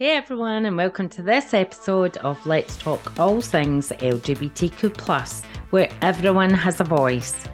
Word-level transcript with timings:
Hey 0.00 0.16
everyone, 0.16 0.66
and 0.66 0.76
welcome 0.76 1.08
to 1.10 1.22
this 1.22 1.54
episode 1.54 2.16
of 2.16 2.44
Let's 2.44 2.76
Talk 2.76 3.16
All 3.16 3.40
Things 3.40 3.90
LGBTQ, 3.90 5.44
where 5.70 5.88
everyone 6.02 6.50
has 6.50 6.80
a 6.80 6.84
voice. 6.84 7.46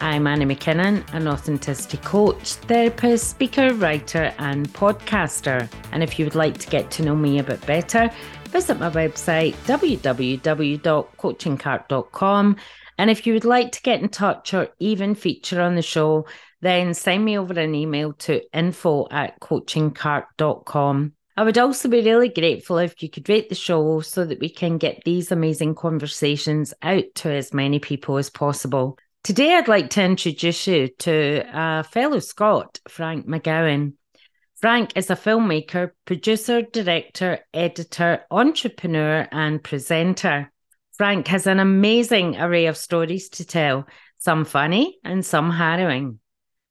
I'm 0.00 0.28
Annie 0.28 0.44
McKinnon, 0.44 1.02
an 1.12 1.26
authenticity 1.26 1.96
coach, 1.96 2.52
therapist, 2.52 3.30
speaker, 3.30 3.74
writer, 3.74 4.32
and 4.38 4.72
podcaster. 4.72 5.68
And 5.90 6.04
if 6.04 6.16
you 6.16 6.26
would 6.26 6.36
like 6.36 6.58
to 6.58 6.70
get 6.70 6.92
to 6.92 7.02
know 7.02 7.16
me 7.16 7.40
a 7.40 7.42
bit 7.42 7.66
better, 7.66 8.08
visit 8.50 8.78
my 8.78 8.90
website 8.90 9.54
www.coachingcart.com. 9.64 12.56
And 12.98 13.10
if 13.10 13.26
you 13.26 13.32
would 13.32 13.44
like 13.44 13.72
to 13.72 13.82
get 13.82 14.00
in 14.00 14.10
touch 14.10 14.54
or 14.54 14.68
even 14.78 15.16
feature 15.16 15.60
on 15.60 15.74
the 15.74 15.82
show, 15.82 16.28
then 16.60 16.94
send 16.94 17.24
me 17.24 17.36
over 17.36 17.58
an 17.58 17.74
email 17.74 18.12
to 18.12 18.42
info 18.56 19.08
at 19.10 19.40
coachingcart.com. 19.40 21.14
I 21.40 21.42
would 21.42 21.56
also 21.56 21.88
be 21.88 22.02
really 22.02 22.28
grateful 22.28 22.76
if 22.76 23.02
you 23.02 23.08
could 23.08 23.26
rate 23.26 23.48
the 23.48 23.54
show 23.54 24.02
so 24.02 24.26
that 24.26 24.40
we 24.40 24.50
can 24.50 24.76
get 24.76 25.04
these 25.06 25.32
amazing 25.32 25.74
conversations 25.74 26.74
out 26.82 27.04
to 27.14 27.32
as 27.32 27.54
many 27.54 27.78
people 27.78 28.18
as 28.18 28.28
possible. 28.28 28.98
Today, 29.24 29.54
I'd 29.54 29.66
like 29.66 29.88
to 29.90 30.04
introduce 30.04 30.66
you 30.66 30.88
to 30.98 31.42
a 31.50 31.82
fellow 31.84 32.18
Scot, 32.18 32.78
Frank 32.90 33.26
McGowan. 33.26 33.94
Frank 34.56 34.90
is 34.96 35.08
a 35.08 35.16
filmmaker, 35.16 35.92
producer, 36.04 36.60
director, 36.60 37.38
editor, 37.54 38.20
entrepreneur, 38.30 39.26
and 39.32 39.64
presenter. 39.64 40.52
Frank 40.92 41.26
has 41.28 41.46
an 41.46 41.58
amazing 41.58 42.38
array 42.38 42.66
of 42.66 42.76
stories 42.76 43.30
to 43.30 43.46
tell, 43.46 43.86
some 44.18 44.44
funny 44.44 44.98
and 45.04 45.24
some 45.24 45.50
harrowing. 45.50 46.18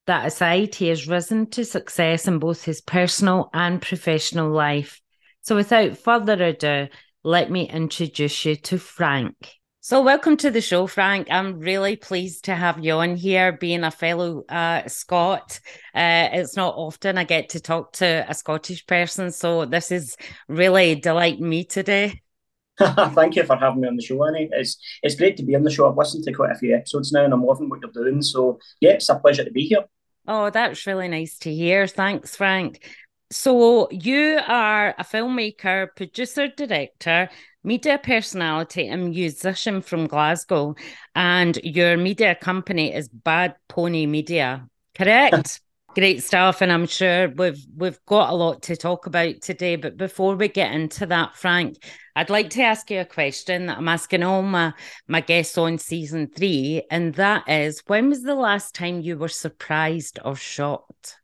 That 0.09 0.25
aside, 0.25 0.73
he 0.73 0.87
has 0.87 1.07
risen 1.07 1.51
to 1.51 1.63
success 1.63 2.27
in 2.27 2.39
both 2.39 2.63
his 2.63 2.81
personal 2.81 3.51
and 3.53 3.79
professional 3.79 4.49
life. 4.49 4.99
So, 5.41 5.55
without 5.55 5.99
further 5.99 6.33
ado, 6.43 6.87
let 7.23 7.51
me 7.51 7.69
introduce 7.69 8.43
you 8.43 8.55
to 8.55 8.79
Frank. 8.79 9.35
So, 9.81 10.01
welcome 10.01 10.35
to 10.37 10.49
the 10.49 10.61
show, 10.61 10.87
Frank. 10.87 11.27
I'm 11.29 11.59
really 11.59 11.95
pleased 11.95 12.45
to 12.45 12.55
have 12.55 12.83
you 12.83 12.93
on 12.93 13.17
here, 13.17 13.51
being 13.51 13.83
a 13.83 13.91
fellow 13.91 14.45
uh, 14.49 14.87
Scot. 14.87 15.59
Uh, 15.93 16.29
it's 16.31 16.55
not 16.55 16.73
often 16.75 17.19
I 17.19 17.23
get 17.23 17.49
to 17.49 17.59
talk 17.59 17.93
to 17.97 18.25
a 18.27 18.33
Scottish 18.33 18.87
person, 18.87 19.31
so 19.31 19.65
this 19.65 19.91
is 19.91 20.17
really 20.47 20.95
delighting 20.95 21.47
me 21.47 21.65
today. 21.65 22.19
Thank 22.79 23.35
you 23.35 23.43
for 23.43 23.57
having 23.57 23.81
me 23.81 23.87
on 23.87 23.95
the 23.95 24.01
show, 24.01 24.25
Annie. 24.25 24.49
It's 24.53 24.75
it's 25.03 25.13
great 25.13 25.37
to 25.37 25.43
be 25.43 25.55
on 25.55 25.61
the 25.61 25.69
show. 25.69 25.87
I've 25.87 25.97
listened 25.97 26.23
to 26.23 26.33
quite 26.33 26.53
a 26.53 26.57
few 26.57 26.75
episodes 26.75 27.11
now, 27.11 27.25
and 27.25 27.31
I'm 27.31 27.45
loving 27.45 27.69
what 27.69 27.81
you're 27.81 27.91
doing. 27.91 28.23
So, 28.23 28.57
yeah, 28.81 28.93
it's 28.93 29.09
a 29.09 29.19
pleasure 29.19 29.43
to 29.43 29.51
be 29.51 29.67
here. 29.67 29.85
Oh, 30.31 30.51
that's 30.51 30.85
really 30.85 31.07
nice 31.07 31.39
to 31.39 31.51
hear. 31.51 31.87
Thanks, 31.87 32.35
Frank. 32.35 32.87
So, 33.31 33.89
you 33.89 34.39
are 34.47 34.93
a 34.95 35.03
filmmaker, 35.03 35.87
producer, 35.95 36.47
director, 36.47 37.29
media 37.63 37.97
personality, 37.97 38.87
and 38.87 39.09
musician 39.09 39.81
from 39.81 40.05
Glasgow, 40.05 40.75
and 41.15 41.57
your 41.63 41.97
media 41.97 42.35
company 42.35 42.93
is 42.93 43.09
Bad 43.09 43.55
Pony 43.69 44.05
Media, 44.05 44.67
correct? 44.95 45.61
Great 45.95 46.23
stuff, 46.23 46.61
and 46.61 46.71
I'm 46.71 46.85
sure 46.85 47.29
we've 47.29 47.65
we've 47.75 47.99
got 48.05 48.29
a 48.29 48.35
lot 48.35 48.61
to 48.63 48.75
talk 48.75 49.07
about 49.07 49.41
today. 49.41 49.75
But 49.75 49.97
before 49.97 50.35
we 50.35 50.47
get 50.47 50.71
into 50.71 51.07
that, 51.07 51.35
Frank, 51.35 51.77
I'd 52.15 52.29
like 52.29 52.51
to 52.51 52.61
ask 52.61 52.91
you 52.91 52.99
a 52.99 53.05
question 53.05 53.65
that 53.65 53.79
I'm 53.79 53.87
asking 53.87 54.21
all 54.21 54.43
my 54.43 54.73
my 55.07 55.21
guests 55.21 55.57
on 55.57 55.79
season 55.79 56.27
three, 56.27 56.83
and 56.91 57.15
that 57.15 57.49
is, 57.49 57.81
when 57.87 58.09
was 58.09 58.21
the 58.21 58.35
last 58.35 58.75
time 58.75 59.01
you 59.01 59.17
were 59.17 59.29
surprised 59.29 60.19
or 60.23 60.35
shocked? 60.35 61.17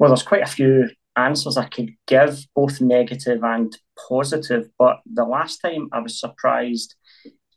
Well, 0.00 0.10
there's 0.10 0.24
quite 0.24 0.42
a 0.42 0.46
few 0.46 0.90
answers 1.16 1.56
I 1.56 1.66
could 1.66 1.90
give, 2.06 2.44
both 2.56 2.80
negative 2.80 3.44
and 3.44 3.76
positive. 4.08 4.68
But 4.78 4.98
the 5.06 5.24
last 5.24 5.58
time 5.58 5.88
I 5.92 6.00
was 6.00 6.18
surprised 6.18 6.96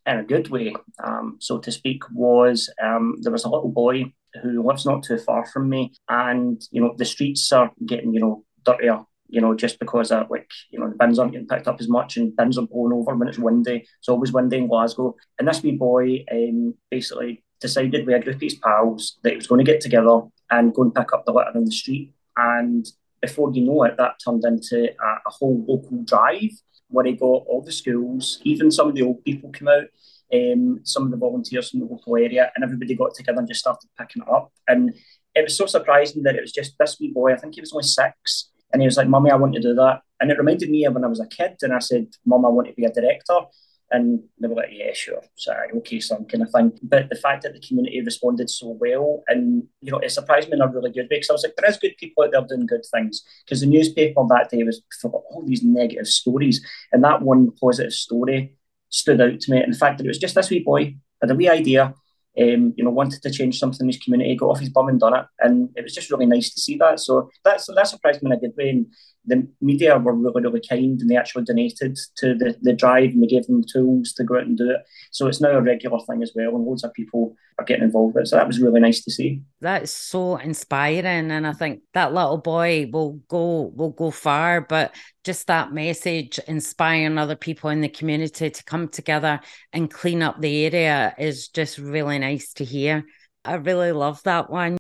in 0.06 0.20
a 0.20 0.24
good 0.24 0.50
way, 0.50 0.76
um, 1.04 1.38
so 1.40 1.58
to 1.58 1.72
speak, 1.72 2.04
was 2.14 2.72
um, 2.82 3.16
there 3.22 3.32
was 3.32 3.46
a 3.46 3.50
little 3.50 3.72
boy 3.72 4.14
who 4.42 4.66
lives 4.66 4.86
not 4.86 5.04
too 5.04 5.18
far 5.18 5.46
from 5.46 5.70
me, 5.70 5.94
and 6.10 6.62
you 6.72 6.82
know 6.82 6.94
the 6.98 7.06
streets 7.06 7.52
are 7.52 7.72
getting 7.86 8.14
you 8.14 8.20
know 8.20 8.44
dirtier. 8.64 9.04
You 9.30 9.42
know, 9.42 9.54
just 9.56 9.78
because 9.78 10.12
of 10.12 10.30
like 10.30 10.50
you 10.72 10.80
know 10.80 10.90
the 10.90 10.96
bins 10.96 11.20
aren't 11.20 11.34
getting 11.34 11.48
picked 11.48 11.68
up 11.68 11.82
as 11.82 11.90
much, 11.90 12.18
and 12.18 12.36
bins 12.36 12.58
are 12.58 12.66
blown 12.66 12.94
over 12.94 13.16
when 13.16 13.28
it's 13.28 13.38
windy. 13.38 13.86
It's 14.00 14.08
always 14.08 14.32
windy 14.32 14.58
in 14.58 14.68
Glasgow, 14.68 15.16
and 15.38 15.48
this 15.48 15.62
wee 15.62 15.74
boy 15.74 16.24
um, 16.32 16.76
basically 16.90 17.44
decided 17.60 18.06
with 18.06 18.16
a 18.16 18.20
group 18.20 18.36
of 18.36 18.42
his 18.42 18.56
pals 18.56 19.18
that 19.24 19.32
he 19.32 19.36
was 19.36 19.48
going 19.48 19.64
to 19.64 19.72
get 19.72 19.82
together 19.82 20.22
and 20.52 20.74
go 20.74 20.84
and 20.84 20.96
pick 20.96 21.12
up 21.12 21.26
the 21.26 21.34
litter 21.34 21.52
in 21.56 21.66
the 21.66 21.72
street. 21.72 22.14
And 22.36 22.86
before 23.22 23.52
you 23.54 23.66
know 23.66 23.84
it, 23.84 23.98
that 23.98 24.20
turned 24.24 24.46
into 24.46 24.90
a, 24.90 25.08
a 25.26 25.30
whole 25.30 25.66
local 25.68 26.04
drive 26.04 26.52
where 26.90 27.06
he 27.06 27.14
got 27.14 27.26
all 27.26 27.64
the 27.66 27.72
schools, 27.72 28.40
even 28.44 28.72
some 28.72 28.88
of 28.88 28.96
the 28.96 29.02
old 29.02 29.24
people 29.24 29.52
come 29.52 29.68
out 29.68 29.88
um, 30.34 30.82
some 30.84 31.04
of 31.04 31.12
the 31.12 31.18
volunteers 31.18 31.70
from 31.70 31.82
the 31.82 31.86
local 31.86 32.18
area, 32.18 32.52
and 32.56 32.64
everybody 32.64 32.96
got 32.96 33.14
together 33.14 33.40
and 33.40 33.48
just 33.48 33.62
started 33.62 33.88
picking 33.98 34.24
it 34.24 34.30
up. 34.30 34.52
And 34.68 34.94
it 35.36 35.44
was 35.44 35.58
so 35.58 35.66
surprising 35.66 36.24
that 36.24 36.36
it 36.36 36.42
was 36.42 36.52
just 36.52 36.76
this 36.80 36.98
wee 37.00 37.12
boy, 37.14 37.34
I 37.34 37.38
think 37.38 37.56
he 37.56 37.62
was 37.62 37.74
only 37.74 37.84
six, 37.84 38.50
and 38.74 38.82
he 38.82 38.88
was 38.88 38.98
like, 38.98 39.08
Mummy, 39.08 39.32
I 39.32 39.36
want 39.36 39.54
to 39.54 39.62
do 39.62 39.76
that. 39.76 40.02
And 40.20 40.32
it 40.32 40.38
reminded 40.38 40.70
me 40.70 40.86
of 40.86 40.94
when 40.94 41.06
I 41.06 41.08
was 41.08 41.20
a 41.20 41.28
kid, 41.28 41.58
and 41.62 41.74
I 41.74 41.80
said, 41.80 42.08
Mum, 42.26 42.46
I 42.46 42.50
want 42.50 42.68
to 42.68 42.74
be 42.74 42.86
a 42.86 42.92
director. 42.92 43.42
And 43.90 44.24
they 44.38 44.50
were 44.50 44.56
like, 44.56 44.70
yeah, 44.72 44.92
sure, 44.94 45.22
sorry, 45.38 45.70
okay, 45.78 46.02
son, 46.02 46.26
kind 46.26 46.44
of 46.44 46.52
thing. 46.52 46.78
But 46.84 47.08
the 47.08 47.16
fact 47.16 47.44
that 47.44 47.54
the 47.54 47.66
community 47.66 48.02
responded 48.02 48.50
so 48.50 48.78
well, 48.82 49.24
and 49.30 49.64
you 49.82 49.92
know, 49.94 50.00
it 50.00 50.12
surprised 50.12 50.50
me 50.50 50.56
in 50.56 50.62
a 50.62 50.68
really 50.68 50.92
good 50.92 51.04
way 51.04 51.18
because 51.18 51.30
I 51.30 51.34
was 51.34 51.44
like, 51.44 51.56
there 51.56 51.70
is 51.70 51.78
good 51.78 51.96
people 51.98 52.26
out 52.26 52.32
there 52.32 52.42
doing 52.42 52.66
good 52.66 52.86
things. 52.94 53.24
Because 53.46 53.62
the 53.62 53.68
newspaper 53.68 54.22
that 54.28 54.50
day 54.52 54.64
was 54.64 54.82
full 55.02 55.16
of 55.16 55.24
all 55.30 55.46
these 55.46 55.64
negative 55.64 56.08
stories, 56.08 56.66
and 56.92 57.02
that 57.06 57.22
one 57.22 57.52
positive 57.52 57.94
story 57.94 58.58
stood 58.90 59.22
out 59.22 59.40
to 59.40 59.52
me. 59.52 59.62
And 59.62 59.74
the 59.74 59.78
fact 59.78 59.98
that 59.98 60.06
it 60.06 60.10
was 60.10 60.20
just 60.20 60.36
this 60.36 60.50
wee 60.50 60.64
boy 60.64 60.96
had 61.22 61.32
a 61.32 61.36
wee 61.36 61.50
idea, 61.50 61.94
um, 62.40 62.74
you 62.78 62.84
know, 62.84 62.92
wanted 62.92 63.22
to 63.24 63.32
change 63.32 63.60
something 63.60 63.82
in 63.82 63.88
his 63.88 63.98
community, 63.98 64.36
got 64.36 64.50
off 64.50 64.60
his 64.60 64.70
bum 64.70 64.90
and 64.90 65.00
done 65.00 65.16
it. 65.16 65.26
And 65.40 65.70
it 65.76 65.84
was 65.84 65.94
just 65.94 66.12
really 66.12 66.26
nice 66.26 66.54
to 66.54 66.62
see 66.62 66.78
that. 66.78 67.00
So 67.00 67.30
that's 67.44 67.68
that 67.68 67.88
surprised 67.88 68.22
me 68.22 68.32
in 68.32 68.38
a 68.38 68.40
good 68.40 68.54
way. 68.58 68.70
And 68.70 68.88
the 69.28 69.48
media 69.62 69.98
were 69.98 70.14
really, 70.14 70.42
really 70.42 70.62
kind 70.68 71.00
and 71.00 71.10
they 71.10 71.16
actually 71.16 71.44
donated 71.44 71.98
to 72.16 72.34
the, 72.34 72.58
the 72.62 72.74
drive 72.74 73.12
and 73.12 73.22
they 73.22 73.28
gave 73.28 73.46
them 73.46 73.64
tools 73.64 74.14
to 74.14 74.24
go 74.24 74.38
out 74.38 74.44
and 74.44 74.58
do 74.58 74.72
it. 74.72 74.78
So 75.12 75.28
it's 75.28 75.42
now 75.42 75.52
a 75.52 75.62
regular 75.62 76.00
thing 76.00 76.24
as 76.24 76.32
well. 76.34 76.56
And 76.56 76.66
loads 76.66 76.84
of 76.84 76.94
people 76.94 77.36
are 77.60 77.66
getting 77.66 77.84
involved 77.84 78.16
with 78.16 78.24
it. 78.24 78.28
So 78.28 78.38
that 78.38 78.48
was 78.48 78.60
really 78.60 78.80
nice 78.80 79.04
to 79.04 79.12
see. 79.12 79.42
That 79.62 79.84
is 79.84 79.92
so 79.92 80.38
inspiring. 80.38 81.32
And 81.32 81.46
I 81.46 81.54
think 81.54 81.82
that 81.94 82.14
little 82.14 82.38
boy 82.38 82.90
will 82.92 83.20
go 83.28 83.72
will 83.76 83.92
go 83.92 84.12
far, 84.12 84.62
but 84.62 84.96
just 85.24 85.48
that 85.48 85.74
message 85.74 86.40
inspiring 86.48 87.18
other 87.18 87.36
people 87.36 87.70
in 87.70 87.82
the 87.82 87.90
community 87.90 88.50
to 88.50 88.64
come 88.64 88.88
together 88.88 89.42
and 89.74 89.92
clean 89.92 90.22
up 90.22 90.40
the 90.40 90.66
area 90.66 91.14
is 91.18 91.50
just 91.50 91.78
really 91.78 92.20
nice 92.20 92.54
to 92.54 92.64
hear. 92.64 93.06
I 93.44 93.56
really 93.56 93.92
love 93.92 94.22
that 94.24 94.50
one. 94.50 94.77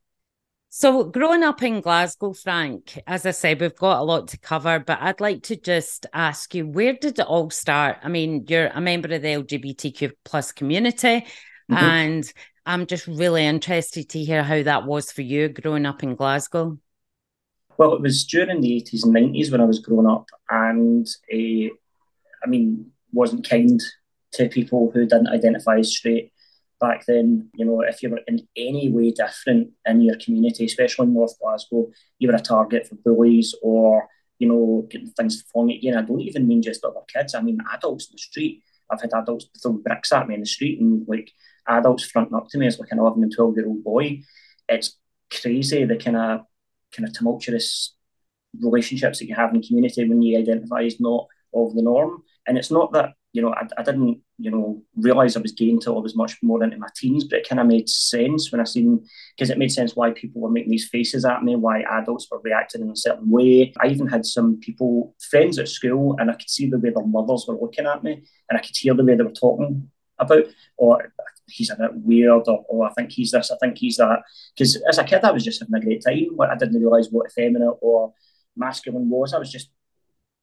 So, 0.79 1.05
growing 1.05 1.41
up 1.41 1.63
in 1.63 1.81
Glasgow, 1.81 2.33
Frank, 2.33 3.01
as 3.07 3.25
I 3.25 3.31
said, 3.31 3.59
we've 3.59 3.75
got 3.75 3.99
a 3.99 4.03
lot 4.03 4.27
to 4.27 4.37
cover, 4.37 4.77
but 4.77 4.99
I'd 5.01 5.19
like 5.19 5.41
to 5.45 5.55
just 5.55 6.05
ask 6.13 6.53
you, 6.53 6.67
where 6.67 6.93
did 6.93 7.17
it 7.17 7.25
all 7.25 7.49
start? 7.49 7.97
I 8.03 8.09
mean, 8.09 8.45
you're 8.47 8.67
a 8.67 8.79
member 8.79 9.11
of 9.11 9.23
the 9.23 9.27
LGBTQ 9.27 10.11
plus 10.23 10.51
community, 10.51 11.25
mm-hmm. 11.71 11.73
and 11.73 12.33
I'm 12.67 12.85
just 12.85 13.07
really 13.07 13.43
interested 13.43 14.07
to 14.09 14.23
hear 14.23 14.43
how 14.43 14.61
that 14.61 14.85
was 14.85 15.11
for 15.11 15.23
you 15.23 15.49
growing 15.49 15.87
up 15.87 16.03
in 16.03 16.13
Glasgow. 16.13 16.77
Well, 17.79 17.93
it 17.93 18.01
was 18.03 18.23
during 18.25 18.61
the 18.61 18.79
80s 18.79 19.03
and 19.03 19.15
90s 19.15 19.51
when 19.51 19.61
I 19.61 19.65
was 19.65 19.79
growing 19.79 20.05
up, 20.05 20.27
and 20.47 21.07
uh, 21.33 21.73
I 22.43 22.47
mean, 22.47 22.91
wasn't 23.11 23.49
kind 23.49 23.81
to 24.33 24.47
people 24.47 24.91
who 24.93 25.07
didn't 25.07 25.29
identify 25.29 25.79
as 25.79 25.97
straight 25.97 26.33
back 26.79 27.05
then. 27.05 27.49
You 27.55 27.65
know, 27.65 27.81
if 27.81 28.01
you 28.01 28.09
were 28.09 28.21
in 28.27 28.47
any 28.55 28.89
way 28.89 29.11
different 29.11 29.71
in 29.85 30.01
your 30.01 30.17
community, 30.17 30.65
especially 30.65 31.07
in 31.07 31.13
North 31.13 31.37
Glasgow, 31.39 31.91
you 32.19 32.27
were 32.27 32.35
a 32.35 32.39
target 32.39 32.87
for 32.87 32.95
bullies 32.95 33.55
or, 33.61 34.07
you 34.39 34.47
know, 34.47 34.87
getting 34.89 35.11
things 35.11 35.43
thrown 35.51 35.71
at 35.71 35.83
you. 35.83 35.91
And 35.91 35.99
I 35.99 36.03
don't 36.03 36.21
even 36.21 36.47
mean 36.47 36.61
just 36.61 36.83
other 36.83 36.99
kids, 37.07 37.35
I 37.35 37.41
mean 37.41 37.59
adults 37.73 38.07
in 38.07 38.13
the 38.13 38.19
street. 38.19 38.63
I've 38.89 39.01
had 39.01 39.13
adults 39.13 39.47
throw 39.61 39.73
bricks 39.73 40.11
at 40.13 40.27
me 40.27 40.35
in 40.35 40.41
the 40.41 40.45
street 40.45 40.79
and 40.79 41.05
like 41.07 41.31
adults 41.67 42.05
fronting 42.05 42.35
up 42.35 42.47
to 42.49 42.57
me 42.57 42.67
as 42.67 42.79
like 42.79 42.91
an 42.91 42.99
11 42.99 43.21
and 43.21 43.33
12 43.35 43.55
year 43.57 43.67
old 43.67 43.83
boy. 43.83 44.21
It's 44.69 44.97
crazy 45.29 45.83
the 45.83 45.97
kind 45.97 46.15
of 46.15 46.41
kind 46.95 47.07
of 47.07 47.13
tumultuous 47.13 47.95
relationships 48.61 49.19
that 49.19 49.27
you 49.27 49.35
have 49.35 49.53
in 49.53 49.61
community 49.61 50.07
when 50.07 50.21
you 50.21 50.37
identify 50.37 50.83
as 50.83 50.99
not 50.99 51.27
of 51.53 51.75
the 51.75 51.81
norm. 51.81 52.23
And 52.47 52.57
it's 52.57 52.71
not 52.71 52.93
that, 52.93 53.13
you 53.37 53.43
know, 53.43 53.53
I, 53.53 53.67
I 53.77 53.83
didn't, 53.83 54.19
you 54.39 54.49
know, 54.49 54.81
realise 54.95 55.37
I 55.37 55.41
was 55.41 55.51
gay 55.51 55.69
until 55.69 55.95
I 55.95 56.01
was 56.01 56.15
much 56.15 56.39
more 56.41 56.63
into 56.63 56.79
my 56.79 56.87
teens, 56.95 57.23
but 57.23 57.37
it 57.37 57.47
kind 57.47 57.59
of 57.59 57.67
made 57.67 57.87
sense 57.87 58.51
when 58.51 58.59
I 58.59 58.63
seen, 58.63 59.05
because 59.35 59.51
it 59.51 59.59
made 59.59 59.71
sense 59.71 59.95
why 59.95 60.09
people 60.09 60.41
were 60.41 60.49
making 60.49 60.71
these 60.71 60.89
faces 60.89 61.23
at 61.23 61.43
me, 61.43 61.55
why 61.55 61.83
adults 61.83 62.27
were 62.31 62.41
reacting 62.43 62.81
in 62.81 62.89
a 62.89 62.95
certain 62.95 63.29
way. 63.29 63.73
I 63.79 63.89
even 63.89 64.07
had 64.07 64.25
some 64.25 64.59
people, 64.59 65.13
friends 65.29 65.59
at 65.59 65.69
school, 65.69 66.15
and 66.17 66.31
I 66.31 66.33
could 66.33 66.49
see 66.49 66.67
the 66.67 66.79
way 66.79 66.89
their 66.89 67.05
mothers 67.05 67.45
were 67.47 67.59
looking 67.61 67.85
at 67.85 68.03
me, 68.03 68.23
and 68.49 68.57
I 68.57 68.61
could 68.63 68.75
hear 68.75 68.95
the 68.95 69.03
way 69.03 69.15
they 69.15 69.23
were 69.23 69.29
talking 69.29 69.91
about, 70.17 70.45
or 70.75 71.13
he's 71.47 71.69
a 71.69 71.75
bit 71.75 71.93
weird, 71.93 72.47
or 72.47 72.65
oh, 72.71 72.81
I 72.81 72.93
think 72.93 73.11
he's 73.11 73.29
this, 73.29 73.51
I 73.51 73.57
think 73.57 73.77
he's 73.77 73.97
that. 73.97 74.23
Because 74.55 74.81
as 74.89 74.97
a 74.97 75.03
kid, 75.03 75.23
I 75.23 75.31
was 75.31 75.45
just 75.45 75.59
having 75.59 75.75
a 75.75 75.85
great 75.85 76.03
time. 76.03 76.35
I 76.41 76.55
didn't 76.55 76.81
realise 76.81 77.09
what 77.11 77.27
effeminate 77.27 77.77
or 77.81 78.15
masculine 78.55 79.11
was. 79.11 79.35
I 79.35 79.37
was 79.37 79.51
just 79.51 79.69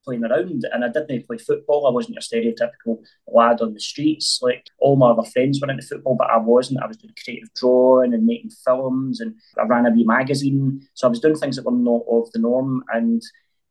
playing 0.04 0.24
around. 0.24 0.64
And 0.72 0.84
I 0.84 0.88
didn't 0.88 1.26
play 1.26 1.38
football. 1.38 1.86
I 1.86 1.90
wasn't 1.90 2.14
your 2.14 2.22
stereotypical 2.22 2.98
lad 3.26 3.60
on 3.60 3.74
the 3.74 3.80
streets. 3.80 4.40
Like 4.42 4.66
all 4.78 4.96
my 4.96 5.10
other 5.10 5.28
friends 5.28 5.60
were 5.60 5.70
into 5.70 5.86
football, 5.86 6.16
but 6.16 6.30
I 6.30 6.38
wasn't. 6.38 6.82
I 6.82 6.86
was 6.86 6.96
doing 6.96 7.14
creative 7.22 7.52
drawing 7.54 8.14
and 8.14 8.26
making 8.26 8.50
films, 8.50 9.20
and 9.20 9.34
I 9.58 9.64
ran 9.64 9.86
a 9.86 9.90
wee 9.90 10.04
magazine. 10.04 10.86
So 10.94 11.06
I 11.06 11.10
was 11.10 11.20
doing 11.20 11.36
things 11.36 11.56
that 11.56 11.64
were 11.64 11.72
not 11.72 12.02
of 12.10 12.30
the 12.32 12.38
norm. 12.38 12.84
And 12.92 13.22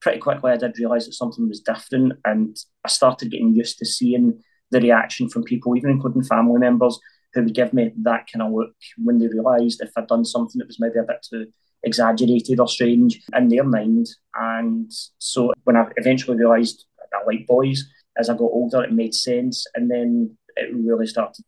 pretty 0.02 0.20
quickly, 0.20 0.52
I 0.52 0.58
did 0.58 0.78
realise 0.78 1.06
that 1.06 1.14
something 1.14 1.48
was 1.48 1.62
different, 1.62 2.14
and 2.26 2.58
I 2.84 2.90
started 2.90 3.32
getting 3.32 3.56
used 3.56 3.78
to 3.80 3.86
seeing 3.86 4.42
the 4.72 4.82
reaction 4.82 5.30
from 5.30 5.44
people, 5.44 5.78
even 5.78 5.92
including 5.92 6.24
family 6.24 6.60
members, 6.60 7.00
who 7.34 7.44
would 7.44 7.54
give 7.54 7.74
me 7.74 7.92
that 8.04 8.26
kind 8.32 8.42
of 8.42 8.52
look 8.52 8.76
when 8.98 9.20
they 9.20 9.28
realised 9.28 9.82
if 9.82 9.92
I'd 9.96 10.08
done 10.08 10.26
something 10.26 10.60
that 10.60 10.68
was 10.68 10.80
maybe 10.80 11.00
a 11.00 11.04
bit 11.04 11.26
too 11.28 11.48
exaggerated 11.84 12.60
or 12.60 12.68
strange 12.68 13.22
in 13.36 13.50
their 13.50 13.64
mind. 13.64 14.08
And 14.34 14.92
so 15.20 15.54
when 15.64 15.76
I 15.76 15.88
eventually 15.98 16.38
realised 16.38 16.86
I 17.14 17.24
like 17.26 17.46
boys, 17.46 17.84
as 18.18 18.30
I 18.30 18.34
got 18.34 18.44
older, 18.44 18.84
it 18.84 18.92
made 18.92 19.14
sense. 19.14 19.66
And 19.76 19.90
then 19.90 20.38
it 20.56 20.74
really 20.74 21.08
started 21.08 21.44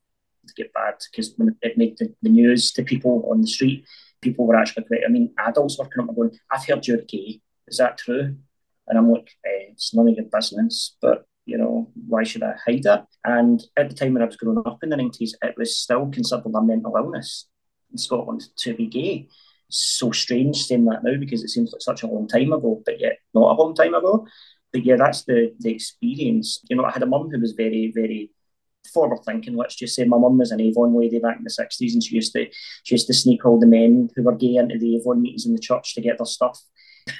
to 0.47 0.53
get 0.55 0.73
bad 0.73 0.95
because 1.11 1.33
when 1.37 1.55
it 1.61 1.77
made 1.77 1.97
the, 1.97 2.13
the, 2.21 2.29
news 2.29 2.71
to 2.73 2.83
people 2.83 3.27
on 3.31 3.41
the 3.41 3.47
street, 3.47 3.85
people 4.21 4.45
were 4.45 4.55
actually 4.55 4.83
quite, 4.83 5.01
I 5.05 5.09
mean, 5.09 5.33
adults 5.39 5.77
were 5.77 5.87
coming 5.87 6.09
up 6.09 6.09
and 6.09 6.17
going, 6.17 6.39
I've 6.51 6.65
heard 6.65 6.85
you're 6.85 6.97
gay. 6.97 7.41
Is 7.67 7.77
that 7.77 7.97
true? 7.97 8.35
And 8.87 8.97
I'm 8.97 9.09
like, 9.09 9.29
eh, 9.45 9.71
it's 9.71 9.93
none 9.93 10.07
of 10.07 10.15
your 10.15 10.25
business, 10.25 10.95
but 11.01 11.25
you 11.47 11.57
know, 11.57 11.91
why 12.07 12.23
should 12.23 12.43
I 12.43 12.53
hide 12.65 12.85
it? 12.85 13.03
And 13.23 13.61
at 13.77 13.89
the 13.89 13.95
time 13.95 14.13
when 14.13 14.23
I 14.23 14.25
was 14.25 14.35
growing 14.35 14.61
up 14.65 14.83
in 14.83 14.89
the 14.89 14.95
90s, 14.95 15.31
it 15.41 15.55
was 15.57 15.77
still 15.77 16.09
considered 16.09 16.51
a 16.53 16.61
mental 16.61 16.95
illness 16.95 17.47
in 17.91 17.97
Scotland 17.97 18.43
to 18.57 18.73
be 18.75 18.87
gay 18.87 19.29
so 19.69 20.11
strange 20.11 20.63
saying 20.63 20.85
that 20.85 21.03
now 21.03 21.17
because 21.19 21.43
it 21.43 21.49
seems 21.49 21.71
like 21.71 21.81
such 21.81 22.03
a 22.03 22.07
long 22.07 22.27
time 22.27 22.53
ago, 22.53 22.81
but 22.85 22.99
yet 22.99 23.17
not 23.33 23.57
a 23.57 23.61
long 23.61 23.75
time 23.75 23.93
ago. 23.93 24.27
But 24.71 24.85
yeah, 24.85 24.95
that's 24.97 25.23
the 25.23 25.53
the 25.59 25.71
experience. 25.71 26.63
You 26.69 26.77
know, 26.77 26.85
I 26.85 26.91
had 26.91 27.03
a 27.03 27.07
mum 27.07 27.29
who 27.29 27.39
was 27.39 27.53
very, 27.53 27.91
very 27.93 28.31
forward 28.93 29.19
thinking. 29.25 29.55
Let's 29.55 29.75
just 29.75 29.95
say 29.95 30.03
my 30.05 30.17
mum 30.17 30.37
was 30.37 30.51
an 30.51 30.61
Avon 30.61 30.97
lady 30.97 31.19
back 31.19 31.37
in 31.37 31.43
the 31.43 31.49
sixties, 31.49 31.93
and 31.93 32.03
she 32.03 32.15
used 32.15 32.33
to 32.33 32.47
she 32.83 32.95
used 32.95 33.07
to 33.07 33.13
sneak 33.13 33.45
all 33.45 33.59
the 33.59 33.67
men 33.67 34.09
who 34.15 34.23
were 34.23 34.35
gay 34.35 34.55
into 34.55 34.77
the 34.77 34.97
Avon 34.97 35.21
meetings 35.21 35.45
in 35.45 35.53
the 35.53 35.59
church 35.59 35.95
to 35.95 36.01
get 36.01 36.17
their 36.17 36.25
stuff. 36.25 36.61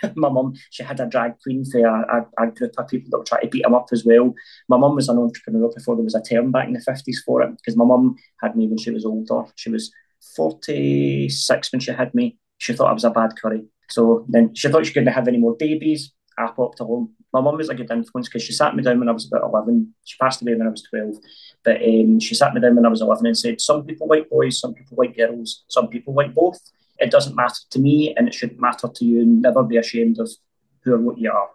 my 0.15 0.29
mum, 0.29 0.53
she 0.71 0.83
had 0.83 0.99
a 0.99 1.05
drag 1.05 1.39
queen 1.39 1.63
for 1.63 1.79
a, 1.85 2.27
a, 2.39 2.43
a, 2.43 2.51
group 2.51 2.73
of 2.77 2.87
people 2.87 3.07
that 3.11 3.19
were 3.19 3.23
trying 3.23 3.43
to 3.43 3.47
beat 3.49 3.63
them 3.63 3.75
up 3.75 3.87
as 3.91 4.03
well. 4.03 4.33
My 4.67 4.77
mum 4.77 4.95
was 4.95 5.09
an 5.09 5.19
entrepreneur 5.19 5.69
before 5.73 5.95
there 5.95 6.03
was 6.03 6.15
a 6.15 6.23
term 6.23 6.51
back 6.51 6.67
in 6.67 6.73
the 6.73 6.79
50s 6.79 7.17
for 7.23 7.43
it 7.43 7.51
because 7.51 7.77
my 7.77 7.85
mum 7.85 8.15
had 8.41 8.55
me 8.55 8.67
when 8.67 8.79
she 8.79 8.89
was 8.89 9.05
older. 9.05 9.43
She 9.55 9.69
was 9.69 9.91
46 10.35 11.71
when 11.71 11.79
she 11.79 11.91
had 11.91 12.13
me. 12.13 12.37
She 12.57 12.73
thought 12.73 12.89
I 12.89 12.93
was 12.93 13.03
a 13.03 13.09
bad 13.09 13.31
curry. 13.39 13.65
So 13.89 14.25
then 14.29 14.53
she 14.55 14.69
thought 14.69 14.85
she 14.85 14.93
couldn't 14.93 15.13
have 15.13 15.27
any 15.27 15.37
more 15.37 15.55
babies. 15.55 16.11
I 16.37 16.47
popped 16.47 16.79
along. 16.79 17.09
My 17.31 17.41
mum 17.41 17.57
was 17.57 17.69
a 17.69 17.75
good 17.75 17.91
influence 17.91 18.27
because 18.27 18.43
she 18.43 18.53
sat 18.53 18.75
me 18.75 18.83
down 18.83 18.99
when 18.99 19.09
I 19.09 19.13
was 19.13 19.27
about 19.27 19.43
11. 19.43 19.93
She 20.03 20.17
passed 20.17 20.41
away 20.41 20.55
when 20.55 20.67
I 20.67 20.71
was 20.71 20.83
12. 20.83 21.15
But 21.63 21.81
um, 21.81 22.19
she 22.19 22.35
sat 22.35 22.53
me 22.53 22.61
down 22.61 22.75
when 22.75 22.85
I 22.85 22.89
was 22.89 23.01
11 23.01 23.25
and 23.25 23.37
said, 23.37 23.61
Some 23.61 23.85
people 23.85 24.07
like 24.07 24.29
boys, 24.29 24.59
some 24.59 24.73
people 24.73 24.97
like 24.97 25.15
girls, 25.15 25.63
some 25.67 25.87
people 25.87 26.13
like 26.13 26.33
both. 26.33 26.59
It 26.97 27.11
doesn't 27.11 27.35
matter 27.35 27.59
to 27.71 27.79
me 27.79 28.13
and 28.15 28.27
it 28.27 28.33
shouldn't 28.33 28.59
matter 28.59 28.87
to 28.93 29.05
you. 29.05 29.25
Never 29.25 29.63
be 29.63 29.77
ashamed 29.77 30.19
of 30.19 30.29
who 30.83 30.93
or 30.93 30.99
what 30.99 31.17
you 31.17 31.31
are. 31.31 31.49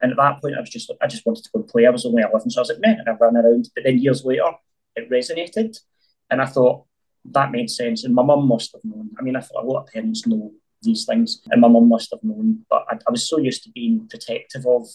And 0.00 0.10
at 0.10 0.18
that 0.18 0.40
point, 0.40 0.56
I 0.56 0.60
was 0.60 0.70
just 0.70 0.92
I 1.00 1.06
just 1.06 1.24
wanted 1.24 1.44
to 1.44 1.50
go 1.52 1.60
and 1.60 1.68
play. 1.68 1.86
I 1.86 1.90
was 1.90 2.04
only 2.04 2.22
11, 2.22 2.50
so 2.50 2.60
I 2.60 2.62
was 2.62 2.68
like, 2.70 2.80
man, 2.80 2.98
and 2.98 3.08
I 3.08 3.12
ran 3.12 3.36
around. 3.36 3.70
But 3.74 3.84
then 3.84 3.98
years 3.98 4.24
later, 4.24 4.50
it 4.96 5.08
resonated. 5.10 5.78
And 6.28 6.42
I 6.42 6.46
thought, 6.46 6.86
that 7.24 7.52
made 7.52 7.70
sense. 7.70 8.04
And 8.04 8.14
my 8.14 8.22
mum 8.22 8.48
must 8.48 8.72
have 8.72 8.84
known. 8.84 9.10
I 9.18 9.22
mean, 9.22 9.36
I 9.36 9.40
thought 9.40 9.64
a 9.64 9.66
lot 9.66 9.82
of 9.82 9.92
parents 9.92 10.26
know 10.26 10.52
these 10.82 11.04
things, 11.04 11.42
and 11.50 11.60
my 11.60 11.68
mum 11.68 11.88
must 11.88 12.10
have 12.12 12.22
known. 12.22 12.64
But 12.68 12.84
I, 12.88 12.96
I, 13.06 13.10
was 13.10 13.28
so 13.28 13.38
used 13.38 13.62
to 13.64 13.70
being 13.70 14.08
protective 14.08 14.66
of 14.66 14.86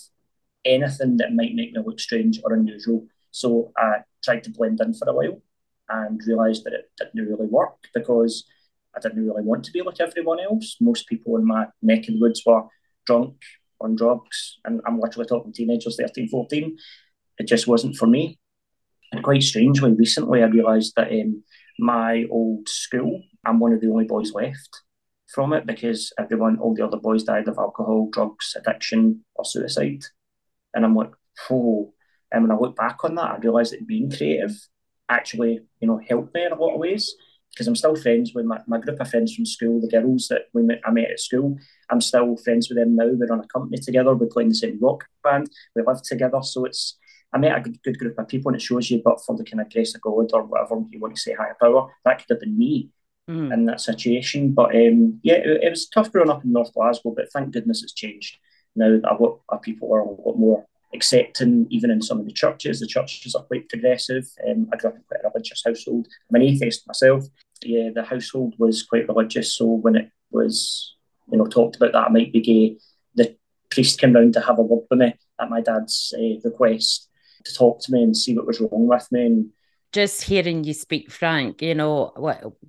anything 0.65 1.17
that 1.17 1.33
might 1.33 1.55
make 1.55 1.73
me 1.73 1.83
look 1.85 1.99
strange 1.99 2.41
or 2.43 2.53
unusual. 2.53 3.07
So 3.31 3.71
I 3.77 3.99
tried 4.23 4.43
to 4.43 4.51
blend 4.51 4.81
in 4.81 4.93
for 4.93 5.09
a 5.09 5.13
while 5.13 5.41
and 5.89 6.19
realised 6.27 6.65
that 6.65 6.73
it 6.73 6.91
didn't 6.97 7.29
really 7.29 7.47
work 7.47 7.87
because 7.93 8.45
I 8.95 8.99
didn't 8.99 9.25
really 9.25 9.43
want 9.43 9.63
to 9.65 9.71
be 9.71 9.81
like 9.81 10.01
everyone 10.01 10.39
else. 10.39 10.75
Most 10.81 11.07
people 11.07 11.37
in 11.37 11.45
my 11.45 11.67
neck 11.81 12.09
of 12.09 12.15
the 12.15 12.19
woods 12.19 12.43
were 12.45 12.63
drunk, 13.05 13.35
on 13.79 13.95
drugs, 13.95 14.59
and 14.65 14.81
I'm 14.85 14.99
literally 14.99 15.27
talking 15.27 15.53
teenagers, 15.53 15.97
13, 15.97 16.29
14. 16.29 16.77
It 17.37 17.47
just 17.47 17.67
wasn't 17.67 17.95
for 17.95 18.07
me. 18.07 18.39
And 19.11 19.23
quite 19.23 19.43
strangely, 19.43 19.93
recently 19.93 20.43
I 20.43 20.47
realised 20.47 20.93
that 20.95 21.11
um, 21.11 21.43
my 21.79 22.25
old 22.29 22.67
school, 22.67 23.21
I'm 23.45 23.59
one 23.59 23.73
of 23.73 23.81
the 23.81 23.89
only 23.89 24.05
boys 24.05 24.33
left 24.33 24.81
from 25.33 25.53
it 25.53 25.65
because 25.65 26.13
everyone, 26.17 26.57
all 26.59 26.73
the 26.73 26.85
other 26.85 26.97
boys 26.97 27.23
died 27.23 27.47
of 27.47 27.57
alcohol, 27.57 28.09
drugs, 28.11 28.55
addiction, 28.55 29.23
or 29.35 29.45
suicide. 29.45 30.03
And 30.73 30.85
I'm 30.85 30.95
like, 30.95 31.11
oh. 31.49 31.93
And 32.31 32.43
when 32.43 32.51
I 32.51 32.59
look 32.59 32.75
back 32.75 33.03
on 33.03 33.15
that, 33.15 33.31
I 33.31 33.37
realise 33.37 33.71
that 33.71 33.87
being 33.87 34.11
creative 34.11 34.51
actually, 35.09 35.61
you 35.79 35.87
know, 35.87 35.99
helped 36.07 36.33
me 36.33 36.45
in 36.45 36.51
a 36.51 36.55
lot 36.55 36.73
of 36.73 36.79
ways 36.79 37.15
because 37.51 37.67
I'm 37.67 37.75
still 37.75 37.95
friends 37.95 38.33
with 38.35 38.45
my, 38.45 38.59
my 38.67 38.77
group 38.77 38.99
of 38.99 39.09
friends 39.09 39.33
from 39.33 39.45
school, 39.45 39.81
the 39.81 39.87
girls 39.87 40.27
that 40.27 40.43
we 40.53 40.61
met, 40.61 40.81
I 40.85 40.91
met 40.91 41.09
at 41.09 41.19
school. 41.19 41.57
I'm 41.89 42.01
still 42.01 42.37
friends 42.37 42.69
with 42.69 42.77
them 42.77 42.95
now. 42.95 43.07
We're 43.07 43.31
on 43.31 43.39
a 43.39 43.47
company 43.47 43.77
together. 43.77 44.13
We're 44.13 44.27
playing 44.27 44.49
the 44.49 44.55
same 44.55 44.77
rock 44.81 45.05
band. 45.23 45.49
We 45.75 45.81
live 45.81 46.03
together. 46.03 46.39
So 46.43 46.65
it's 46.65 46.97
I 47.37 47.39
met 47.39 47.57
a 47.57 47.69
good, 47.69 47.99
group 47.99 48.17
of 48.17 48.27
people 48.27 48.49
and 48.49 48.55
it 48.55 48.63
shows 48.63 48.89
you, 48.89 49.01
but 49.03 49.23
for 49.23 49.37
the 49.37 49.43
kind 49.43 49.61
of 49.61 49.71
grace 49.71 49.93
of 49.93 50.01
God 50.01 50.31
or 50.33 50.43
whatever 50.43 50.81
you 50.89 50.99
want 50.99 51.15
to 51.15 51.21
say, 51.21 51.33
higher 51.33 51.55
power, 51.59 51.93
that 52.03 52.17
could 52.17 52.29
have 52.29 52.39
been 52.39 52.57
me 52.57 52.89
mm. 53.29 53.53
in 53.53 53.65
that 53.65 53.79
situation. 53.79 54.53
But 54.53 54.75
um, 54.75 55.19
yeah, 55.21 55.35
it, 55.35 55.63
it, 55.63 55.69
was 55.69 55.87
tough 55.87 56.11
growing 56.11 56.31
up 56.31 56.43
in 56.43 56.51
North 56.51 56.73
Glasgow, 56.73 57.13
but 57.15 57.31
thank 57.31 57.51
goodness 57.51 57.83
it's 57.83 57.93
changed. 57.93 58.37
Now 58.75 58.89
that 58.89 59.11
a 59.11 59.21
lot 59.21 59.41
of 59.49 59.61
people 59.61 59.93
are 59.93 59.99
a 59.99 60.09
lot 60.09 60.37
more 60.37 60.65
accepting, 60.93 61.67
even 61.69 61.91
in 61.91 62.01
some 62.01 62.19
of 62.19 62.25
the 62.25 62.31
churches. 62.31 62.79
The 62.79 62.87
churches 62.87 63.35
are 63.35 63.43
quite 63.43 63.69
progressive. 63.69 64.27
Um, 64.47 64.67
I 64.73 64.77
grew 64.77 64.89
up 64.89 64.95
in 64.95 65.03
quite 65.07 65.21
a 65.23 65.29
religious 65.29 65.61
household. 65.63 66.07
I'm 66.29 66.41
an 66.41 66.47
atheist 66.47 66.87
myself. 66.87 67.25
Yeah, 67.63 67.89
the 67.93 68.03
household 68.03 68.55
was 68.57 68.83
quite 68.83 69.07
religious. 69.07 69.53
So 69.53 69.65
when 69.65 69.95
it 69.95 70.11
was, 70.31 70.95
you 71.31 71.37
know, 71.37 71.45
talked 71.45 71.75
about 71.75 71.91
that 71.91 72.07
I 72.07 72.09
might 72.09 72.33
be 72.33 72.41
gay, 72.41 72.77
the 73.13 73.35
priest 73.69 73.99
came 73.99 74.13
round 74.13 74.33
to 74.33 74.41
have 74.41 74.57
a 74.57 74.63
word 74.63 74.85
with 74.89 74.99
me 74.99 75.13
at 75.39 75.49
my 75.49 75.61
dad's 75.61 76.13
uh, 76.17 76.39
request 76.43 77.06
to 77.47 77.55
talk 77.55 77.81
to 77.81 77.91
me 77.91 78.03
and 78.03 78.15
see 78.15 78.35
what 78.35 78.47
was 78.47 78.59
wrong 78.59 78.87
with 78.87 79.07
me. 79.11 79.25
And 79.25 79.49
just 79.93 80.21
hearing 80.21 80.63
you 80.63 80.73
speak, 80.73 81.09
Frank, 81.09 81.61
you 81.61 81.73
know, 81.73 82.11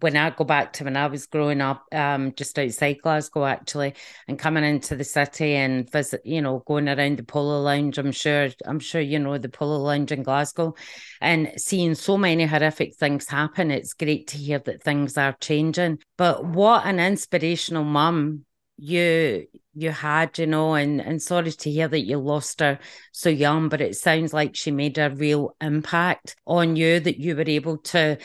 when 0.00 0.16
I 0.16 0.30
go 0.30 0.44
back 0.44 0.72
to 0.74 0.84
when 0.84 0.96
I 0.96 1.08
was 1.08 1.26
growing 1.26 1.60
up, 1.60 1.84
um, 1.92 2.32
just 2.34 2.58
outside 2.58 3.02
Glasgow, 3.02 3.44
actually, 3.44 3.94
and 4.28 4.38
coming 4.38 4.64
into 4.64 4.94
the 4.94 5.04
city 5.04 5.54
and 5.54 5.90
visit, 5.90 6.22
you 6.24 6.40
know, 6.40 6.62
going 6.66 6.88
around 6.88 7.18
the 7.18 7.24
Polo 7.24 7.60
Lounge. 7.60 7.98
I'm 7.98 8.12
sure, 8.12 8.50
I'm 8.64 8.78
sure 8.78 9.00
you 9.00 9.18
know 9.18 9.36
the 9.36 9.48
Polo 9.48 9.78
Lounge 9.78 10.12
in 10.12 10.22
Glasgow, 10.22 10.74
and 11.20 11.52
seeing 11.56 11.94
so 11.96 12.16
many 12.16 12.46
horrific 12.46 12.94
things 12.94 13.28
happen. 13.28 13.72
It's 13.72 13.94
great 13.94 14.28
to 14.28 14.38
hear 14.38 14.60
that 14.60 14.82
things 14.82 15.18
are 15.18 15.36
changing. 15.40 15.98
But 16.16 16.44
what 16.44 16.86
an 16.86 17.00
inspirational 17.00 17.84
mum 17.84 18.44
you 18.78 19.48
you 19.78 19.90
had, 19.90 20.38
you 20.38 20.46
know, 20.46 20.74
and 20.74 21.00
and 21.00 21.22
sorry 21.22 21.52
to 21.52 21.70
hear 21.70 21.88
that 21.88 22.06
you 22.06 22.18
lost 22.18 22.60
her 22.60 22.78
so 23.12 23.28
young, 23.28 23.68
but 23.68 23.80
it 23.80 23.96
sounds 23.96 24.32
like 24.32 24.56
she 24.56 24.70
made 24.70 24.98
a 24.98 25.10
real 25.10 25.56
impact 25.60 26.36
on 26.46 26.76
you 26.76 27.00
that 27.00 27.20
you 27.20 27.36
were 27.36 27.48
able 27.48 27.78
to 27.78 28.18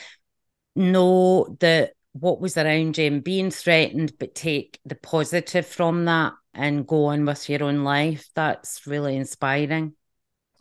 know 0.75 1.55
that 1.59 1.93
what 2.13 2.39
was 2.39 2.57
around 2.57 2.97
you 2.97 3.07
and 3.07 3.23
being 3.23 3.51
threatened, 3.51 4.13
but 4.19 4.35
take 4.35 4.79
the 4.85 4.95
positive 4.95 5.65
from 5.65 6.05
that 6.05 6.33
and 6.53 6.87
go 6.87 7.05
on 7.05 7.25
with 7.25 7.49
your 7.49 7.63
own 7.63 7.83
life. 7.83 8.29
That's 8.35 8.85
really 8.85 9.15
inspiring. 9.15 9.93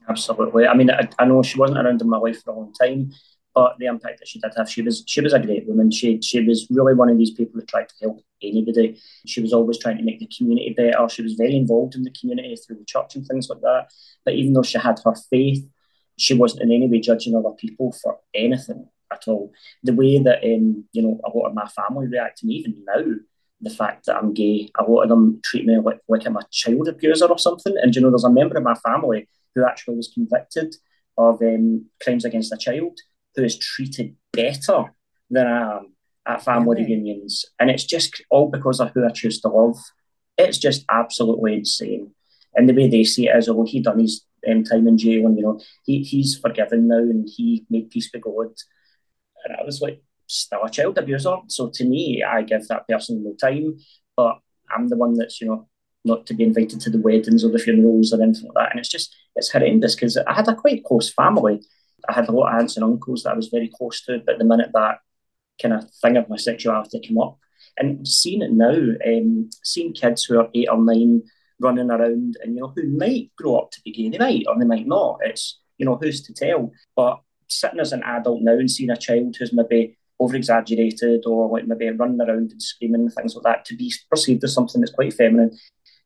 Absolutely. 0.08 0.66
I 0.66 0.74
mean, 0.74 0.90
I, 0.90 1.08
I 1.18 1.26
know 1.26 1.42
she 1.42 1.58
wasn't 1.58 1.78
around 1.78 2.00
in 2.00 2.08
my 2.08 2.18
life 2.18 2.42
for 2.42 2.50
a 2.50 2.56
long 2.56 2.72
time, 2.72 3.12
but 3.54 3.76
the 3.78 3.86
impact 3.86 4.18
that 4.20 4.28
she 4.28 4.38
did 4.38 4.52
have, 4.56 4.70
she 4.70 4.82
was 4.82 5.04
she 5.06 5.20
was 5.20 5.32
a 5.32 5.40
great 5.40 5.66
woman. 5.66 5.90
She 5.90 6.20
she 6.22 6.40
was 6.40 6.66
really 6.70 6.94
one 6.94 7.10
of 7.10 7.18
these 7.18 7.32
people 7.32 7.60
that 7.60 7.68
tried 7.68 7.88
to 7.88 7.94
help 8.00 8.24
anybody. 8.42 8.98
She 9.26 9.40
was 9.40 9.52
always 9.52 9.78
trying 9.78 9.98
to 9.98 10.04
make 10.04 10.20
the 10.20 10.30
community 10.34 10.74
better. 10.76 11.08
She 11.08 11.22
was 11.22 11.34
very 11.34 11.56
involved 11.56 11.94
in 11.94 12.02
the 12.02 12.14
community 12.18 12.56
through 12.56 12.76
the 12.76 12.84
church 12.84 13.14
and 13.14 13.26
things 13.26 13.50
like 13.50 13.60
that. 13.60 13.88
But 14.24 14.34
even 14.34 14.54
though 14.54 14.62
she 14.62 14.78
had 14.78 15.00
her 15.04 15.14
faith, 15.30 15.66
she 16.18 16.34
wasn't 16.34 16.62
in 16.62 16.72
any 16.72 16.88
way 16.88 17.00
judging 17.00 17.36
other 17.36 17.50
people 17.50 17.92
for 17.92 18.18
anything 18.34 18.88
at 19.12 19.28
all. 19.28 19.52
The 19.82 19.92
way 19.92 20.18
that 20.18 20.42
um, 20.42 20.84
you 20.92 21.02
know 21.02 21.20
a 21.24 21.36
lot 21.36 21.48
of 21.48 21.54
my 21.54 21.68
family 21.68 22.06
react 22.06 22.42
even 22.44 22.82
now, 22.86 23.04
the 23.60 23.70
fact 23.70 24.06
that 24.06 24.16
I'm 24.16 24.32
gay, 24.32 24.70
a 24.78 24.84
lot 24.84 25.02
of 25.02 25.10
them 25.10 25.40
treat 25.44 25.66
me 25.66 25.78
like, 25.78 26.00
like 26.08 26.24
I'm 26.24 26.36
a 26.36 26.46
child 26.50 26.88
abuser 26.88 27.26
or 27.26 27.38
something. 27.38 27.74
And 27.82 27.94
you 27.94 28.00
know, 28.00 28.10
there's 28.10 28.24
a 28.24 28.30
member 28.30 28.56
of 28.56 28.64
my 28.64 28.76
family 28.76 29.28
who 29.54 29.66
actually 29.66 29.96
was 29.96 30.08
convicted 30.08 30.74
of 31.18 31.42
um, 31.42 31.84
crimes 32.02 32.24
against 32.24 32.54
a 32.54 32.56
child 32.56 32.98
who 33.34 33.44
is 33.44 33.58
treated 33.58 34.16
better 34.32 34.94
than 35.30 35.46
I 35.46 35.76
am 35.76 35.92
at 36.26 36.44
family 36.44 36.84
reunions. 36.84 37.44
And 37.58 37.70
it's 37.70 37.84
just 37.84 38.22
all 38.30 38.48
because 38.48 38.80
of 38.80 38.90
who 38.90 39.04
I 39.04 39.10
choose 39.10 39.40
to 39.40 39.48
love. 39.48 39.78
It's 40.38 40.58
just 40.58 40.84
absolutely 40.90 41.54
insane. 41.54 42.12
And 42.54 42.68
the 42.68 42.74
way 42.74 42.88
they 42.88 43.04
see 43.04 43.28
it 43.28 43.36
is, 43.36 43.48
oh, 43.48 43.64
he 43.64 43.80
done 43.80 44.00
his 44.00 44.24
um, 44.48 44.64
time 44.64 44.86
in 44.86 44.98
jail 44.98 45.26
and, 45.26 45.36
you 45.36 45.42
know, 45.42 45.60
he, 45.84 46.02
he's 46.02 46.38
forgiven 46.38 46.88
now 46.88 46.98
and 46.98 47.28
he 47.34 47.64
made 47.70 47.90
peace 47.90 48.10
with 48.12 48.22
God. 48.22 48.52
And 49.44 49.56
I 49.58 49.64
was 49.64 49.80
like, 49.80 50.02
still 50.26 50.64
a 50.64 50.70
child 50.70 50.98
abuser. 50.98 51.36
So 51.48 51.70
to 51.74 51.84
me, 51.84 52.22
I 52.22 52.42
give 52.42 52.66
that 52.68 52.86
person 52.88 53.22
no 53.24 53.34
time, 53.34 53.78
but 54.16 54.38
I'm 54.74 54.88
the 54.88 54.96
one 54.96 55.14
that's, 55.14 55.40
you 55.40 55.48
know, 55.48 55.68
not 56.04 56.26
to 56.26 56.34
be 56.34 56.44
invited 56.44 56.80
to 56.80 56.90
the 56.90 57.00
weddings 57.00 57.44
or 57.44 57.50
the 57.50 57.58
funerals 57.58 58.12
or 58.12 58.22
anything 58.22 58.44
like 58.46 58.54
that. 58.54 58.70
And 58.72 58.80
it's 58.80 58.88
just, 58.88 59.14
it's 59.36 59.50
horrendous 59.50 59.94
because 59.94 60.16
I 60.16 60.32
had 60.32 60.48
a 60.48 60.54
quite 60.54 60.84
close 60.84 61.12
family. 61.12 61.60
I 62.08 62.12
had 62.12 62.28
a 62.28 62.32
lot 62.32 62.52
of 62.52 62.60
aunts 62.60 62.76
and 62.76 62.84
uncles 62.84 63.22
that 63.22 63.32
I 63.32 63.36
was 63.36 63.48
very 63.48 63.68
close 63.68 64.02
to, 64.02 64.22
but 64.24 64.38
the 64.38 64.44
minute 64.44 64.70
that 64.74 64.98
kind 65.60 65.74
of 65.74 65.90
thing 66.02 66.16
of 66.16 66.28
my 66.28 66.36
sexuality 66.36 67.00
came 67.00 67.18
up, 67.18 67.38
and 67.78 68.06
seeing 68.06 68.42
it 68.42 68.52
now, 68.52 68.74
um, 69.06 69.50
seeing 69.62 69.92
kids 69.92 70.24
who 70.24 70.38
are 70.38 70.48
eight 70.54 70.68
or 70.70 70.82
nine 70.82 71.22
running 71.60 71.90
around 71.90 72.36
and, 72.42 72.54
you 72.54 72.60
know, 72.60 72.72
who 72.74 72.88
might 72.88 73.30
grow 73.36 73.56
up 73.56 73.70
to 73.70 73.80
be 73.82 73.92
gay, 73.92 74.08
they 74.08 74.18
might 74.18 74.44
or 74.48 74.58
they 74.58 74.64
might 74.64 74.86
not. 74.86 75.20
It's, 75.22 75.60
you 75.78 75.86
know, 75.86 75.96
who's 75.96 76.22
to 76.22 76.34
tell? 76.34 76.72
But 76.96 77.20
sitting 77.48 77.80
as 77.80 77.92
an 77.92 78.02
adult 78.02 78.42
now 78.42 78.52
and 78.52 78.70
seeing 78.70 78.90
a 78.90 78.96
child 78.96 79.36
who's 79.38 79.52
maybe 79.52 79.96
over 80.18 80.36
exaggerated 80.36 81.24
or 81.26 81.48
like 81.48 81.66
maybe 81.66 81.88
running 81.90 82.20
around 82.20 82.52
and 82.52 82.62
screaming 82.62 83.02
and 83.02 83.12
things 83.12 83.34
like 83.34 83.44
that 83.44 83.64
to 83.66 83.76
be 83.76 83.92
perceived 84.10 84.44
as 84.44 84.54
something 84.54 84.80
that's 84.80 84.92
quite 84.92 85.12
feminine 85.14 85.56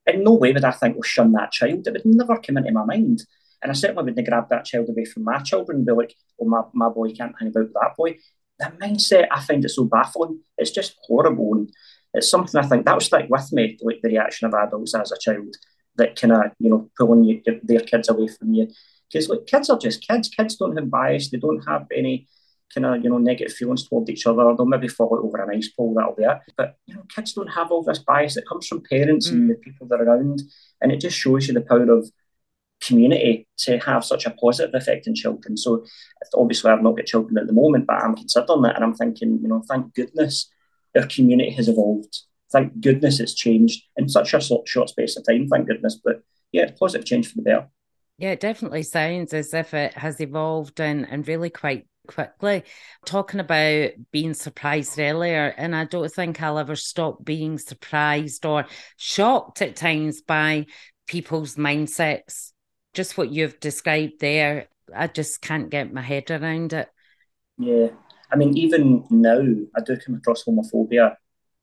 in 0.06 0.22
no 0.22 0.34
way 0.34 0.52
would 0.52 0.64
I 0.64 0.70
think, 0.70 0.94
well, 0.94 1.02
shun 1.02 1.32
that 1.32 1.52
child. 1.52 1.86
It 1.86 1.92
would 1.92 2.06
never 2.06 2.38
come 2.38 2.56
into 2.58 2.72
my 2.72 2.84
mind. 2.84 3.24
And 3.66 3.72
I 3.72 3.74
certainly 3.74 4.04
wouldn't 4.04 4.28
grab 4.28 4.48
that 4.50 4.64
child 4.64 4.88
away 4.88 5.04
from 5.04 5.24
my 5.24 5.38
children 5.38 5.78
and 5.78 5.86
be 5.86 5.92
like, 5.92 6.14
oh, 6.40 6.44
my, 6.44 6.62
my 6.72 6.88
boy 6.88 7.10
can't 7.10 7.34
hang 7.36 7.48
about 7.48 7.64
with 7.64 7.72
that 7.72 7.96
boy. 7.96 8.16
That 8.60 8.78
mindset, 8.78 9.26
I 9.28 9.40
find 9.40 9.64
it 9.64 9.70
so 9.70 9.86
baffling. 9.86 10.38
It's 10.56 10.70
just 10.70 10.94
horrible. 11.02 11.52
And 11.52 11.72
it's 12.14 12.30
something 12.30 12.60
I 12.60 12.64
think 12.64 12.84
that 12.84 12.92
will 12.92 13.00
stick 13.00 13.26
with 13.28 13.52
me, 13.52 13.76
like 13.82 14.02
the 14.02 14.10
reaction 14.10 14.46
of 14.46 14.54
adults 14.54 14.94
as 14.94 15.10
a 15.10 15.18
child 15.18 15.56
that 15.96 16.14
kind 16.14 16.32
of, 16.32 16.52
you 16.60 16.70
know, 16.70 16.88
pulling 16.96 17.24
you, 17.24 17.42
their 17.64 17.80
kids 17.80 18.08
away 18.08 18.28
from 18.28 18.54
you. 18.54 18.68
Because 19.10 19.28
like 19.28 19.46
kids 19.46 19.68
are 19.68 19.78
just 19.80 20.06
kids. 20.06 20.28
Kids 20.28 20.54
don't 20.54 20.76
have 20.76 20.88
bias. 20.88 21.30
They 21.30 21.38
don't 21.38 21.66
have 21.66 21.88
any 21.92 22.28
kind 22.72 22.86
of 22.86 23.02
you 23.02 23.10
know 23.10 23.18
negative 23.18 23.56
feelings 23.56 23.88
toward 23.88 24.08
each 24.08 24.28
other. 24.28 24.54
They'll 24.56 24.64
maybe 24.64 24.86
fall 24.86 25.16
out 25.16 25.24
over 25.24 25.42
an 25.42 25.56
ice 25.56 25.68
pole, 25.68 25.94
that'll 25.94 26.14
be 26.14 26.22
it. 26.22 26.38
But 26.56 26.76
you 26.86 26.94
know, 26.94 27.02
kids 27.12 27.32
don't 27.32 27.48
have 27.48 27.72
all 27.72 27.82
this 27.82 27.98
bias. 27.98 28.36
It 28.36 28.46
comes 28.48 28.68
from 28.68 28.82
parents 28.88 29.28
mm. 29.28 29.32
and 29.32 29.50
the 29.50 29.54
people 29.56 29.88
that 29.88 30.00
are 30.00 30.04
around, 30.04 30.42
and 30.80 30.92
it 30.92 31.00
just 31.00 31.18
shows 31.18 31.48
you 31.48 31.54
the 31.54 31.62
power 31.62 31.90
of 31.90 32.10
community 32.86 33.46
to 33.58 33.78
have 33.78 34.04
such 34.04 34.26
a 34.26 34.30
positive 34.30 34.74
effect 34.74 35.06
in 35.06 35.14
children. 35.14 35.56
So 35.56 35.84
obviously, 36.34 36.70
I've 36.70 36.82
not 36.82 36.96
got 36.96 37.06
children 37.06 37.38
at 37.38 37.46
the 37.46 37.52
moment, 37.52 37.86
but 37.86 38.02
I'm 38.02 38.14
considering 38.14 38.62
that 38.62 38.76
and 38.76 38.84
I'm 38.84 38.94
thinking, 38.94 39.38
you 39.42 39.48
know, 39.48 39.62
thank 39.68 39.94
goodness 39.94 40.50
our 40.96 41.06
community 41.06 41.50
has 41.50 41.68
evolved. 41.68 42.20
Thank 42.52 42.80
goodness 42.80 43.20
it's 43.20 43.34
changed 43.34 43.82
in 43.96 44.08
such 44.08 44.32
a 44.32 44.40
short 44.40 44.88
space 44.88 45.16
of 45.16 45.26
time. 45.26 45.48
Thank 45.48 45.66
goodness, 45.66 46.00
but 46.02 46.22
yeah, 46.52 46.70
positive 46.78 47.06
change 47.06 47.28
for 47.28 47.36
the 47.36 47.42
better. 47.42 47.68
Yeah, 48.18 48.30
it 48.30 48.40
definitely 48.40 48.82
sounds 48.82 49.34
as 49.34 49.52
if 49.52 49.74
it 49.74 49.92
has 49.94 50.20
evolved 50.20 50.80
and, 50.80 51.06
and 51.10 51.26
really 51.28 51.50
quite 51.50 51.86
quickly. 52.06 52.62
Talking 53.04 53.40
about 53.40 53.90
being 54.10 54.32
surprised 54.32 54.98
earlier, 54.98 55.52
and 55.56 55.76
I 55.76 55.84
don't 55.84 56.10
think 56.10 56.40
I'll 56.40 56.58
ever 56.58 56.76
stop 56.76 57.24
being 57.24 57.58
surprised 57.58 58.46
or 58.46 58.66
shocked 58.96 59.60
at 59.60 59.76
times 59.76 60.22
by 60.22 60.66
people's 61.06 61.56
mindsets. 61.56 62.52
Just 62.96 63.18
what 63.18 63.30
you've 63.30 63.60
described 63.60 64.20
there, 64.20 64.68
I 64.94 65.06
just 65.06 65.42
can't 65.42 65.68
get 65.68 65.92
my 65.92 66.00
head 66.00 66.30
around 66.30 66.72
it. 66.72 66.88
Yeah. 67.58 67.88
I 68.32 68.36
mean, 68.36 68.56
even 68.56 69.04
now, 69.10 69.38
I 69.76 69.82
do 69.84 69.98
come 69.98 70.14
across 70.14 70.44
homophobia 70.44 71.14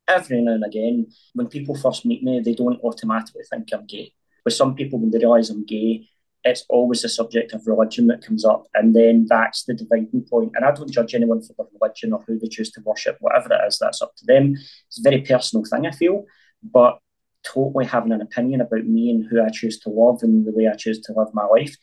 every 0.07 0.41
now 0.41 0.53
and 0.53 0.63
again. 0.63 1.07
When 1.33 1.47
people 1.47 1.73
first 1.75 2.05
meet 2.05 2.21
me, 2.21 2.39
they 2.39 2.53
don't 2.53 2.79
automatically 2.83 3.41
think 3.49 3.69
I'm 3.73 3.87
gay. 3.87 4.13
With 4.45 4.53
some 4.53 4.75
people, 4.75 4.99
when 4.99 5.09
they 5.09 5.17
realise 5.17 5.49
I'm 5.49 5.65
gay, 5.65 6.07
it's 6.43 6.65
always 6.69 7.01
the 7.01 7.09
subject 7.09 7.51
of 7.53 7.65
religion 7.65 8.05
that 8.07 8.23
comes 8.23 8.45
up, 8.45 8.67
and 8.75 8.95
then 8.95 9.25
that's 9.27 9.63
the 9.63 9.73
dividing 9.73 10.27
point. 10.29 10.51
And 10.53 10.63
I 10.63 10.71
don't 10.71 10.91
judge 10.91 11.15
anyone 11.15 11.41
for 11.41 11.55
their 11.57 11.65
religion 11.81 12.13
or 12.13 12.23
who 12.27 12.37
they 12.37 12.47
choose 12.47 12.69
to 12.73 12.81
worship, 12.85 13.17
whatever 13.21 13.51
it 13.53 13.67
is, 13.67 13.79
that's 13.79 14.03
up 14.03 14.15
to 14.17 14.25
them. 14.27 14.53
It's 14.87 14.99
a 14.99 15.09
very 15.09 15.21
personal 15.21 15.65
thing, 15.65 15.87
I 15.87 15.91
feel, 15.91 16.25
but 16.61 16.99
totally 17.43 17.85
having 17.85 18.11
an 18.11 18.21
opinion 18.21 18.61
about 18.61 18.85
me 18.85 19.09
and 19.09 19.25
who 19.29 19.41
I 19.41 19.49
choose 19.49 19.79
to 19.79 19.89
love 19.89 20.19
and 20.23 20.45
the 20.45 20.51
way 20.51 20.67
I 20.67 20.75
choose 20.75 20.99
to 21.01 21.13
live 21.13 21.33
my 21.33 21.45
life, 21.45 21.75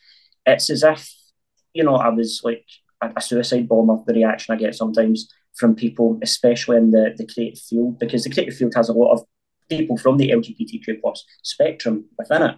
it's 0.46 0.70
as 0.70 0.82
if, 0.82 1.12
you 1.74 1.84
know, 1.84 1.96
I 1.96 2.08
was 2.08 2.40
like 2.44 2.64
a 3.02 3.20
suicide 3.20 3.68
bomber, 3.68 3.98
the 4.06 4.14
reaction 4.14 4.54
I 4.54 4.58
get 4.58 4.74
sometimes 4.74 5.32
from 5.56 5.74
people, 5.74 6.18
especially 6.22 6.76
in 6.76 6.90
the, 6.90 7.14
the 7.16 7.26
creative 7.26 7.60
field, 7.60 7.98
because 7.98 8.24
the 8.24 8.30
creative 8.30 8.56
field 8.56 8.74
has 8.74 8.88
a 8.88 8.94
lot 8.94 9.12
of 9.12 9.24
people 9.68 9.96
from 9.96 10.16
the 10.16 10.30
LGBTQ 10.30 11.00
plus 11.00 11.24
spectrum 11.42 12.06
within 12.18 12.42
it. 12.42 12.56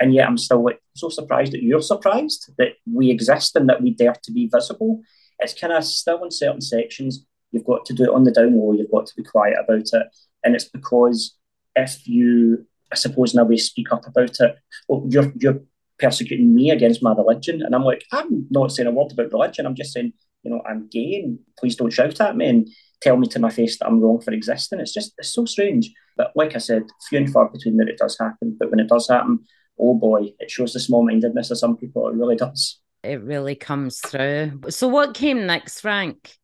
And 0.00 0.14
yet 0.14 0.28
I'm 0.28 0.38
still 0.38 0.62
like 0.62 0.80
so 0.94 1.08
surprised 1.08 1.52
that 1.52 1.62
you're 1.62 1.82
surprised 1.82 2.52
that 2.58 2.74
we 2.90 3.10
exist 3.10 3.56
and 3.56 3.68
that 3.68 3.82
we 3.82 3.90
dare 3.90 4.14
to 4.22 4.32
be 4.32 4.48
visible. 4.52 5.02
It's 5.40 5.58
kind 5.58 5.72
of 5.72 5.84
still 5.84 6.22
in 6.24 6.30
certain 6.30 6.60
sections, 6.60 7.24
you've 7.50 7.64
got 7.64 7.84
to 7.86 7.94
do 7.94 8.04
it 8.04 8.10
on 8.10 8.24
the 8.24 8.30
down 8.30 8.56
low, 8.58 8.72
you've 8.72 8.90
got 8.90 9.06
to 9.06 9.16
be 9.16 9.22
quiet 9.22 9.56
about 9.62 9.88
it. 9.92 10.06
And 10.44 10.54
it's 10.54 10.68
because 10.68 11.36
if 11.82 12.06
you, 12.06 12.66
I 12.92 12.96
suppose, 12.96 13.34
in 13.34 13.40
a 13.40 13.44
way, 13.44 13.56
speak 13.56 13.92
up 13.92 14.06
about 14.06 14.36
it, 14.40 14.56
well, 14.88 15.04
you're, 15.08 15.32
you're 15.36 15.60
persecuting 15.98 16.54
me 16.54 16.70
against 16.70 17.02
my 17.02 17.12
religion. 17.12 17.62
And 17.62 17.74
I'm 17.74 17.84
like, 17.84 18.04
I'm 18.12 18.46
not 18.50 18.72
saying 18.72 18.86
a 18.86 18.92
word 18.92 19.12
about 19.12 19.32
religion. 19.32 19.66
I'm 19.66 19.74
just 19.74 19.92
saying, 19.92 20.12
you 20.42 20.50
know, 20.50 20.62
I'm 20.68 20.88
gay 20.88 21.22
and 21.24 21.38
please 21.58 21.76
don't 21.76 21.92
shout 21.92 22.20
at 22.20 22.36
me 22.36 22.48
and 22.48 22.68
tell 23.00 23.16
me 23.16 23.26
to 23.28 23.38
my 23.38 23.50
face 23.50 23.78
that 23.78 23.86
I'm 23.86 24.00
wrong 24.00 24.20
for 24.20 24.32
existing. 24.32 24.80
It's 24.80 24.94
just, 24.94 25.12
it's 25.18 25.32
so 25.32 25.44
strange. 25.44 25.90
But 26.16 26.32
like 26.34 26.54
I 26.54 26.58
said, 26.58 26.84
few 27.08 27.18
and 27.18 27.32
far 27.32 27.48
between 27.48 27.76
that 27.78 27.88
it 27.88 27.98
does 27.98 28.18
happen. 28.18 28.56
But 28.58 28.70
when 28.70 28.80
it 28.80 28.88
does 28.88 29.08
happen, 29.08 29.44
oh 29.78 29.94
boy, 29.94 30.32
it 30.38 30.50
shows 30.50 30.72
the 30.72 30.80
small 30.80 31.04
mindedness 31.04 31.50
of 31.50 31.58
some 31.58 31.76
people. 31.76 32.08
It 32.08 32.14
really 32.14 32.36
does. 32.36 32.80
It 33.02 33.22
really 33.22 33.54
comes 33.54 34.00
through. 34.00 34.60
So, 34.70 34.88
what 34.88 35.14
came 35.14 35.46
next, 35.46 35.80
Frank? 35.80 36.34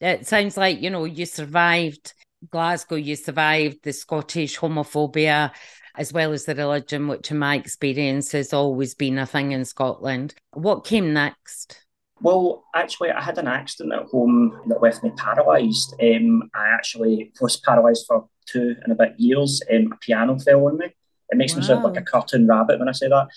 It 0.00 0.26
sounds 0.26 0.56
like, 0.56 0.80
you 0.80 0.90
know, 0.90 1.04
you 1.04 1.26
survived 1.26 2.14
Glasgow, 2.48 2.96
you 2.96 3.16
survived 3.16 3.82
the 3.82 3.92
Scottish 3.92 4.58
homophobia 4.58 5.52
as 5.96 6.12
well 6.12 6.32
as 6.32 6.44
the 6.44 6.54
religion, 6.54 7.08
which 7.08 7.30
in 7.30 7.38
my 7.38 7.56
experience 7.56 8.32
has 8.32 8.52
always 8.52 8.94
been 8.94 9.18
a 9.18 9.26
thing 9.26 9.52
in 9.52 9.64
Scotland. 9.64 10.34
What 10.52 10.84
came 10.84 11.12
next? 11.12 11.84
Well, 12.22 12.64
actually, 12.74 13.10
I 13.10 13.20
had 13.20 13.38
an 13.38 13.48
accident 13.48 13.94
at 13.94 14.06
home 14.06 14.60
that 14.68 14.82
left 14.82 15.02
me 15.02 15.10
paralysed. 15.16 15.94
Um, 16.00 16.50
I 16.54 16.68
actually 16.68 17.32
was 17.40 17.56
paralysed 17.58 18.06
for 18.06 18.28
two 18.46 18.76
and 18.82 18.92
a 18.92 18.96
bit 18.96 19.14
years. 19.18 19.62
Um, 19.72 19.92
a 19.92 19.96
piano 19.96 20.38
fell 20.38 20.66
on 20.66 20.78
me. 20.78 20.94
It 21.30 21.38
makes 21.38 21.54
wow. 21.54 21.60
me 21.60 21.66
sound 21.66 21.84
like 21.84 21.96
a 21.96 22.02
cartoon 22.02 22.46
rabbit 22.46 22.78
when 22.78 22.88
I 22.88 22.92
say 22.92 23.08
that. 23.08 23.28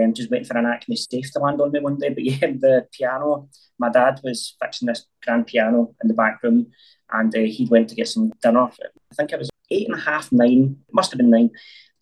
Um, 0.00 0.14
just 0.14 0.30
waiting 0.30 0.46
for 0.46 0.56
an 0.56 0.66
Acme 0.66 0.96
safe 0.96 1.30
to 1.32 1.38
land 1.38 1.60
on 1.60 1.72
me 1.72 1.80
one 1.80 1.98
day. 1.98 2.08
But 2.10 2.24
yeah, 2.24 2.38
the 2.38 2.86
piano, 2.92 3.48
my 3.78 3.90
dad 3.90 4.20
was 4.24 4.56
fixing 4.62 4.86
this 4.86 5.06
grand 5.24 5.46
piano 5.46 5.94
in 6.02 6.08
the 6.08 6.14
back 6.14 6.42
room 6.42 6.68
and 7.12 7.34
uh, 7.34 7.40
he 7.40 7.66
went 7.70 7.88
to 7.88 7.94
get 7.94 8.08
some 8.08 8.32
dinner. 8.42 8.64
I 8.64 9.14
think 9.14 9.32
it 9.32 9.38
was 9.38 9.50
eight 9.70 9.88
and 9.88 9.98
a 9.98 10.02
half, 10.02 10.32
nine, 10.32 10.78
must 10.92 11.10
have 11.12 11.18
been 11.18 11.30
nine. 11.30 11.50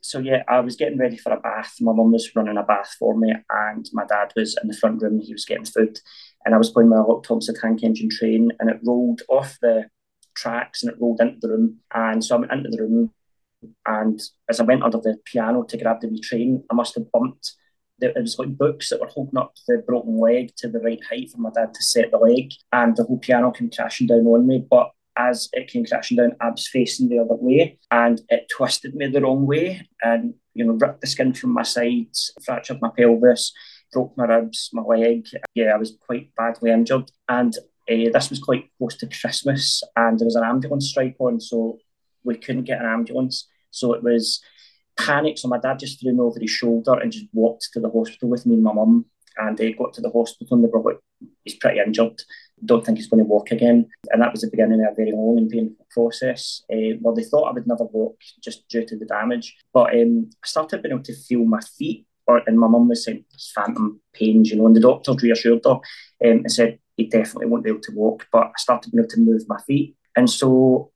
So 0.03 0.19
yeah, 0.19 0.43
I 0.49 0.61
was 0.61 0.77
getting 0.77 0.99
ready 0.99 1.17
for 1.17 1.33
a 1.33 1.41
bath. 1.41 1.75
My 1.81 1.93
mum 1.93 2.13
was 2.13 2.35
running 2.35 2.57
a 2.57 2.63
bath 2.63 2.97
for 2.99 3.17
me, 3.17 3.35
and 3.51 3.89
my 3.93 4.07
dad 4.07 4.33
was 4.35 4.57
in 4.63 4.69
the 4.69 4.77
front 4.77 5.03
room. 5.03 5.21
He 5.21 5.33
was 5.33 5.45
getting 5.45 5.67
food, 5.67 6.01
and 6.45 6.55
I 6.55 6.59
was 6.59 6.71
playing 6.71 6.89
my 6.89 7.01
Loch 7.01 7.25
Thompson 7.25 7.55
tank 7.55 7.83
engine 7.83 8.09
train, 8.11 8.51
and 8.59 8.71
it 8.71 8.81
rolled 8.83 9.21
off 9.29 9.59
the 9.61 9.91
tracks 10.35 10.83
and 10.83 10.91
it 10.91 11.01
rolled 11.01 11.21
into 11.21 11.39
the 11.41 11.49
room. 11.49 11.81
And 11.93 12.25
so 12.25 12.37
I 12.37 12.39
went 12.39 12.53
into 12.53 12.71
the 12.71 12.83
room, 12.83 13.13
and 13.87 14.21
as 14.49 14.61
I 14.61 14.65
went 14.65 14.83
under 14.83 14.99
the 14.99 15.17
piano 15.25 15.63
to 15.65 15.77
grab 15.77 16.01
the 16.01 16.09
wee 16.09 16.21
train, 16.21 16.65
I 16.71 16.75
must 16.75 16.95
have 16.95 17.11
bumped. 17.13 17.53
It 18.01 18.15
was 18.17 18.39
like 18.39 18.57
books 18.57 18.89
that 18.89 19.01
were 19.01 19.09
holding 19.09 19.39
up 19.39 19.53
the 19.69 19.83
broken 19.87 20.19
leg 20.19 20.53
to 20.57 20.69
the 20.69 20.81
right 20.81 21.01
height 21.09 21.31
for 21.31 21.39
my 21.39 21.51
dad 21.51 21.75
to 21.75 21.83
set 21.83 22.11
the 22.11 22.19
leg, 22.19 22.53
and 22.73 22.97
the 22.97 23.05
whole 23.05 23.19
piano 23.19 23.51
came 23.51 23.71
crashing 23.71 24.07
down 24.07 24.27
on 24.27 24.47
me. 24.47 24.65
But 24.69 24.91
as 25.17 25.49
it 25.53 25.69
came 25.69 25.85
crashing 25.85 26.17
down, 26.17 26.37
I 26.41 26.51
was 26.51 26.67
facing 26.69 27.09
the 27.09 27.19
other 27.19 27.35
way, 27.35 27.79
and 27.91 28.21
it 28.31 28.49
twisted 28.49 28.95
me 28.95 29.09
the 29.09 29.21
wrong 29.21 29.47
way, 29.47 29.87
and 30.03 30.35
you 30.55 30.65
know 30.65 30.73
ripped 30.73 31.03
the 31.03 31.07
skin 31.07 31.35
from 31.35 31.51
my 31.51 31.63
sides, 31.63 32.33
fractured 32.43 32.81
my 32.81 32.91
pelvis, 32.97 33.53
broke 33.93 34.17
my 34.17 34.25
ribs, 34.25 34.71
my 34.73 34.83
leg. 34.83 35.27
Yeah, 35.55 35.75
I 35.75 35.77
was 35.77 35.97
quite 36.07 36.35
badly 36.37 36.71
injured, 36.71 37.11
and 37.29 37.55
uh, 37.57 38.11
this 38.13 38.31
was 38.31 38.39
quite 38.39 38.71
close 38.79 38.97
to 38.97 39.09
Christmas, 39.09 39.83
and 39.97 40.19
there 40.19 40.27
was 40.27 40.37
an 40.37 40.45
ambulance 40.45 40.89
strike 40.89 41.17
on, 41.19 41.39
so 41.41 41.79
we 42.25 42.37
couldn't 42.37 42.65
get 42.65 42.81
an 42.81 42.87
ambulance. 42.87 43.49
So 43.71 43.93
it 43.93 44.03
was 44.03 44.43
panic. 44.99 45.39
So 45.39 45.49
my 45.49 45.59
dad 45.59 45.79
just 45.79 46.01
threw 46.01 46.13
me 46.13 46.21
over 46.21 46.39
his 46.41 46.51
shoulder 46.51 46.95
and 46.95 47.13
just 47.13 47.27
walked 47.33 47.69
to 47.73 47.81
the 47.81 47.91
hospital 47.91 48.29
with 48.29 48.47
me 48.47 48.55
and 48.55 48.63
my 48.63 48.73
mum. 48.73 49.07
And 49.37 49.57
they 49.57 49.73
got 49.73 49.95
to 49.95 50.01
the 50.01 50.11
hospital 50.11 50.57
and 50.57 50.65
they 50.65 50.69
were 50.69 50.83
like, 50.83 50.99
he's 51.45 51.55
pretty 51.55 51.81
injured. 51.81 52.21
Don't 52.63 52.85
think 52.85 52.99
he's 52.99 53.07
going 53.07 53.23
to 53.23 53.29
walk 53.29 53.53
again. 53.53 53.89
And 54.11 54.21
that 54.21 54.33
was 54.33 54.43
the 54.43 54.51
beginning 54.51 54.85
of 54.85 54.93
a 54.93 54.95
very 54.95 55.13
long 55.13 55.39
and 55.39 55.49
painful 55.49 55.87
process. 55.91 56.63
Uh, 56.71 56.99
well, 57.01 57.15
they 57.15 57.23
thought 57.23 57.49
I 57.49 57.53
would 57.53 57.67
never 57.67 57.85
walk 57.85 58.19
just 58.43 58.69
due 58.69 58.85
to 58.85 58.99
the 58.99 59.07
damage. 59.07 59.57
But 59.73 59.95
um, 59.95 60.31
I 60.45 60.47
started 60.47 60.83
being 60.83 60.93
able 60.95 61.05
to 61.05 61.17
feel 61.17 61.45
my 61.45 61.61
feet. 61.61 62.07
Or, 62.27 62.43
and 62.47 62.61
my 62.61 62.69
mum 62.69 62.89
was 62.89 63.05
saying, 63.05 63.25
phantom 63.55 64.01
pains, 64.13 64.51
you 64.51 64.57
know, 64.57 64.67
and 64.67 64.77
the 64.77 64.81
doctor 64.81 65.15
reassured 65.15 65.63
her 65.65 65.71
um, 65.71 65.81
and 66.21 66.53
said, 66.53 66.79
he 66.97 67.07
definitely 67.07 67.47
won't 67.47 67.65
be 67.65 67.71
able 67.71 67.81
to 67.81 67.95
walk. 67.95 68.27
But 68.31 68.49
I 68.49 68.53
started 68.59 68.93
being 68.93 69.05
able 69.05 69.11
to 69.11 69.21
move 69.21 69.43
my 69.49 69.61
feet. 69.67 69.97
And 70.17 70.29
so 70.29 70.90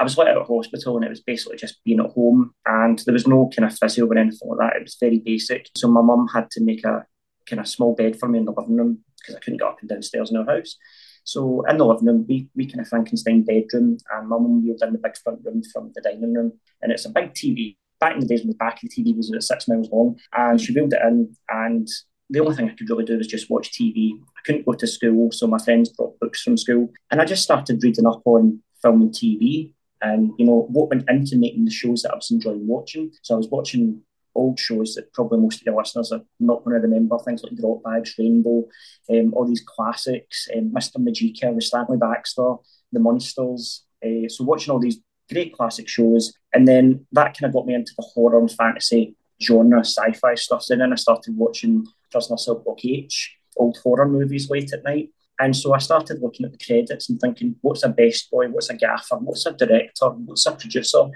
I 0.00 0.02
was 0.02 0.16
let 0.16 0.28
out 0.28 0.38
of 0.38 0.48
hospital 0.48 0.96
and 0.96 1.04
it 1.04 1.10
was 1.10 1.20
basically 1.20 1.58
just 1.58 1.84
being 1.84 2.00
at 2.00 2.10
home 2.10 2.54
and 2.66 2.98
there 3.00 3.12
was 3.12 3.26
no 3.26 3.50
kind 3.54 3.70
of 3.70 3.78
physio 3.78 4.06
or 4.06 4.16
anything 4.16 4.48
like 4.48 4.58
that. 4.58 4.76
It 4.76 4.84
was 4.84 4.96
very 4.98 5.18
basic. 5.18 5.68
So 5.76 5.88
my 5.88 6.00
mum 6.00 6.26
had 6.32 6.50
to 6.52 6.64
make 6.64 6.84
a 6.84 7.06
kind 7.46 7.60
of 7.60 7.68
small 7.68 7.94
bed 7.94 8.18
for 8.18 8.28
me 8.28 8.38
in 8.38 8.46
the 8.46 8.52
living 8.52 8.76
room 8.76 9.04
because 9.18 9.36
I 9.36 9.40
couldn't 9.40 9.58
get 9.58 9.68
up 9.68 9.80
and 9.80 9.90
downstairs 9.90 10.30
in 10.30 10.38
our 10.38 10.46
house. 10.46 10.76
So 11.24 11.64
in 11.68 11.76
the 11.76 11.84
living 11.84 12.06
room, 12.06 12.24
we, 12.26 12.48
we 12.56 12.66
kind 12.66 12.80
of 12.80 12.88
Frankenstein 12.88 13.42
bedroom 13.42 13.98
and 14.10 14.28
my 14.28 14.38
mum 14.38 14.64
wheeled 14.64 14.82
in 14.82 14.92
the 14.92 14.98
big 14.98 15.18
front 15.18 15.40
room 15.44 15.62
from 15.70 15.92
the 15.94 16.00
dining 16.00 16.32
room. 16.34 16.52
And 16.80 16.90
it's 16.90 17.04
a 17.04 17.10
big 17.10 17.34
TV 17.34 17.76
back 18.00 18.14
in 18.14 18.20
the 18.20 18.26
days 18.26 18.40
when 18.40 18.48
the 18.48 18.54
back 18.54 18.82
of 18.82 18.88
the 18.88 19.04
TV 19.04 19.16
was 19.16 19.30
about 19.30 19.42
six 19.42 19.68
miles 19.68 19.88
long, 19.92 20.18
and 20.32 20.60
she 20.60 20.72
wheeled 20.72 20.94
it 20.94 21.02
in, 21.06 21.36
and 21.50 21.86
the 22.30 22.40
only 22.40 22.56
thing 22.56 22.68
I 22.68 22.74
could 22.74 22.88
really 22.88 23.04
do 23.04 23.18
was 23.18 23.26
just 23.26 23.50
watch 23.50 23.72
TV. 23.72 24.12
I 24.14 24.40
couldn't 24.44 24.66
go 24.66 24.72
to 24.72 24.86
school, 24.86 25.30
so 25.30 25.46
my 25.46 25.58
friends 25.58 25.90
brought 25.90 26.18
books 26.18 26.42
from 26.42 26.56
school, 26.56 26.90
and 27.10 27.20
I 27.20 27.24
just 27.24 27.42
started 27.42 27.82
reading 27.82 28.06
up 28.06 28.22
on 28.24 28.62
film 28.82 29.02
and 29.02 29.12
TV, 29.12 29.74
and 30.02 30.32
you 30.38 30.46
know 30.46 30.66
what 30.70 30.90
went 30.90 31.08
into 31.08 31.36
making 31.36 31.64
the 31.64 31.70
shows 31.70 32.02
that 32.02 32.12
I 32.12 32.16
was 32.16 32.30
enjoying 32.30 32.66
watching. 32.66 33.12
So 33.22 33.34
I 33.34 33.38
was 33.38 33.48
watching 33.48 34.02
old 34.34 34.58
shows 34.58 34.94
that 34.94 35.12
probably 35.12 35.38
most 35.38 35.60
of 35.60 35.64
the 35.64 35.76
listeners 35.76 36.12
are 36.12 36.22
not 36.38 36.64
going 36.64 36.74
to 36.76 36.86
remember, 36.86 37.18
things 37.18 37.42
like 37.42 37.56
Drop 37.56 37.82
Bags, 37.82 38.14
Rainbow, 38.18 38.64
um, 39.10 39.34
all 39.34 39.46
these 39.46 39.64
classics, 39.66 40.48
um, 40.56 40.70
Mr. 40.70 40.96
Majeika 40.96 41.54
the 41.54 41.60
Stanley 41.60 41.98
Baxter, 41.98 42.54
The 42.92 43.00
Munsters. 43.00 43.84
Uh, 44.04 44.28
so 44.28 44.44
watching 44.44 44.72
all 44.72 44.78
these 44.78 45.00
great 45.30 45.52
classic 45.52 45.88
shows, 45.88 46.32
and 46.52 46.66
then 46.66 47.06
that 47.12 47.36
kind 47.36 47.48
of 47.48 47.52
got 47.52 47.66
me 47.66 47.74
into 47.74 47.92
the 47.96 48.02
horror 48.14 48.38
and 48.38 48.50
fantasy 48.50 49.16
genre, 49.42 49.80
sci-fi 49.80 50.34
stuff. 50.34 50.62
So 50.62 50.76
then 50.76 50.92
I 50.92 50.96
started 50.96 51.36
watching 51.36 51.86
Prisoner 52.10 52.36
Cell 52.36 52.56
Block 52.56 52.84
H, 52.84 53.36
old 53.56 53.78
horror 53.82 54.08
movies 54.08 54.50
late 54.50 54.72
at 54.72 54.84
night. 54.84 55.10
And 55.40 55.56
so 55.56 55.74
I 55.74 55.78
started 55.78 56.20
looking 56.20 56.44
at 56.44 56.52
the 56.52 56.64
credits 56.64 57.08
and 57.08 57.18
thinking, 57.18 57.56
what's 57.62 57.82
a 57.82 57.88
best 57.88 58.30
boy? 58.30 58.48
What's 58.48 58.68
a 58.68 58.76
gaffer? 58.76 59.16
What's 59.16 59.46
a 59.46 59.52
director? 59.52 60.10
What's 60.10 60.44
a 60.46 60.52
producer? 60.52 61.08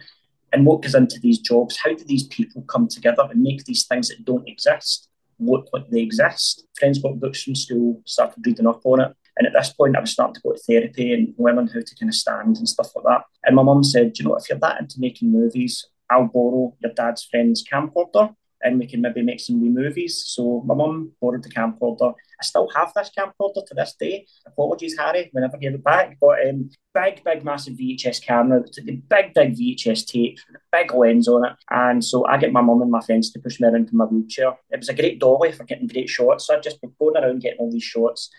And 0.53 0.65
what 0.65 0.81
goes 0.81 0.95
into 0.95 1.21
these 1.21 1.39
jobs? 1.39 1.77
How 1.77 1.95
do 1.95 2.05
these 2.05 2.27
people 2.29 2.63
come 2.63 2.89
together 2.89 3.29
and 3.31 3.43
make 3.43 3.65
these 3.65 3.87
things 3.87 4.09
that 4.09 4.25
don't 4.25 4.49
exist 4.49 5.09
look 5.39 5.69
like 5.75 5.89
they 5.91 6.01
exist? 6.01 6.65
Friends 6.79 6.99
bought 6.99 7.21
books 7.21 7.43
from 7.43 7.55
school, 7.55 8.01
started 8.07 8.47
reading 8.47 8.67
up 8.67 8.81
on 8.85 9.01
it. 9.01 9.15
And 9.37 9.47
at 9.47 9.53
this 9.53 9.73
point, 9.73 9.97
I 9.97 10.01
was 10.01 10.13
starting 10.13 10.35
to 10.35 10.41
go 10.41 10.53
to 10.53 10.59
therapy 10.59 11.13
and 11.13 11.35
learning 11.37 11.67
how 11.69 11.81
to 11.81 11.97
kind 11.97 12.09
of 12.09 12.15
stand 12.15 12.57
and 12.57 12.69
stuff 12.69 12.93
like 12.95 13.05
that. 13.05 13.25
And 13.45 13.57
my 13.57 13.63
mum 13.63 13.85
said, 13.85 14.19
you 14.19 14.25
know, 14.25 14.37
if 14.37 14.49
you're 14.49 14.59
that 14.61 14.81
into 14.81 15.01
making 15.01 15.33
movies, 15.33 15.87
I'll 16.09 16.29
borrow 16.29 16.75
your 16.81 16.93
dad's 16.93 17.25
friend's 17.25 17.65
camcorder 17.65 18.35
and 18.63 18.79
we 18.79 18.87
can 18.87 19.01
maybe 19.01 19.23
make 19.23 19.41
some 19.41 19.61
wee 19.61 19.69
movies. 19.69 20.23
So 20.27 20.63
my 20.65 20.75
mum 20.75 21.13
borrowed 21.21 21.43
the 21.43 21.51
camcorder. 21.51 22.15
I 22.41 22.45
still 22.45 22.69
have 22.75 22.93
this 22.95 23.11
camcorder 23.17 23.65
to 23.67 23.75
this 23.75 23.95
day. 23.99 24.27
Apologies, 24.47 24.97
Harry, 24.99 25.31
we 25.33 25.41
never 25.41 25.57
gave 25.57 25.75
it 25.75 25.85
back. 25.85 26.17
But 26.21 26.47
um, 26.49 26.71
big, 26.93 27.23
big, 27.25 27.45
massive 27.45 27.75
VHS 27.75 28.23
camera, 28.23 28.63
the 28.63 28.83
big, 28.83 29.35
big 29.35 29.57
VHS 29.57 30.07
tape, 30.07 30.39
big 30.73 30.95
lens 30.95 31.29
on 31.29 31.47
it. 31.47 31.53
And 31.71 32.05
so 32.05 32.27
I 32.27 32.37
get 32.39 32.53
my 32.53 32.61
mum 32.61 32.83
and 32.83 32.91
my 32.91 33.01
friends 33.01 33.31
to 33.33 33.41
push 33.41 33.61
me 33.61 33.69
around 33.69 33.91
in 33.91 33.97
my 33.97 34.05
wheelchair. 34.05 34.55
It 34.71 34.79
was 34.79 34.89
a 34.89 34.95
great 34.95 35.19
dolly 35.19 35.53
for 35.53 35.65
getting 35.65 35.87
great 35.87 36.09
shots. 36.09 36.47
So 36.47 36.55
I'd 36.55 36.63
just 36.63 36.81
be 36.81 36.89
going 36.99 37.17
around 37.17 37.41
getting 37.41 37.59
all 37.59 37.71
these 37.71 37.85
shots. 37.85 38.31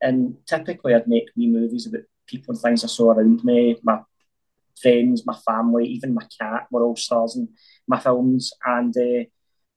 And 0.00 0.36
typically 0.46 0.94
I'd 0.94 1.08
make 1.08 1.30
wee 1.36 1.48
movies 1.48 1.86
about 1.86 2.02
people 2.26 2.54
and 2.54 2.62
things 2.62 2.84
I 2.84 2.86
saw 2.86 3.10
around 3.10 3.44
me, 3.44 3.76
my 3.82 4.00
friends, 4.80 5.26
my 5.26 5.36
family, 5.46 5.86
even 5.88 6.14
my 6.14 6.26
cat 6.40 6.66
were 6.70 6.82
all 6.82 6.96
stars 6.96 7.36
in 7.36 7.48
my 7.86 7.98
films. 7.98 8.52
And 8.64 8.96
uh, 8.96 9.24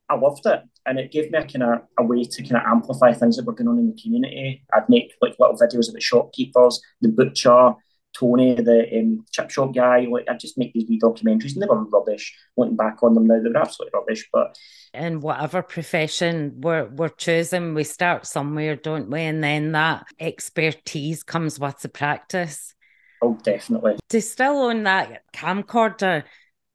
I 0.09 0.15
loved 0.15 0.45
it. 0.45 0.61
And 0.85 0.99
it 0.99 1.11
gave 1.11 1.31
me 1.31 1.39
a 1.39 1.47
kind 1.47 1.63
of 1.63 1.81
a 1.97 2.03
way 2.03 2.23
to 2.23 2.41
kind 2.43 2.57
of 2.57 2.63
amplify 2.67 3.13
things 3.13 3.37
that 3.37 3.45
were 3.45 3.53
going 3.53 3.69
on 3.69 3.79
in 3.79 3.87
the 3.87 4.01
community. 4.01 4.65
I'd 4.73 4.89
make 4.89 5.13
like 5.21 5.35
little 5.39 5.55
videos 5.55 5.87
of 5.87 5.93
the 5.93 6.01
shopkeepers, 6.01 6.81
the 7.01 7.09
butcher, 7.09 7.75
Tony, 8.13 8.53
the 8.55 8.87
um, 8.99 9.25
chip 9.31 9.49
shop 9.49 9.73
guy. 9.73 10.05
Like 10.09 10.25
I'd 10.29 10.39
just 10.39 10.57
make 10.57 10.73
these 10.73 10.87
wee 10.87 10.99
documentaries, 10.99 11.53
and 11.53 11.61
they 11.61 11.67
were 11.67 11.83
rubbish. 11.85 12.35
Looking 12.57 12.75
back 12.75 13.01
on 13.01 13.13
them 13.15 13.27
now, 13.27 13.41
they 13.41 13.49
were 13.49 13.57
absolutely 13.57 13.97
rubbish. 13.97 14.27
But 14.31 14.57
in 14.93 15.19
whatever 15.19 15.61
profession 15.61 16.55
we're 16.57 16.85
we're 16.85 17.09
choosing, 17.09 17.73
we 17.73 17.83
start 17.83 18.25
somewhere, 18.25 18.75
don't 18.75 19.09
we? 19.09 19.21
And 19.21 19.43
then 19.43 19.71
that 19.71 20.05
expertise 20.19 21.23
comes 21.23 21.59
with 21.59 21.79
the 21.79 21.89
practice. 21.89 22.75
Oh, 23.21 23.37
definitely. 23.43 23.97
To 24.09 24.21
still 24.21 24.57
own 24.63 24.83
that 24.83 25.23
camcorder, 25.33 26.23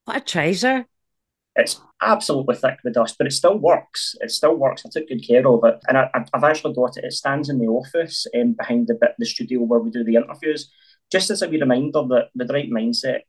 what 0.06 0.16
a 0.16 0.20
treasure. 0.20 0.86
It's 1.54 1.80
absolutely 2.02 2.56
thick 2.56 2.78
with 2.84 2.94
dust, 2.94 3.16
but 3.18 3.26
it 3.26 3.32
still 3.32 3.58
works. 3.58 4.14
It 4.20 4.30
still 4.30 4.56
works. 4.56 4.84
I 4.84 4.90
took 4.90 5.08
good 5.08 5.26
care 5.26 5.46
of 5.46 5.64
it, 5.64 5.80
and 5.88 5.98
I, 5.98 6.10
have 6.14 6.44
actually 6.44 6.74
got 6.74 6.96
it. 6.96 7.04
It 7.04 7.12
stands 7.12 7.48
in 7.48 7.58
the 7.58 7.66
office 7.66 8.26
um, 8.38 8.52
behind 8.52 8.86
the 8.86 8.94
bit 8.94 9.14
the 9.18 9.26
studio 9.26 9.62
where 9.62 9.80
we 9.80 9.90
do 9.90 10.04
the 10.04 10.16
interviews, 10.16 10.70
just 11.10 11.30
as 11.30 11.42
a 11.42 11.48
wee 11.48 11.60
reminder 11.60 12.02
that 12.08 12.28
with 12.34 12.48
the 12.48 12.54
right 12.54 12.70
mindset, 12.70 13.20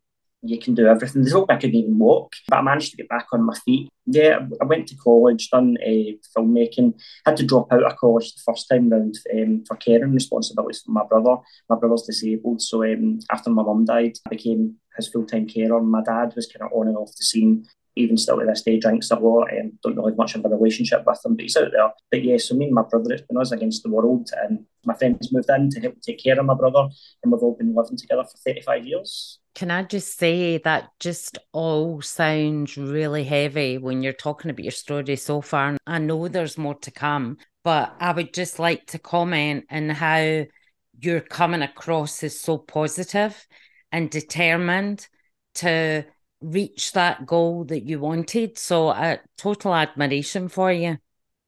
you 0.41 0.59
can 0.59 0.73
do 0.73 0.87
everything. 0.87 1.21
There's 1.21 1.33
hope 1.33 1.51
I 1.51 1.57
couldn't 1.57 1.75
even 1.75 1.97
walk, 1.97 2.33
but 2.47 2.59
I 2.59 2.61
managed 2.61 2.91
to 2.91 2.97
get 2.97 3.09
back 3.09 3.27
on 3.33 3.43
my 3.43 3.55
feet. 3.65 3.89
Yeah, 4.05 4.39
I 4.61 4.65
went 4.65 4.87
to 4.87 4.95
college, 4.95 5.49
done 5.49 5.77
uh, 5.85 6.13
filmmaking, 6.35 6.93
had 7.25 7.37
to 7.37 7.45
drop 7.45 7.71
out 7.73 7.83
of 7.83 7.97
college 7.97 8.33
the 8.33 8.41
first 8.45 8.69
time 8.69 8.89
round 8.89 9.15
um, 9.33 9.63
for 9.67 9.75
caring 9.75 10.13
responsibilities 10.13 10.81
for 10.85 10.91
my 10.91 11.03
brother. 11.03 11.35
My 11.69 11.75
brother's 11.75 12.03
disabled, 12.03 12.61
so 12.61 12.83
um, 12.83 13.19
after 13.31 13.49
my 13.49 13.63
mum 13.63 13.85
died, 13.85 14.17
I 14.25 14.29
became 14.29 14.75
his 14.95 15.09
full 15.09 15.25
time 15.25 15.47
carer. 15.47 15.81
My 15.81 16.03
dad 16.03 16.33
was 16.35 16.47
kind 16.47 16.69
of 16.69 16.77
on 16.77 16.87
and 16.87 16.97
off 16.97 17.09
the 17.17 17.23
scene 17.23 17.65
even 17.99 18.17
still 18.17 18.39
to 18.39 18.45
this 18.45 18.61
day 18.61 18.79
drinks 18.79 19.11
a 19.11 19.15
lot 19.15 19.51
and 19.51 19.73
don't 19.81 19.95
really 19.95 20.11
have 20.11 20.17
much 20.17 20.35
of 20.35 20.45
a 20.45 20.49
relationship 20.49 21.03
with 21.05 21.19
him, 21.23 21.35
but 21.35 21.43
he's 21.43 21.57
out 21.57 21.71
there. 21.71 21.91
But 22.11 22.23
yeah, 22.23 22.37
so 22.37 22.55
me 22.55 22.65
and 22.65 22.73
my 22.73 22.83
brother, 22.83 23.13
it's 23.13 23.23
been 23.23 23.37
us 23.37 23.51
against 23.51 23.83
the 23.83 23.89
world 23.89 24.29
and 24.41 24.65
my 24.85 24.93
friends 24.95 25.31
moved 25.31 25.49
in 25.49 25.69
to 25.71 25.79
help 25.81 26.01
take 26.01 26.23
care 26.23 26.39
of 26.39 26.45
my 26.45 26.53
brother 26.53 26.87
and 27.23 27.31
we've 27.31 27.41
all 27.41 27.55
been 27.55 27.75
living 27.75 27.97
together 27.97 28.23
for 28.23 28.37
35 28.37 28.85
years. 28.85 29.39
Can 29.55 29.71
I 29.71 29.83
just 29.83 30.17
say 30.17 30.57
that 30.59 30.89
just 30.99 31.37
all 31.51 32.01
sounds 32.01 32.77
really 32.77 33.23
heavy 33.23 33.77
when 33.77 34.01
you're 34.01 34.13
talking 34.13 34.49
about 34.51 34.63
your 34.63 34.71
story 34.71 35.15
so 35.15 35.41
far? 35.41 35.69
And 35.69 35.79
I 35.85 35.99
know 35.99 36.27
there's 36.27 36.57
more 36.57 36.75
to 36.75 36.91
come, 36.91 37.37
but 37.63 37.93
I 37.99 38.13
would 38.13 38.33
just 38.33 38.59
like 38.59 38.85
to 38.87 38.99
comment 38.99 39.65
on 39.69 39.89
how 39.89 40.45
you're 41.01 41.21
coming 41.21 41.61
across 41.61 42.23
as 42.23 42.39
so 42.39 42.57
positive 42.57 43.47
and 43.91 44.09
determined 44.09 45.07
to 45.55 46.05
reach 46.41 46.93
that 46.93 47.25
goal 47.25 47.63
that 47.65 47.83
you 47.83 47.99
wanted. 47.99 48.57
So, 48.57 48.89
uh, 48.89 49.17
total 49.37 49.75
admiration 49.75 50.49
for 50.49 50.71
you. 50.71 50.97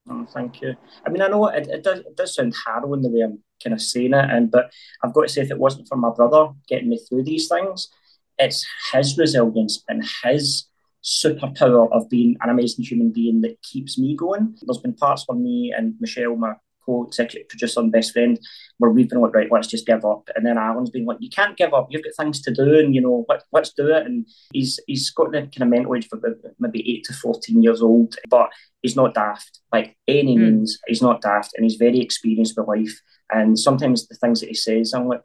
Oh, 0.09 0.25
thank 0.33 0.61
you. 0.61 0.75
I 1.05 1.09
mean, 1.09 1.21
I 1.21 1.27
know 1.27 1.47
it, 1.47 1.67
it, 1.67 1.83
does, 1.83 1.99
it 1.99 2.17
does 2.17 2.35
sound 2.35 2.55
harrowing 2.65 3.01
the 3.01 3.09
way 3.09 3.21
I'm 3.21 3.39
kind 3.63 3.73
of 3.73 3.81
saying 3.81 4.13
it, 4.13 4.29
and 4.29 4.49
but 4.49 4.71
I've 5.03 5.13
got 5.13 5.21
to 5.23 5.29
say, 5.29 5.41
if 5.41 5.51
it 5.51 5.59
wasn't 5.59 5.87
for 5.87 5.95
my 5.95 6.09
brother 6.09 6.49
getting 6.67 6.89
me 6.89 6.99
through 7.07 7.23
these 7.23 7.47
things, 7.47 7.89
it's 8.37 8.65
his 8.91 9.17
resilience 9.17 9.83
and 9.87 10.03
his 10.23 10.67
superpower 11.03 11.91
of 11.91 12.09
being 12.09 12.35
an 12.41 12.49
amazing 12.49 12.85
human 12.85 13.11
being 13.11 13.41
that 13.41 13.61
keeps 13.61 13.97
me 13.97 14.15
going. 14.15 14.55
There's 14.61 14.77
been 14.79 14.93
parts 14.93 15.23
for 15.23 15.35
me 15.35 15.73
and 15.75 15.95
Michelle, 15.99 16.35
my 16.35 16.53
co-executive 16.85 17.49
producer 17.49 17.79
and 17.79 17.91
best 17.91 18.13
friend, 18.13 18.39
where 18.77 18.91
we've 18.91 19.09
been 19.09 19.21
like, 19.21 19.33
right, 19.33 19.51
let's 19.51 19.67
just 19.67 19.85
give 19.85 20.03
up. 20.05 20.29
And 20.35 20.45
then 20.45 20.57
Alan's 20.57 20.89
been 20.89 21.05
like, 21.05 21.17
you 21.19 21.29
can't 21.29 21.57
give 21.57 21.73
up. 21.73 21.87
You've 21.89 22.03
got 22.03 22.13
things 22.17 22.41
to 22.41 22.51
do, 22.51 22.79
and 22.79 22.95
you 22.95 23.01
know, 23.01 23.25
let, 23.29 23.43
let's 23.51 23.73
do 23.73 23.87
it. 23.87 24.05
And 24.05 24.27
he's 24.53 24.79
he's 24.87 25.09
got 25.11 25.31
the 25.31 25.41
kind 25.41 25.61
of 25.61 25.67
mental 25.67 25.95
age 25.95 26.07
for 26.07 26.19
maybe 26.59 26.89
eight 26.91 27.03
to 27.05 27.13
fourteen 27.13 27.61
years 27.61 27.81
old, 27.81 28.15
but 28.29 28.49
he's 28.81 28.95
not 28.95 29.13
daft. 29.13 29.59
Like 29.71 29.95
any 30.07 30.37
mm. 30.37 30.41
means, 30.41 30.79
he's 30.87 31.01
not 31.01 31.21
daft, 31.21 31.51
and 31.55 31.63
he's 31.63 31.75
very 31.75 31.99
experienced 31.99 32.57
with 32.57 32.67
life. 32.67 33.01
And 33.31 33.57
sometimes 33.57 34.07
the 34.07 34.15
things 34.15 34.41
that 34.41 34.49
he 34.49 34.55
says, 34.55 34.93
I'm 34.93 35.07
like, 35.07 35.21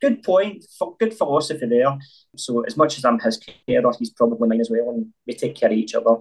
good 0.00 0.22
point, 0.22 0.64
good 1.00 1.12
philosophy 1.12 1.66
there. 1.66 1.98
So 2.36 2.60
as 2.60 2.76
much 2.76 2.98
as 2.98 3.04
I'm 3.04 3.18
his 3.18 3.40
carer, 3.66 3.90
he's 3.98 4.10
probably 4.10 4.48
mine 4.48 4.60
as 4.60 4.70
well, 4.70 4.90
and 4.90 5.06
we 5.26 5.34
take 5.34 5.56
care 5.56 5.70
of 5.70 5.76
each 5.76 5.94
other 5.94 6.16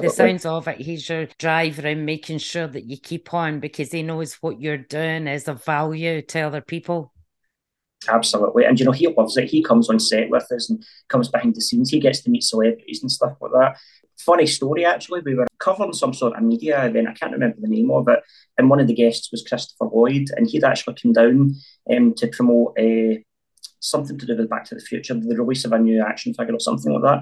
the 0.00 0.10
sounds 0.10 0.46
of 0.46 0.68
it, 0.68 0.80
he's 0.80 1.08
your 1.08 1.26
driver 1.38 1.86
and 1.86 2.06
making 2.06 2.38
sure 2.38 2.66
that 2.66 2.84
you 2.84 2.96
keep 2.96 3.32
on 3.32 3.60
because 3.60 3.92
he 3.92 4.02
knows 4.02 4.34
what 4.34 4.60
you're 4.60 4.76
doing 4.76 5.26
is 5.26 5.48
of 5.48 5.64
value 5.64 6.22
to 6.22 6.40
other 6.40 6.60
people. 6.60 7.12
Absolutely. 8.08 8.64
And 8.64 8.78
you 8.78 8.86
know, 8.86 8.92
he 8.92 9.08
loves 9.08 9.36
it. 9.36 9.50
He 9.50 9.62
comes 9.62 9.88
on 9.90 9.98
set 9.98 10.30
with 10.30 10.50
us 10.52 10.70
and 10.70 10.84
comes 11.08 11.28
behind 11.28 11.54
the 11.54 11.60
scenes. 11.60 11.90
He 11.90 12.00
gets 12.00 12.20
to 12.22 12.30
meet 12.30 12.44
celebrities 12.44 13.02
and 13.02 13.10
stuff 13.10 13.36
like 13.40 13.52
that. 13.52 13.78
Funny 14.18 14.46
story, 14.46 14.84
actually. 14.84 15.22
We 15.24 15.34
were 15.34 15.46
covering 15.58 15.92
some 15.92 16.14
sort 16.14 16.36
of 16.36 16.42
media 16.42 16.84
event. 16.86 17.08
I 17.08 17.12
can't 17.12 17.32
remember 17.32 17.56
the 17.60 17.68
name 17.68 17.90
of 17.90 18.08
it. 18.08 18.20
And 18.56 18.70
one 18.70 18.80
of 18.80 18.86
the 18.86 18.94
guests 18.94 19.30
was 19.30 19.42
Christopher 19.46 19.90
Lloyd, 19.92 20.28
and 20.36 20.48
he'd 20.48 20.64
actually 20.64 20.94
come 20.94 21.12
down 21.12 21.54
um, 21.90 22.14
to 22.14 22.28
promote 22.28 22.74
a 22.78 23.24
something 23.90 24.18
to 24.18 24.26
do 24.26 24.36
with 24.36 24.50
Back 24.50 24.64
to 24.66 24.74
the 24.74 24.80
Future, 24.80 25.14
the 25.14 25.36
release 25.36 25.64
of 25.64 25.72
a 25.72 25.78
new 25.78 26.02
action 26.02 26.34
figure 26.34 26.54
or 26.54 26.60
something 26.60 26.92
like 26.92 27.02
that. 27.02 27.18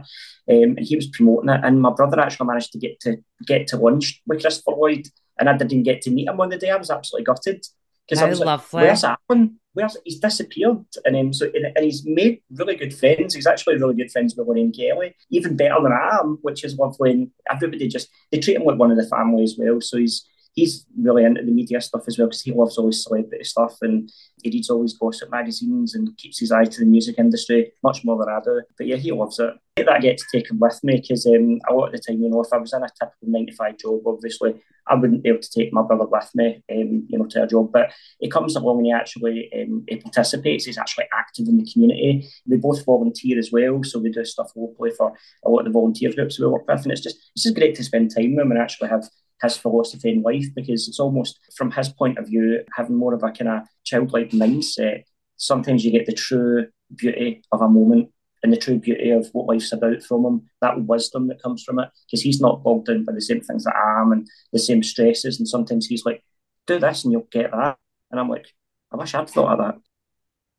Um, 0.54 0.76
and 0.76 0.86
he 0.86 0.96
was 0.96 1.06
promoting 1.06 1.50
it, 1.50 1.60
and 1.64 1.80
my 1.80 1.92
brother 1.92 2.20
actually 2.20 2.46
managed 2.46 2.72
to 2.72 2.78
get 2.78 3.00
to 3.00 3.16
get 3.46 3.66
to 3.68 3.76
lunch 3.76 4.22
with 4.26 4.40
Christopher 4.40 4.72
Lloyd, 4.72 5.06
and 5.38 5.48
I 5.48 5.56
didn't 5.56 5.84
get 5.84 6.02
to 6.02 6.10
meet 6.10 6.28
him 6.28 6.40
on 6.40 6.48
the 6.48 6.58
day. 6.58 6.70
I 6.70 6.76
was 6.76 6.90
absolutely 6.90 7.24
gutted 7.24 7.64
because 8.06 8.22
I 8.22 8.28
was 8.28 8.40
lovely. 8.40 8.82
like, 8.82 8.88
"Where's 8.88 9.04
Alan? 9.04 9.60
Where's 9.72 9.96
he's 10.04 10.18
disappeared?" 10.18 10.84
And 11.04 11.16
um, 11.16 11.32
so 11.32 11.46
and, 11.54 11.66
and, 11.76 11.84
he's 11.84 12.04
made 12.04 12.42
really 12.50 12.76
good 12.76 12.94
friends. 12.94 13.34
He's 13.34 13.46
actually 13.46 13.76
really 13.76 13.94
good 13.94 14.10
friends 14.10 14.34
with 14.36 14.46
William 14.46 14.72
Kelly, 14.72 15.14
even 15.30 15.56
better 15.56 15.76
than 15.82 15.92
I 15.92 16.18
am, 16.20 16.38
which 16.42 16.64
is 16.64 16.76
lovely. 16.76 17.10
And 17.10 17.30
everybody 17.50 17.88
just 17.88 18.08
they 18.30 18.38
treat 18.38 18.56
him 18.56 18.64
like 18.64 18.78
one 18.78 18.90
of 18.90 18.96
the 18.96 19.06
family 19.08 19.44
as 19.44 19.56
well. 19.58 19.80
So 19.80 19.98
he's 19.98 20.26
he's 20.54 20.86
really 20.96 21.24
into 21.24 21.42
the 21.42 21.50
media 21.50 21.80
stuff 21.80 22.04
as 22.06 22.16
well 22.16 22.28
because 22.28 22.42
he 22.42 22.52
loves 22.52 22.78
all 22.78 22.86
his 22.86 23.02
celebrity 23.02 23.44
stuff 23.44 23.76
and 23.82 24.10
he 24.42 24.50
reads 24.50 24.70
all 24.70 24.82
his 24.82 24.96
gossip 24.96 25.30
magazines 25.30 25.94
and 25.94 26.16
keeps 26.16 26.38
his 26.38 26.52
eye 26.52 26.64
to 26.64 26.80
the 26.80 26.86
music 26.86 27.16
industry 27.18 27.72
much 27.82 28.04
more 28.04 28.16
than 28.18 28.32
I 28.32 28.38
do. 28.42 28.62
But 28.78 28.86
yeah, 28.86 28.96
he 28.96 29.10
loves 29.10 29.38
it. 29.40 29.52
that 29.76 29.88
I 29.90 29.98
get 29.98 30.16
to 30.18 30.24
take 30.32 30.48
them 30.48 30.60
with 30.60 30.78
me 30.84 31.00
because 31.00 31.26
um, 31.26 31.60
a 31.68 31.74
lot 31.74 31.86
of 31.86 31.92
the 31.92 31.98
time, 31.98 32.22
you 32.22 32.30
know, 32.30 32.40
if 32.40 32.52
I 32.52 32.58
was 32.58 32.72
in 32.72 32.82
a 32.82 32.88
typical 32.88 33.28
nine 33.28 33.46
to 33.46 33.52
five 33.52 33.78
job, 33.78 34.06
obviously 34.06 34.54
I 34.86 34.94
wouldn't 34.94 35.24
be 35.24 35.30
able 35.30 35.40
to 35.40 35.50
take 35.50 35.72
my 35.72 35.82
brother 35.82 36.06
with 36.06 36.30
me, 36.34 36.62
um, 36.70 37.06
you 37.08 37.18
know, 37.18 37.26
to 37.26 37.42
a 37.42 37.46
job. 37.48 37.72
But 37.72 37.92
he 38.20 38.28
comes 38.28 38.54
along 38.54 38.78
and 38.78 38.86
he 38.86 38.92
actually 38.92 39.50
um, 39.58 39.84
he 39.88 39.96
participates. 39.96 40.66
He's 40.66 40.78
actually 40.78 41.06
active 41.12 41.48
in 41.48 41.58
the 41.58 41.68
community. 41.72 42.28
We 42.46 42.58
both 42.58 42.84
volunteer 42.84 43.38
as 43.38 43.50
well, 43.50 43.82
so 43.82 43.98
we 43.98 44.10
do 44.10 44.24
stuff 44.24 44.52
locally 44.54 44.92
for 44.96 45.14
a 45.44 45.50
lot 45.50 45.60
of 45.60 45.64
the 45.64 45.72
volunteer 45.72 46.12
groups 46.12 46.38
we 46.38 46.46
work 46.46 46.68
with, 46.68 46.82
and 46.82 46.92
it's 46.92 47.00
just 47.00 47.16
it's 47.34 47.42
just 47.42 47.56
great 47.56 47.74
to 47.76 47.84
spend 47.84 48.14
time 48.14 48.36
with 48.36 48.44
him 48.44 48.52
and 48.52 48.60
actually 48.60 48.90
have 48.90 49.08
his 49.42 49.56
philosophy 49.56 50.10
in 50.10 50.22
life 50.22 50.46
because 50.54 50.88
it's 50.88 51.00
almost 51.00 51.38
from 51.56 51.70
his 51.70 51.88
point 51.88 52.18
of 52.18 52.26
view 52.26 52.62
having 52.74 52.96
more 52.96 53.14
of 53.14 53.22
a 53.22 53.30
kind 53.30 53.48
of 53.48 53.62
childlike 53.84 54.30
mindset. 54.30 55.04
Sometimes 55.36 55.84
you 55.84 55.90
get 55.90 56.06
the 56.06 56.12
true 56.12 56.68
beauty 56.94 57.42
of 57.52 57.60
a 57.60 57.68
moment 57.68 58.10
and 58.42 58.52
the 58.52 58.56
true 58.58 58.78
beauty 58.78 59.10
of 59.10 59.28
what 59.32 59.46
life's 59.46 59.72
about 59.72 60.02
from 60.02 60.24
him, 60.24 60.42
that 60.60 60.82
wisdom 60.82 61.28
that 61.28 61.42
comes 61.42 61.62
from 61.62 61.78
it, 61.78 61.88
because 62.06 62.22
he's 62.22 62.40
not 62.40 62.62
bogged 62.62 62.86
down 62.86 63.04
by 63.04 63.12
the 63.12 63.20
same 63.20 63.40
things 63.40 63.64
that 63.64 63.74
I 63.74 64.02
am 64.02 64.12
and 64.12 64.28
the 64.52 64.58
same 64.58 64.82
stresses. 64.82 65.38
And 65.38 65.48
sometimes 65.48 65.86
he's 65.86 66.04
like, 66.04 66.22
do 66.66 66.78
this 66.78 67.04
and 67.04 67.12
you'll 67.12 67.28
get 67.30 67.50
that. 67.50 67.78
And 68.10 68.20
I'm 68.20 68.28
like, 68.28 68.46
I 68.92 68.96
wish 68.96 69.14
I'd 69.14 69.28
thought 69.28 69.52
of 69.52 69.58
that. 69.58 69.80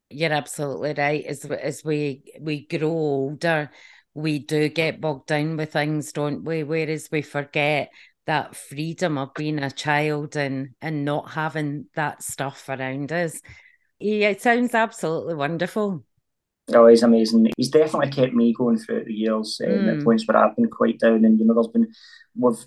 You're 0.09 0.33
absolutely 0.33 0.93
right. 0.93 1.25
As 1.25 1.45
as 1.45 1.83
we 1.83 2.23
we 2.39 2.65
grow 2.67 2.89
older, 2.89 3.71
we 4.13 4.39
do 4.39 4.69
get 4.69 5.01
bogged 5.01 5.27
down 5.27 5.57
with 5.57 5.73
things, 5.73 6.11
don't 6.11 6.43
we? 6.43 6.63
Whereas 6.63 7.09
we 7.11 7.21
forget 7.21 7.89
that 8.25 8.55
freedom 8.55 9.17
of 9.17 9.33
being 9.33 9.59
a 9.59 9.71
child 9.71 10.35
and 10.35 10.69
and 10.81 11.05
not 11.05 11.31
having 11.31 11.85
that 11.95 12.23
stuff 12.23 12.67
around 12.69 13.11
us. 13.11 13.41
Yeah, 13.99 14.29
it 14.29 14.41
sounds 14.41 14.73
absolutely 14.73 15.35
wonderful. 15.35 16.03
Oh, 16.73 16.87
he's 16.87 17.03
amazing. 17.03 17.51
He's 17.55 17.69
definitely 17.69 18.09
kept 18.09 18.33
me 18.33 18.53
going 18.53 18.77
throughout 18.77 19.05
the 19.05 19.13
years 19.13 19.61
um, 19.63 19.71
mm. 19.71 19.99
at 19.99 20.03
points 20.03 20.27
where 20.27 20.37
I've 20.37 20.55
been 20.55 20.69
quite 20.69 20.99
down. 20.99 21.23
And, 21.23 21.39
you 21.39 21.45
know, 21.45 21.53
there's 21.53 21.67
been, 21.67 21.93
we've 22.35 22.57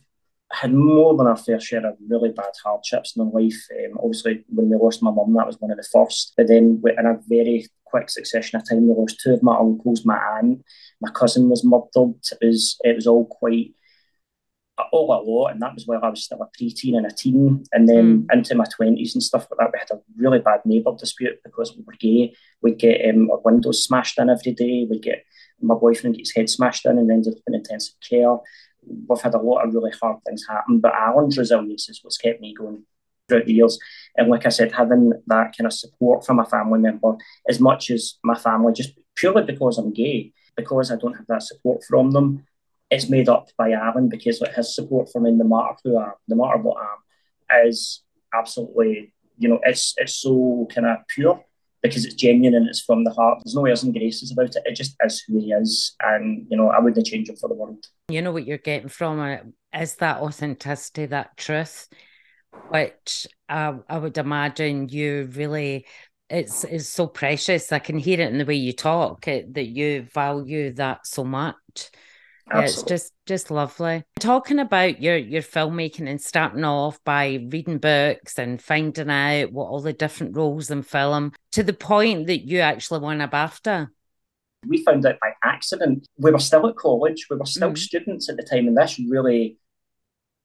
had 0.53 0.73
more 0.73 1.17
than 1.17 1.27
our 1.27 1.37
fair 1.37 1.59
share 1.59 1.85
of 1.85 1.97
really 2.09 2.31
bad 2.31 2.53
hardships 2.65 3.17
in 3.17 3.23
our 3.23 3.31
life. 3.33 3.61
Um, 3.73 3.99
obviously, 3.99 4.45
when 4.49 4.71
we 4.71 4.77
lost 4.77 5.03
my 5.03 5.11
mum, 5.11 5.35
that 5.35 5.47
was 5.49 5.57
one 5.59 5.73
of 5.73 5.77
the 5.77 5.89
first. 5.93 6.35
But 6.37 6.47
then, 6.47 6.81
in 6.85 7.07
a 7.07 7.19
very 7.29 7.67
quick 7.85 8.09
succession 8.09 8.61
of 8.61 8.69
time, 8.69 8.87
we 8.87 8.95
lost 8.95 9.21
two 9.21 9.33
of 9.33 9.43
my 9.43 9.57
uncles, 9.57 10.07
my 10.07 10.17
aunt, 10.39 10.63
my 11.01 11.11
cousin 11.11 11.49
was 11.49 11.65
murdered. 11.65 12.15
It 12.41 12.47
was, 12.47 12.79
it 12.85 12.95
was 12.95 13.07
all 13.09 13.27
quite 13.27 13.75
all 14.93 15.13
a 15.13 15.21
lot, 15.23 15.49
and 15.49 15.63
that 15.63 15.75
was 15.75 15.87
while 15.87 16.01
I 16.03 16.09
was 16.09 16.25
still 16.25 16.43
a 16.43 16.49
preteen 16.57 16.97
and 16.97 17.07
a 17.07 17.11
teen, 17.11 17.65
and 17.73 17.89
then 17.89 18.23
mm. 18.23 18.33
into 18.33 18.55
my 18.55 18.65
twenties 18.75 19.15
and 19.15 19.23
stuff 19.23 19.47
like 19.51 19.59
that. 19.59 19.73
We 19.73 19.79
had 19.79 19.91
a 19.91 20.01
really 20.17 20.39
bad 20.39 20.61
neighbour 20.65 20.93
dispute 20.99 21.39
because 21.45 21.77
we 21.77 21.83
were 21.87 21.95
gay. 21.99 22.35
We'd 22.63 22.79
get 22.79 23.09
um, 23.09 23.31
our 23.31 23.41
windows 23.45 23.85
smashed 23.85 24.19
in 24.19 24.31
every 24.31 24.53
day. 24.53 24.87
We'd 24.89 25.03
get 25.03 25.25
my 25.61 25.75
boyfriend 25.75 26.17
get 26.17 26.23
his 26.23 26.35
head 26.35 26.49
smashed 26.49 26.87
in 26.87 26.99
and 26.99 27.11
ended 27.11 27.35
up 27.35 27.43
in 27.47 27.55
intensive 27.55 27.97
care. 28.09 28.37
We've 28.87 29.21
had 29.21 29.35
a 29.35 29.39
lot 29.39 29.65
of 29.65 29.75
really 29.75 29.93
hard 30.01 30.19
things 30.25 30.47
happen, 30.49 30.81
but 30.81 30.95
Alan's 30.95 31.37
resilience 31.37 31.89
is 31.89 32.01
what's 32.03 32.17
kept 32.17 32.41
me 32.41 32.55
going 32.55 32.85
throughout 33.29 33.47
the 33.47 33.53
years. 33.53 33.79
And 34.17 34.29
like 34.29 34.47
I 34.47 34.51
said, 34.51 34.73
having 34.73 35.13
that 35.27 35.57
kind 35.57 35.67
of 35.67 35.73
support 35.73 36.25
from 36.25 36.39
a 36.39 36.47
family 36.47 36.79
member, 36.79 37.17
as 37.49 37.61
much 37.61 37.91
as 37.91 38.15
my 38.25 38.35
family, 38.35 38.73
just 38.73 38.99
purely 39.17 39.43
because 39.43 39.79
I'm 39.79 39.93
gay, 39.93 40.33
because 40.57 40.91
I 40.91 40.97
don't 40.97 41.17
have 41.17 41.27
that 41.29 41.43
support 41.43 41.83
from 41.89 42.13
them, 42.13 42.47
it's 42.91 43.09
made 43.09 43.29
up 43.29 43.49
by 43.57 43.73
Alan 43.73 44.09
because 44.09 44.41
like 44.41 44.55
his 44.55 44.75
support 44.75 45.11
for 45.13 45.21
me, 45.21 45.31
no 45.33 45.45
matter 45.45 45.77
who 45.85 45.99
I 45.99 46.05
am, 46.05 46.13
no 46.29 46.37
matter 46.37 46.59
what 46.59 46.79
I 46.79 47.57
am, 47.57 47.69
is 47.69 48.03
absolutely, 48.35 49.13
you 49.37 49.49
know, 49.49 49.61
it's 49.65 49.95
it's 49.99 50.17
so 50.17 50.67
kind 50.75 50.87
of 50.87 50.99
pure 51.09 51.43
because 51.83 52.05
it's 52.05 52.15
genuine 52.15 52.55
and 52.55 52.69
it's 52.69 52.81
from 52.81 53.05
the 53.05 53.13
heart. 53.13 53.41
There's 53.45 53.55
no 53.55 53.67
airs 53.67 53.83
and 53.83 53.93
graces 53.93 54.33
about 54.33 54.57
it. 54.57 54.63
It 54.65 54.75
just 54.75 54.97
is 55.05 55.23
who 55.27 55.39
he 55.39 55.53
is, 55.53 55.95
and 56.01 56.47
you 56.51 56.57
know, 56.57 56.71
I 56.71 56.81
wouldn't 56.81 57.07
change 57.07 57.29
him 57.29 57.37
for 57.37 57.49
the 57.49 57.55
world. 57.55 57.87
You 58.09 58.23
know 58.23 58.33
what 58.33 58.47
you're 58.47 58.59
getting 58.59 58.89
from 58.89 59.21
it 59.21 59.45
is 59.75 59.97
that 59.97 60.21
authenticity, 60.23 61.07
that 61.07 61.37
truth, 61.37 61.89
which 62.71 63.27
I 63.49 63.99
would 63.99 64.19
imagine 64.19 64.89
you 64.89 65.31
really. 65.33 65.87
It's 66.31 66.63
it's 66.65 66.89
so 66.89 67.07
precious. 67.07 67.73
I 67.73 67.79
can 67.79 67.99
hear 67.99 68.21
it 68.21 68.31
in 68.31 68.37
the 68.37 68.45
way 68.45 68.57
you 68.57 68.75
talk 68.75 69.27
it, 69.29 69.55
that 69.55 69.67
you 69.67 70.03
value 70.13 70.75
that 70.75 71.07
so 71.07 71.25
much. 71.25 71.91
Yeah, 72.51 72.63
it's 72.63 72.83
just 72.83 73.13
just 73.27 73.51
lovely. 73.51 74.05
Talking 74.21 74.59
about 74.59 75.03
your 75.03 75.17
your 75.17 75.43
filmmaking 75.43 76.09
and 76.09 76.21
starting 76.21 76.65
off 76.65 77.03
by 77.05 77.47
reading 77.51 77.79
books 77.79 78.39
and 78.39 78.61
finding 78.61 79.11
out 79.11 79.53
what 79.53 79.69
all 79.69 79.81
the 79.81 79.93
different 79.93 80.37
roles 80.37 80.71
in 80.71 80.83
film 80.83 81.33
to 81.53 81.63
the 81.63 81.73
point 81.73 82.27
that 82.29 82.47
you 82.47 82.61
actually 82.61 83.01
won 83.01 83.21
a 83.21 83.29
BAFTA. 83.29 83.89
We 84.67 84.83
found 84.83 85.07
out 85.07 85.21
by 85.21 85.33
accident. 85.45 86.07
We 86.17 86.31
were 86.31 86.39
still 86.39 86.67
at 86.69 86.77
college. 86.77 87.27
We 87.31 87.37
were 87.37 87.47
still 87.47 87.71
mm. 87.71 87.79
students 87.79 88.29
at 88.29 88.37
the 88.37 88.43
time, 88.43 88.67
and 88.67 88.77
this 88.77 88.99
really 88.99 89.59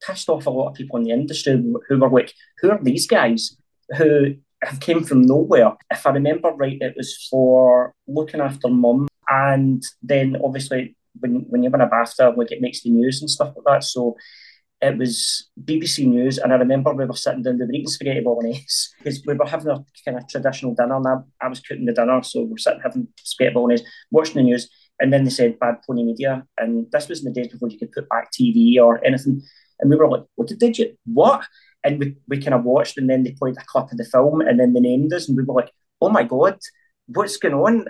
pissed 0.06 0.30
off 0.30 0.46
a 0.46 0.50
lot 0.50 0.70
of 0.70 0.76
people 0.76 0.98
in 0.98 1.04
the 1.04 1.12
industry 1.12 1.54
who 1.88 1.98
were 1.98 2.10
like, 2.10 2.34
"Who 2.60 2.72
are 2.72 2.84
these 2.84 3.08
guys 3.08 3.58
who 3.98 4.36
have 4.62 4.80
came 4.82 5.04
from 5.04 5.22
nowhere?" 5.22 5.74
If 5.90 6.06
I 6.06 6.12
remember 6.12 6.50
right, 6.50 6.82
it 6.82 6.96
was 6.98 7.28
for 7.30 7.94
looking 8.08 8.42
after 8.42 8.68
mum, 8.68 9.08
and 9.30 9.82
then 10.02 10.38
obviously 10.44 10.96
when 11.20 11.46
when 11.50 11.64
you 11.64 11.70
win 11.70 11.82
a 11.82 11.88
BAFTA, 11.88 12.36
like 12.38 12.52
it 12.52 12.62
makes 12.62 12.82
the 12.82 12.90
news 12.90 13.22
and 13.22 13.30
stuff 13.30 13.54
like 13.56 13.66
that. 13.66 13.84
So 13.84 14.16
it 14.84 14.98
was 14.98 15.50
BBC 15.64 16.06
News, 16.08 16.38
and 16.38 16.52
I 16.52 16.58
remember 16.58 16.94
we 16.94 17.06
were 17.06 17.16
sitting 17.16 17.42
down, 17.42 17.58
we 17.58 17.66
were 17.66 17.72
eating 17.72 17.88
spaghetti 17.88 18.20
bolognese 18.20 18.90
because 18.98 19.24
we 19.26 19.34
were 19.34 19.46
having 19.46 19.72
a 19.72 19.86
kind 20.04 20.18
of 20.18 20.28
traditional 20.28 20.76
dinner, 20.76 20.98
and 20.98 21.08
I, 21.08 21.46
I 21.46 21.48
was 21.48 21.62
cooking 21.62 21.86
the 21.86 21.94
dinner, 21.94 22.22
so 22.22 22.42
we 22.42 22.48
we're 22.48 22.58
sitting 22.58 22.82
having 22.82 23.08
spaghetti 23.18 23.54
bolognese, 23.54 23.86
watching 24.12 24.36
the 24.36 24.44
news, 24.44 24.70
and 25.00 25.12
then 25.12 25.24
they 25.24 25.30
said 25.30 25.60
bad 25.60 25.76
pony 25.88 26.04
media, 26.04 26.46
and 26.58 26.88
this 26.92 27.08
was 27.08 27.26
in 27.26 27.32
the 27.32 27.42
days 27.42 27.52
before 27.52 27.70
you 27.70 27.80
could 27.80 27.92
put 27.92 28.10
back 28.10 28.30
TV 28.32 28.78
or 28.78 29.04
anything, 29.06 29.42
and 29.80 29.90
we 29.90 29.96
were 29.96 30.10
like, 30.10 30.24
what 30.36 30.48
did 30.48 30.78
you 30.78 30.98
what? 31.06 31.46
And 31.86 32.00
we, 32.00 32.16
we 32.28 32.42
kind 32.42 32.54
of 32.54 32.64
watched, 32.64 32.98
and 32.98 33.10
then 33.10 33.24
they 33.24 33.32
played 33.32 33.58
a 33.58 33.66
clip 33.66 33.92
of 33.92 33.98
the 33.98 34.06
film, 34.06 34.42
and 34.42 34.60
then 34.60 34.74
they 34.74 34.82
named 34.82 35.14
us, 35.14 35.30
and 35.30 35.38
we 35.38 35.44
were 35.44 35.54
like, 35.54 35.72
oh 36.02 36.10
my 36.10 36.24
god, 36.24 36.60
what's 37.08 37.38
going 37.38 37.54
on? 37.54 37.86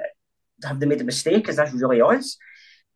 Have 0.63 0.79
they 0.79 0.85
made 0.85 1.01
a 1.01 1.05
mistake? 1.05 1.49
Is 1.49 1.55
this 1.55 1.73
really 1.73 2.01
us? 2.01 2.37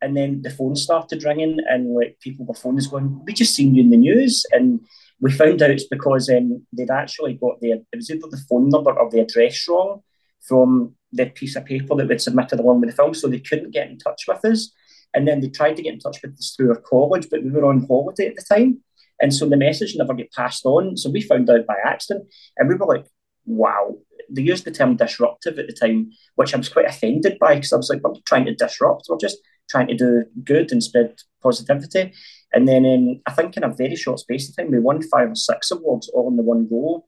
And 0.00 0.16
then 0.16 0.42
the 0.42 0.50
phone 0.50 0.76
started 0.76 1.24
ringing, 1.24 1.58
and 1.68 1.94
like 1.94 2.18
people 2.20 2.46
were 2.46 2.54
phones 2.54 2.86
going, 2.86 3.22
"We 3.24 3.32
just 3.32 3.54
seen 3.54 3.74
you 3.74 3.82
in 3.82 3.90
the 3.90 3.96
news," 3.96 4.44
and 4.52 4.80
we 5.20 5.32
found 5.32 5.60
out 5.62 5.70
it's 5.70 5.88
because 5.88 6.28
um, 6.30 6.64
they'd 6.72 6.90
actually 6.90 7.34
got 7.34 7.60
the 7.60 7.72
it 7.72 7.84
was 7.96 8.10
either 8.10 8.28
the 8.30 8.44
phone 8.48 8.68
number 8.68 8.92
or 8.92 9.10
the 9.10 9.20
address 9.20 9.66
wrong 9.68 10.02
from 10.46 10.94
the 11.12 11.26
piece 11.26 11.56
of 11.56 11.64
paper 11.64 11.96
that 11.96 12.08
we'd 12.08 12.20
submitted 12.20 12.60
along 12.60 12.80
with 12.80 12.90
the 12.90 12.96
film, 12.96 13.14
so 13.14 13.26
they 13.28 13.40
couldn't 13.40 13.72
get 13.72 13.90
in 13.90 13.98
touch 13.98 14.24
with 14.28 14.44
us. 14.44 14.72
And 15.14 15.26
then 15.26 15.40
they 15.40 15.48
tried 15.48 15.76
to 15.76 15.82
get 15.82 15.94
in 15.94 16.00
touch 16.00 16.18
with 16.22 16.34
us 16.34 16.54
through 16.54 16.70
our 16.70 16.80
college, 16.80 17.28
but 17.30 17.42
we 17.42 17.50
were 17.50 17.64
on 17.64 17.86
holiday 17.86 18.28
at 18.28 18.36
the 18.36 18.44
time, 18.54 18.82
and 19.20 19.34
so 19.34 19.48
the 19.48 19.56
message 19.56 19.96
never 19.96 20.14
get 20.14 20.32
passed 20.32 20.64
on. 20.64 20.96
So 20.96 21.10
we 21.10 21.22
found 21.22 21.50
out 21.50 21.66
by 21.66 21.76
accident, 21.84 22.28
and 22.56 22.68
we 22.68 22.76
were 22.76 22.86
like, 22.86 23.06
"Wow!" 23.46 23.96
They 24.30 24.42
used 24.42 24.64
the 24.64 24.70
term 24.70 24.96
disruptive 24.96 25.58
at 25.58 25.66
the 25.66 25.72
time, 25.72 26.12
which 26.34 26.54
I 26.54 26.58
was 26.58 26.68
quite 26.68 26.86
offended 26.86 27.38
by 27.38 27.54
because 27.54 27.72
I 27.72 27.76
was 27.76 27.88
like, 27.88 28.02
"We're 28.04 28.14
trying 28.26 28.44
to 28.44 28.54
disrupt. 28.54 29.06
We're 29.08 29.16
just 29.16 29.38
trying 29.68 29.88
to 29.88 29.94
do 29.94 30.24
good 30.44 30.72
and 30.72 30.82
spread 30.82 31.14
positivity. 31.42 32.12
And 32.52 32.66
then 32.66 32.84
in, 32.84 33.20
I 33.26 33.32
think 33.32 33.56
in 33.56 33.64
a 33.64 33.74
very 33.74 33.96
short 33.96 34.20
space 34.20 34.48
of 34.48 34.56
time, 34.56 34.70
we 34.70 34.78
won 34.78 35.02
five 35.02 35.30
or 35.30 35.34
six 35.34 35.70
awards 35.70 36.08
all 36.08 36.28
in 36.28 36.36
the 36.36 36.42
one 36.42 36.68
go. 36.68 37.04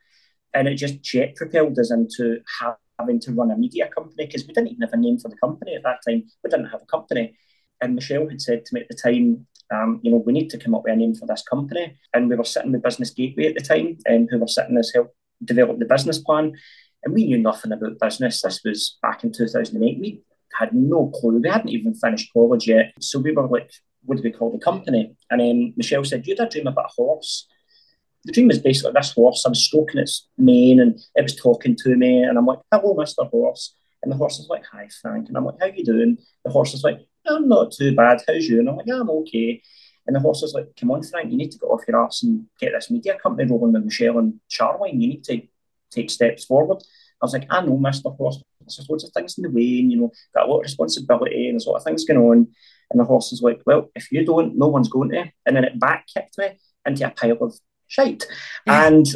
And 0.52 0.68
it 0.68 0.74
just 0.74 1.02
jet 1.02 1.36
propelled 1.36 1.78
us 1.78 1.90
into 1.90 2.40
having 2.98 3.20
to 3.20 3.32
run 3.32 3.50
a 3.50 3.56
media 3.56 3.88
company 3.88 4.26
because 4.26 4.46
we 4.46 4.52
didn't 4.52 4.68
even 4.68 4.82
have 4.82 4.92
a 4.92 4.96
name 4.96 5.18
for 5.18 5.28
the 5.28 5.36
company 5.36 5.74
at 5.74 5.82
that 5.84 6.00
time. 6.06 6.24
We 6.44 6.50
didn't 6.50 6.70
have 6.70 6.82
a 6.82 6.86
company. 6.86 7.36
And 7.80 7.94
Michelle 7.94 8.28
had 8.28 8.40
said 8.40 8.64
to 8.66 8.74
me 8.74 8.82
at 8.82 8.88
the 8.88 8.94
time, 8.94 9.46
um, 9.72 10.00
you 10.02 10.10
know, 10.10 10.18
we 10.18 10.32
need 10.32 10.50
to 10.50 10.58
come 10.58 10.74
up 10.74 10.82
with 10.84 10.92
a 10.92 10.96
name 10.96 11.14
for 11.14 11.26
this 11.26 11.42
company. 11.48 11.96
And 12.12 12.28
we 12.28 12.36
were 12.36 12.44
sitting 12.44 12.72
with 12.72 12.82
Business 12.82 13.10
Gateway 13.10 13.46
at 13.46 13.54
the 13.54 13.62
time, 13.62 13.98
and 14.04 14.28
who 14.30 14.38
were 14.38 14.48
sitting 14.48 14.76
as 14.76 14.90
help 14.92 15.14
develop 15.44 15.78
the 15.78 15.84
business 15.84 16.18
plan. 16.18 16.52
And 17.04 17.14
we 17.14 17.26
knew 17.26 17.38
nothing 17.38 17.72
about 17.72 17.98
business. 18.00 18.42
This 18.42 18.60
was 18.64 18.98
back 19.00 19.24
in 19.24 19.32
2008. 19.32 19.98
We 20.00 20.22
had 20.58 20.74
no 20.74 21.08
clue. 21.08 21.38
We 21.38 21.48
hadn't 21.48 21.70
even 21.70 21.94
finished 21.94 22.32
college 22.32 22.68
yet. 22.68 22.92
So 23.00 23.18
we 23.18 23.32
were 23.32 23.46
like, 23.46 23.70
what 24.04 24.16
do 24.16 24.22
we 24.22 24.32
call 24.32 24.50
the 24.50 24.58
company? 24.58 25.14
And 25.30 25.40
then 25.40 25.74
Michelle 25.76 26.04
said, 26.04 26.26
You 26.26 26.34
had 26.38 26.46
a 26.46 26.50
dream 26.50 26.66
about 26.66 26.86
a 26.86 26.94
horse. 26.94 27.46
The 28.24 28.32
dream 28.32 28.48
was 28.48 28.58
basically 28.58 28.92
this 28.94 29.12
horse. 29.12 29.44
I 29.46 29.50
was 29.50 29.64
stroking 29.64 30.00
its 30.00 30.28
mane 30.36 30.80
and 30.80 30.98
it 31.14 31.22
was 31.22 31.36
talking 31.36 31.76
to 31.76 31.96
me. 31.96 32.22
And 32.22 32.38
I'm 32.38 32.46
like, 32.46 32.60
Hello, 32.72 32.94
Mr. 32.94 33.28
Horse. 33.30 33.76
And 34.02 34.10
the 34.10 34.16
horse 34.16 34.38
is 34.38 34.48
like, 34.48 34.64
Hi, 34.72 34.88
Frank. 35.00 35.28
And 35.28 35.36
I'm 35.36 35.44
like, 35.44 35.56
How 35.60 35.66
you 35.66 35.84
doing? 35.84 36.18
The 36.44 36.50
horse 36.50 36.74
is 36.74 36.84
like, 36.84 37.00
I'm 37.26 37.48
not 37.48 37.72
too 37.72 37.94
bad. 37.94 38.22
How's 38.26 38.46
you? 38.48 38.60
And 38.60 38.68
I'm 38.68 38.76
like, 38.76 38.86
yeah, 38.86 39.00
I'm 39.00 39.10
okay. 39.10 39.62
And 40.06 40.16
the 40.16 40.20
horse 40.20 40.42
is 40.42 40.54
like, 40.54 40.68
Come 40.78 40.90
on, 40.90 41.02
Frank, 41.02 41.30
you 41.30 41.36
need 41.36 41.50
to 41.52 41.58
get 41.58 41.66
off 41.66 41.84
your 41.86 42.02
ass 42.04 42.22
and 42.22 42.46
get 42.58 42.72
this 42.72 42.90
media 42.90 43.18
company 43.18 43.50
rolling 43.50 43.74
with 43.74 43.84
Michelle 43.84 44.18
and 44.18 44.40
Charlene. 44.50 45.00
You 45.00 45.08
need 45.08 45.24
to 45.24 45.42
take 45.90 46.10
steps 46.10 46.44
forward. 46.44 46.78
I 47.22 47.24
was 47.24 47.34
like, 47.34 47.46
I 47.50 47.60
know, 47.60 47.76
Mr. 47.76 48.16
Horse, 48.16 48.42
there's 48.76 48.88
loads 48.88 49.04
of 49.04 49.12
things 49.12 49.36
in 49.38 49.42
the 49.42 49.50
way, 49.50 49.80
and 49.80 49.92
you 49.92 50.00
know, 50.00 50.10
got 50.34 50.46
a 50.46 50.50
lot 50.50 50.58
of 50.58 50.64
responsibility, 50.64 51.48
and 51.48 51.54
there's 51.54 51.66
a 51.66 51.70
lot 51.70 51.78
of 51.78 51.84
things 51.84 52.04
going 52.04 52.20
on. 52.20 52.48
And 52.90 52.98
the 52.98 53.04
horse 53.04 53.32
is 53.32 53.42
like, 53.42 53.60
Well, 53.66 53.90
if 53.94 54.10
you 54.10 54.24
don't, 54.24 54.56
no 54.56 54.68
one's 54.68 54.88
going 54.88 55.10
to. 55.10 55.30
And 55.46 55.56
then 55.56 55.64
it 55.64 55.78
back 55.78 56.06
kicked 56.12 56.38
me 56.38 56.58
into 56.84 57.06
a 57.06 57.10
pile 57.10 57.38
of 57.40 57.54
shite. 57.86 58.24
and 58.66 59.06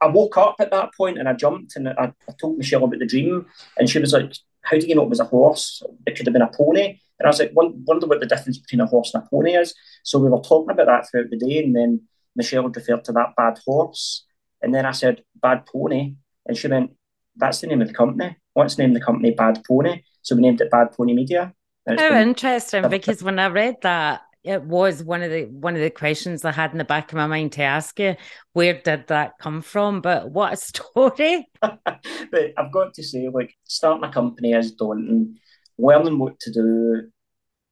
I 0.00 0.08
woke 0.08 0.36
up 0.36 0.56
at 0.60 0.70
that 0.72 0.90
point 0.94 1.18
and 1.18 1.28
I 1.28 1.32
jumped 1.32 1.76
and 1.76 1.88
I, 1.88 2.12
I 2.28 2.32
told 2.40 2.58
Michelle 2.58 2.84
about 2.84 2.98
the 2.98 3.06
dream, 3.06 3.46
and 3.78 3.88
she 3.88 3.98
was 3.98 4.12
like, 4.12 4.32
how 4.66 4.78
do 4.78 4.86
you 4.86 4.94
know 4.94 5.04
it 5.04 5.08
was 5.08 5.20
a 5.20 5.24
horse? 5.24 5.82
It 6.06 6.16
could 6.16 6.26
have 6.26 6.32
been 6.32 6.42
a 6.42 6.50
pony. 6.52 6.98
And 7.18 7.26
I 7.26 7.28
was 7.28 7.38
like, 7.38 7.52
wonder 7.54 8.06
what 8.06 8.20
the 8.20 8.26
difference 8.26 8.58
between 8.58 8.80
a 8.80 8.86
horse 8.86 9.14
and 9.14 9.22
a 9.22 9.28
pony 9.30 9.54
is. 9.54 9.74
So 10.02 10.18
we 10.18 10.28
were 10.28 10.40
talking 10.40 10.70
about 10.70 10.86
that 10.86 11.08
throughout 11.08 11.30
the 11.30 11.38
day. 11.38 11.62
And 11.62 11.74
then 11.74 12.02
Michelle 12.34 12.68
referred 12.68 13.04
to 13.04 13.12
that 13.12 13.34
bad 13.36 13.58
horse. 13.64 14.26
And 14.60 14.74
then 14.74 14.84
I 14.84 14.90
said, 14.90 15.22
bad 15.40 15.66
pony. 15.66 16.16
And 16.46 16.56
she 16.56 16.68
went, 16.68 16.90
that's 17.36 17.60
the 17.60 17.66
name 17.66 17.82
of 17.82 17.88
the 17.88 17.94
company. 17.94 18.36
What's 18.54 18.74
the 18.74 18.82
name 18.82 18.90
of 18.90 19.00
the 19.00 19.04
company? 19.04 19.32
Bad 19.32 19.62
Pony. 19.68 20.02
So 20.22 20.34
we 20.34 20.42
named 20.42 20.60
it 20.60 20.70
Bad 20.70 20.92
Pony 20.92 21.14
Media. 21.14 21.52
How 21.86 22.18
interesting, 22.18 22.88
because 22.88 23.22
when 23.22 23.38
I 23.38 23.46
read 23.46 23.76
that, 23.82 24.22
it 24.46 24.62
was 24.62 25.02
one 25.02 25.22
of 25.22 25.30
the 25.30 25.44
one 25.44 25.74
of 25.74 25.82
the 25.82 25.90
questions 25.90 26.44
I 26.44 26.52
had 26.52 26.70
in 26.70 26.78
the 26.78 26.84
back 26.84 27.12
of 27.12 27.16
my 27.16 27.26
mind 27.26 27.52
to 27.52 27.62
ask 27.62 27.98
you. 27.98 28.14
Where 28.52 28.80
did 28.80 29.08
that 29.08 29.38
come 29.40 29.60
from? 29.60 30.00
But 30.00 30.30
what 30.30 30.52
a 30.52 30.56
story! 30.68 31.48
but 31.60 32.52
I've 32.56 32.72
got 32.72 32.94
to 32.94 33.02
say, 33.02 33.28
like 33.28 33.54
starting 33.64 34.08
a 34.08 34.12
company 34.12 34.52
is 34.52 34.72
daunting. 34.72 35.38
Learning 35.78 36.18
what 36.18 36.38
to 36.40 36.52
do 36.52 37.10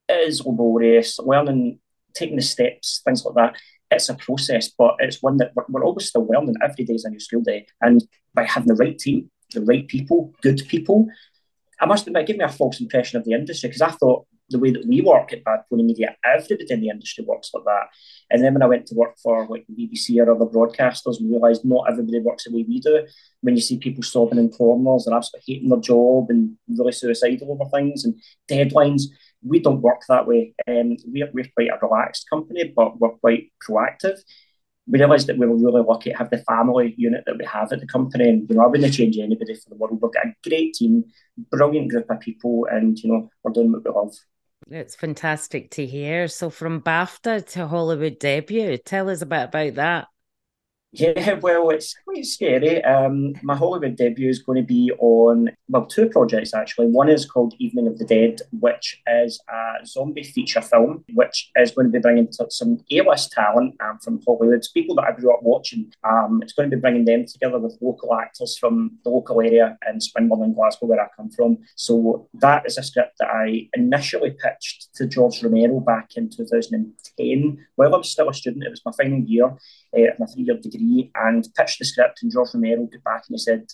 is 0.09 0.45
laborious. 0.45 1.17
Learning, 1.17 1.79
taking 2.13 2.35
the 2.35 2.41
steps, 2.41 3.01
things 3.05 3.23
like 3.25 3.35
that. 3.35 3.61
It's 3.91 4.09
a 4.09 4.15
process, 4.15 4.69
but 4.77 4.95
it's 4.99 5.23
one 5.23 5.37
that 5.37 5.51
we're, 5.55 5.63
we're 5.69 5.85
always 5.85 6.09
still 6.09 6.27
learning. 6.27 6.55
Every 6.61 6.83
day 6.83 6.93
is 6.93 7.05
a 7.05 7.09
new 7.09 7.19
school 7.19 7.41
day, 7.41 7.67
and 7.81 8.03
by 8.33 8.43
having 8.43 8.67
the 8.67 8.75
right 8.75 8.97
team, 8.97 9.31
the 9.55 9.61
right 9.61 9.87
people, 9.87 10.33
good 10.41 10.61
people, 10.67 11.07
I 11.79 11.85
must 11.85 12.07
admit, 12.07 12.23
it 12.23 12.27
gave 12.27 12.37
me 12.37 12.45
a 12.45 12.49
false 12.49 12.79
impression 12.79 13.19
of 13.19 13.25
the 13.25 13.33
industry 13.33 13.69
because 13.69 13.81
I 13.81 13.91
thought 13.91 14.25
the 14.49 14.59
way 14.59 14.71
that 14.71 14.85
we 14.87 15.01
work 15.01 15.33
at 15.33 15.43
Bad 15.43 15.61
Pony 15.69 15.83
Media, 15.83 16.15
everybody 16.23 16.67
in 16.69 16.81
the 16.81 16.89
industry 16.89 17.25
works 17.27 17.49
like 17.53 17.63
that. 17.65 17.87
And 18.29 18.43
then 18.43 18.53
when 18.53 18.61
I 18.61 18.67
went 18.67 18.85
to 18.87 18.95
work 18.95 19.17
for 19.21 19.47
like 19.47 19.65
the 19.67 19.73
BBC 19.87 20.23
or 20.23 20.31
other 20.31 20.45
broadcasters, 20.45 21.19
we 21.19 21.29
realised 21.29 21.65
not 21.65 21.89
everybody 21.89 22.19
works 22.19 22.43
the 22.43 22.55
way 22.55 22.65
we 22.67 22.79
do. 22.79 23.05
When 23.41 23.55
you 23.55 23.61
see 23.61 23.79
people 23.79 24.03
sobbing 24.03 24.37
in 24.37 24.49
corners 24.49 25.07
and 25.07 25.15
absolutely 25.15 25.53
hating 25.53 25.69
their 25.69 25.79
job 25.79 26.29
and 26.29 26.55
really 26.67 26.91
suicidal 26.91 27.51
over 27.51 27.69
things 27.71 28.05
and 28.05 28.21
deadlines, 28.49 29.03
we 29.43 29.59
don't 29.59 29.81
work 29.81 30.01
that 30.07 30.27
way. 30.27 30.53
Um, 30.67 30.95
we're, 31.05 31.29
we're 31.33 31.51
quite 31.55 31.69
a 31.69 31.85
relaxed 31.85 32.29
company, 32.29 32.71
but 32.75 32.99
we're 32.99 33.09
quite 33.09 33.51
proactive 33.67 34.19
we 34.87 34.99
realised 34.99 35.27
that 35.27 35.37
we 35.37 35.47
were 35.47 35.55
really 35.55 35.81
lucky 35.81 36.11
to 36.11 36.17
have 36.17 36.29
the 36.29 36.37
family 36.39 36.93
unit 36.97 37.23
that 37.25 37.37
we 37.37 37.45
have 37.45 37.71
at 37.71 37.79
the 37.79 37.87
company. 37.87 38.29
And, 38.29 38.49
you 38.49 38.55
know, 38.55 38.63
I 38.63 38.67
wouldn't 38.67 38.93
change 38.93 39.17
anybody 39.17 39.55
for 39.55 39.69
the 39.69 39.75
world. 39.75 39.99
We've 39.99 40.11
got 40.11 40.25
a 40.25 40.33
great 40.47 40.75
team, 40.75 41.05
brilliant 41.49 41.89
group 41.89 42.09
of 42.09 42.19
people, 42.19 42.67
and, 42.69 42.97
you 42.97 43.11
know, 43.11 43.29
we're 43.43 43.51
doing 43.51 43.71
what 43.71 43.83
we 43.83 43.91
love. 43.91 44.15
It's 44.69 44.95
fantastic 44.95 45.71
to 45.71 45.85
hear. 45.85 46.27
So, 46.27 46.49
from 46.49 46.81
BAFTA 46.81 47.47
to 47.51 47.67
Hollywood 47.67 48.19
debut, 48.19 48.77
tell 48.77 49.09
us 49.09 49.21
a 49.21 49.25
bit 49.25 49.45
about 49.45 49.75
that. 49.75 50.07
Yeah, 50.95 51.33
well, 51.41 51.69
it's 51.71 51.93
quite 52.05 52.25
scary. 52.25 52.83
Um, 52.83 53.33
my 53.43 53.55
Hollywood 53.55 53.97
debut 53.97 54.29
is 54.29 54.41
going 54.41 54.61
to 54.61 54.65
be 54.65 54.91
on, 54.99 55.51
well, 55.67 55.85
two 55.85 56.07
projects 56.07 56.53
actually. 56.53 56.87
One 56.87 57.09
is 57.09 57.25
called 57.25 57.53
Evening 57.59 57.87
of 57.87 57.97
the 57.97 58.05
Dead, 58.05 58.41
which 58.59 59.01
is 59.07 59.39
a 59.49 59.85
zombie 59.85 60.23
feature 60.23 60.61
film, 60.61 61.03
which 61.13 61.51
is 61.57 61.71
going 61.71 61.87
to 61.87 61.91
be 61.91 61.99
bringing 61.99 62.29
some 62.31 62.79
A-list 62.91 63.33
talent 63.33 63.75
um, 63.81 63.99
from 63.99 64.21
Hollywood, 64.25 64.63
people 64.73 64.95
that 64.95 65.05
I 65.05 65.11
grew 65.11 65.33
up 65.33 65.43
watching. 65.43 65.91
Um, 66.03 66.39
it's 66.41 66.53
going 66.53 66.69
to 66.69 66.75
be 66.75 66.81
bringing 66.81 67.05
them 67.05 67.25
together 67.25 67.59
with 67.59 67.77
local 67.81 68.15
actors 68.15 68.57
from 68.57 68.97
the 69.03 69.09
local 69.09 69.41
area 69.41 69.77
in 69.89 69.99
Springburn 69.99 70.43
and 70.43 70.55
Glasgow, 70.55 70.87
where 70.87 71.01
I 71.01 71.07
come 71.15 71.29
from. 71.29 71.57
So 71.75 72.29
that 72.35 72.65
is 72.65 72.77
a 72.77 72.83
script 72.83 73.17
that 73.19 73.29
I 73.29 73.67
initially 73.73 74.31
pitched 74.31 74.95
to 74.95 75.07
George 75.07 75.43
Romero 75.43 75.81
back 75.81 76.11
in 76.15 76.29
2010. 76.29 77.65
While 77.75 77.95
I 77.95 77.97
was 77.97 78.11
still 78.11 78.29
a 78.29 78.33
student, 78.33 78.63
it 78.63 78.69
was 78.69 78.81
my 78.85 78.93
final 78.97 79.19
year 79.19 79.57
uh, 79.95 80.13
my 80.19 80.25
three-year 80.25 80.57
degree 80.57 81.11
and 81.15 81.47
pitched 81.55 81.79
the 81.79 81.85
script 81.85 82.19
and 82.21 82.31
George 82.31 82.49
Romero 82.53 82.85
got 82.85 83.03
back 83.03 83.23
and 83.27 83.35
he 83.35 83.37
said, 83.37 83.65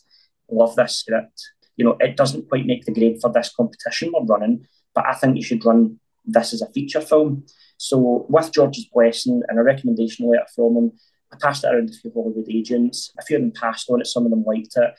love 0.50 0.76
this 0.76 0.98
script. 0.98 1.42
You 1.78 1.86
know, 1.86 1.98
it 2.00 2.18
doesn't 2.18 2.50
quite 2.50 2.66
make 2.66 2.86
the 2.86 2.94
grade 2.94 3.20
for 3.22 3.32
this 3.32 3.54
competition 3.56 4.12
we're 4.14 4.26
running, 4.26 4.68
but 4.94 5.06
I 5.06 5.14
think 5.14 5.36
you 5.36 5.44
should 5.44 5.66
run 5.66 6.00
this 6.26 6.54
as 6.54 6.62
a 6.62 6.72
feature 6.72 7.02
film. 7.02 7.46
So 7.78 8.26
with 8.30 8.52
George's 8.52 8.88
blessing 8.94 9.42
and 9.48 9.58
a 9.58 9.64
recommendation 9.64 10.30
letter 10.30 10.46
from 10.56 10.78
him, 10.78 10.92
I 11.34 11.38
passed 11.42 11.64
it 11.64 11.74
around 11.74 11.88
to 11.88 11.94
a 11.94 11.98
few 11.98 12.12
Hollywood 12.14 12.50
agents. 12.50 13.12
A 13.18 13.24
few 13.24 13.38
of 13.38 13.42
them 13.42 13.54
passed 13.54 13.90
on 13.90 14.02
it, 14.02 14.08
some 14.08 14.26
of 14.26 14.32
them 14.32 14.44
liked 14.44 14.76
it. 14.76 14.92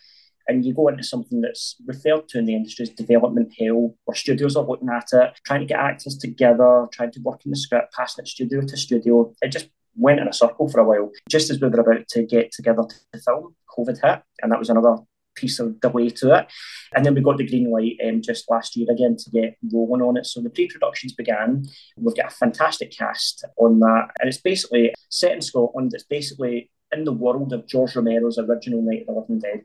And 0.48 0.64
you 0.64 0.74
go 0.74 0.88
into 0.88 1.04
something 1.04 1.40
that's 1.40 1.76
referred 1.86 2.28
to 2.30 2.38
in 2.38 2.46
the 2.46 2.56
industry 2.56 2.84
as 2.84 2.90
development 2.90 3.52
hell, 3.56 3.94
where 4.04 4.14
studios 4.16 4.56
are 4.56 4.64
looking 4.64 4.88
at 4.88 5.06
it, 5.12 5.38
trying 5.46 5.60
to 5.60 5.66
get 5.66 5.78
actors 5.78 6.16
together, 6.16 6.88
trying 6.92 7.12
to 7.12 7.20
work 7.20 7.44
in 7.44 7.52
the 7.52 7.56
script, 7.56 7.94
passing 7.94 8.24
it 8.24 8.28
studio 8.28 8.62
to 8.62 8.76
studio. 8.76 9.32
It 9.40 9.52
just 9.52 9.68
went 9.94 10.20
in 10.20 10.28
a 10.28 10.32
circle 10.32 10.68
for 10.68 10.80
a 10.80 10.84
while. 10.84 11.10
Just 11.28 11.50
as 11.50 11.60
we 11.60 11.68
were 11.68 11.80
about 11.80 12.08
to 12.08 12.22
get 12.24 12.52
together 12.52 12.82
to 13.12 13.20
film, 13.20 13.54
COVID 13.76 14.00
hit, 14.02 14.22
and 14.42 14.52
that 14.52 14.58
was 14.58 14.70
another 14.70 14.96
piece 15.34 15.58
of 15.58 15.80
delay 15.80 16.10
to 16.10 16.34
it. 16.34 16.46
And 16.94 17.04
then 17.04 17.14
we 17.14 17.20
got 17.22 17.38
the 17.38 17.46
green 17.46 17.70
light 17.70 17.98
um, 18.06 18.20
just 18.20 18.50
last 18.50 18.76
year 18.76 18.88
again 18.90 19.16
to 19.16 19.30
get 19.30 19.56
rolling 19.72 20.02
on 20.02 20.16
it. 20.16 20.26
So 20.26 20.40
the 20.40 20.50
pre-productions 20.50 21.14
began. 21.14 21.64
We've 21.96 22.16
got 22.16 22.32
a 22.32 22.34
fantastic 22.34 22.96
cast 22.96 23.44
on 23.56 23.80
that, 23.80 24.08
and 24.20 24.28
it's 24.28 24.40
basically 24.40 24.94
set 25.08 25.32
in 25.32 25.40
Scotland. 25.40 25.92
It's 25.94 26.04
basically 26.04 26.70
in 26.92 27.04
the 27.04 27.12
world 27.12 27.52
of 27.52 27.66
George 27.66 27.94
Romero's 27.94 28.38
original 28.38 28.82
Night 28.82 29.04
of 29.08 29.14
the 29.14 29.20
Living 29.20 29.38
Dead, 29.38 29.64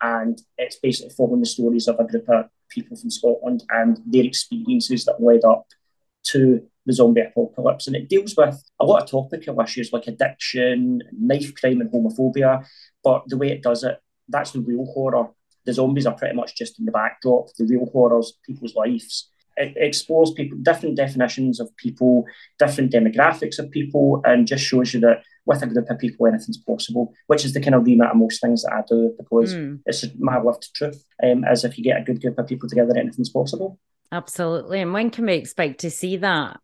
and 0.00 0.40
it's 0.56 0.78
basically 0.78 1.12
following 1.16 1.40
the 1.40 1.46
stories 1.46 1.88
of 1.88 1.98
a 1.98 2.04
group 2.04 2.28
of 2.28 2.46
people 2.68 2.96
from 2.96 3.10
Scotland 3.10 3.64
and 3.70 3.98
their 4.06 4.24
experiences 4.24 5.04
that 5.04 5.22
led 5.22 5.44
up 5.44 5.66
to 6.22 6.64
the 6.86 6.92
zombie 6.92 7.22
apocalypse. 7.22 7.86
And 7.86 7.96
it 7.96 8.08
deals 8.08 8.34
with 8.36 8.62
a 8.80 8.84
lot 8.84 9.02
of 9.02 9.10
topical 9.10 9.60
issues 9.60 9.92
like 9.92 10.06
addiction, 10.06 11.02
knife 11.12 11.54
crime, 11.54 11.80
and 11.80 11.90
homophobia. 11.90 12.66
But 13.02 13.24
the 13.26 13.36
way 13.36 13.50
it 13.50 13.62
does 13.62 13.84
it, 13.84 13.98
that's 14.28 14.52
the 14.52 14.60
real 14.60 14.86
horror. 14.86 15.28
The 15.66 15.74
zombies 15.74 16.06
are 16.06 16.14
pretty 16.14 16.34
much 16.34 16.56
just 16.56 16.78
in 16.78 16.86
the 16.86 16.92
backdrop. 16.92 17.48
The 17.58 17.66
real 17.66 17.86
horrors, 17.86 18.38
people's 18.46 18.74
lives. 18.74 19.28
It 19.56 19.74
explores 19.76 20.30
people, 20.30 20.56
different 20.62 20.96
definitions 20.96 21.60
of 21.60 21.76
people, 21.76 22.24
different 22.58 22.92
demographics 22.92 23.58
of 23.58 23.70
people, 23.70 24.22
and 24.24 24.46
just 24.46 24.64
shows 24.64 24.94
you 24.94 25.00
that 25.00 25.22
with 25.44 25.62
a 25.62 25.66
group 25.66 25.90
of 25.90 25.98
people, 25.98 26.26
anything's 26.26 26.58
possible, 26.58 27.12
which 27.26 27.44
is 27.44 27.52
the 27.52 27.60
kind 27.60 27.74
of 27.74 27.84
remit 27.84 28.10
of 28.10 28.16
most 28.16 28.40
things 28.40 28.62
that 28.62 28.72
I 28.72 28.82
do 28.88 29.14
because 29.18 29.54
mm. 29.54 29.80
it's 29.84 30.06
my 30.18 30.40
lived 30.40 30.72
truth. 30.74 31.04
Um, 31.22 31.44
as 31.44 31.64
if 31.64 31.76
you 31.76 31.84
get 31.84 32.00
a 32.00 32.04
good 32.04 32.20
group 32.22 32.38
of 32.38 32.46
people 32.46 32.68
together, 32.68 32.96
anything's 32.96 33.30
possible. 33.30 33.78
Absolutely. 34.12 34.80
And 34.80 34.92
when 34.92 35.10
can 35.10 35.26
we 35.26 35.34
expect 35.34 35.80
to 35.80 35.90
see 35.90 36.16
that? 36.18 36.60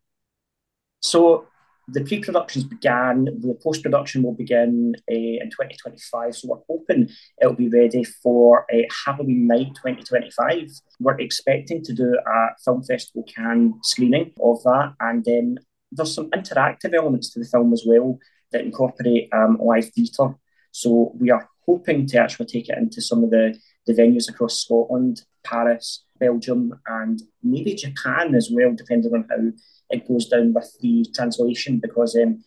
So 1.07 1.47
the 1.89 2.03
pre-productions 2.03 2.65
began, 2.65 3.27
the 3.27 3.57
post-production 3.63 4.25
will 4.25 4.35
begin 4.35 4.95
uh, 5.09 5.15
in 5.15 5.51
2025. 5.51 6.35
So 6.35 6.49
we're 6.49 6.65
hoping 6.69 7.09
it'll 7.41 7.55
be 7.55 7.69
ready 7.69 8.03
for 8.03 8.67
uh, 8.73 8.83
Halloween 9.05 9.47
night 9.47 9.69
2025. 9.77 10.69
We're 10.99 11.21
expecting 11.21 11.85
to 11.85 11.93
do 11.93 12.19
a 12.27 12.49
film 12.65 12.83
festival 12.83 13.23
can 13.23 13.75
screening 13.85 14.33
of 14.43 14.63
that, 14.65 14.95
and 14.99 15.25
then 15.25 15.59
there's 15.93 16.13
some 16.15 16.29
interactive 16.31 16.93
elements 16.93 17.33
to 17.33 17.39
the 17.39 17.47
film 17.47 17.73
as 17.73 17.85
well 17.87 18.19
that 18.51 18.63
incorporate 18.63 19.29
um, 19.33 19.59
live 19.63 19.89
theatre. 19.95 20.35
So 20.73 21.13
we 21.17 21.31
are 21.31 21.49
hoping 21.67 22.07
to 22.09 22.19
actually 22.19 22.47
take 22.47 22.69
it 22.69 22.79
into 22.79 23.01
some 23.01 23.23
of 23.23 23.31
the, 23.31 23.57
the 23.87 23.95
venues 23.95 24.29
across 24.29 24.61
Scotland, 24.61 25.23
Paris, 25.45 26.05
Belgium, 26.19 26.81
and 26.87 27.23
maybe 27.45 27.75
Japan 27.75 28.35
as 28.35 28.51
well, 28.53 28.75
depending 28.75 29.15
on 29.15 29.27
how 29.31 29.53
it 29.91 30.09
goes 30.09 30.29
down 30.29 30.53
with 30.53 30.77
the 30.81 31.07
translation 31.15 31.79
because 31.79 32.17
um, 32.17 32.43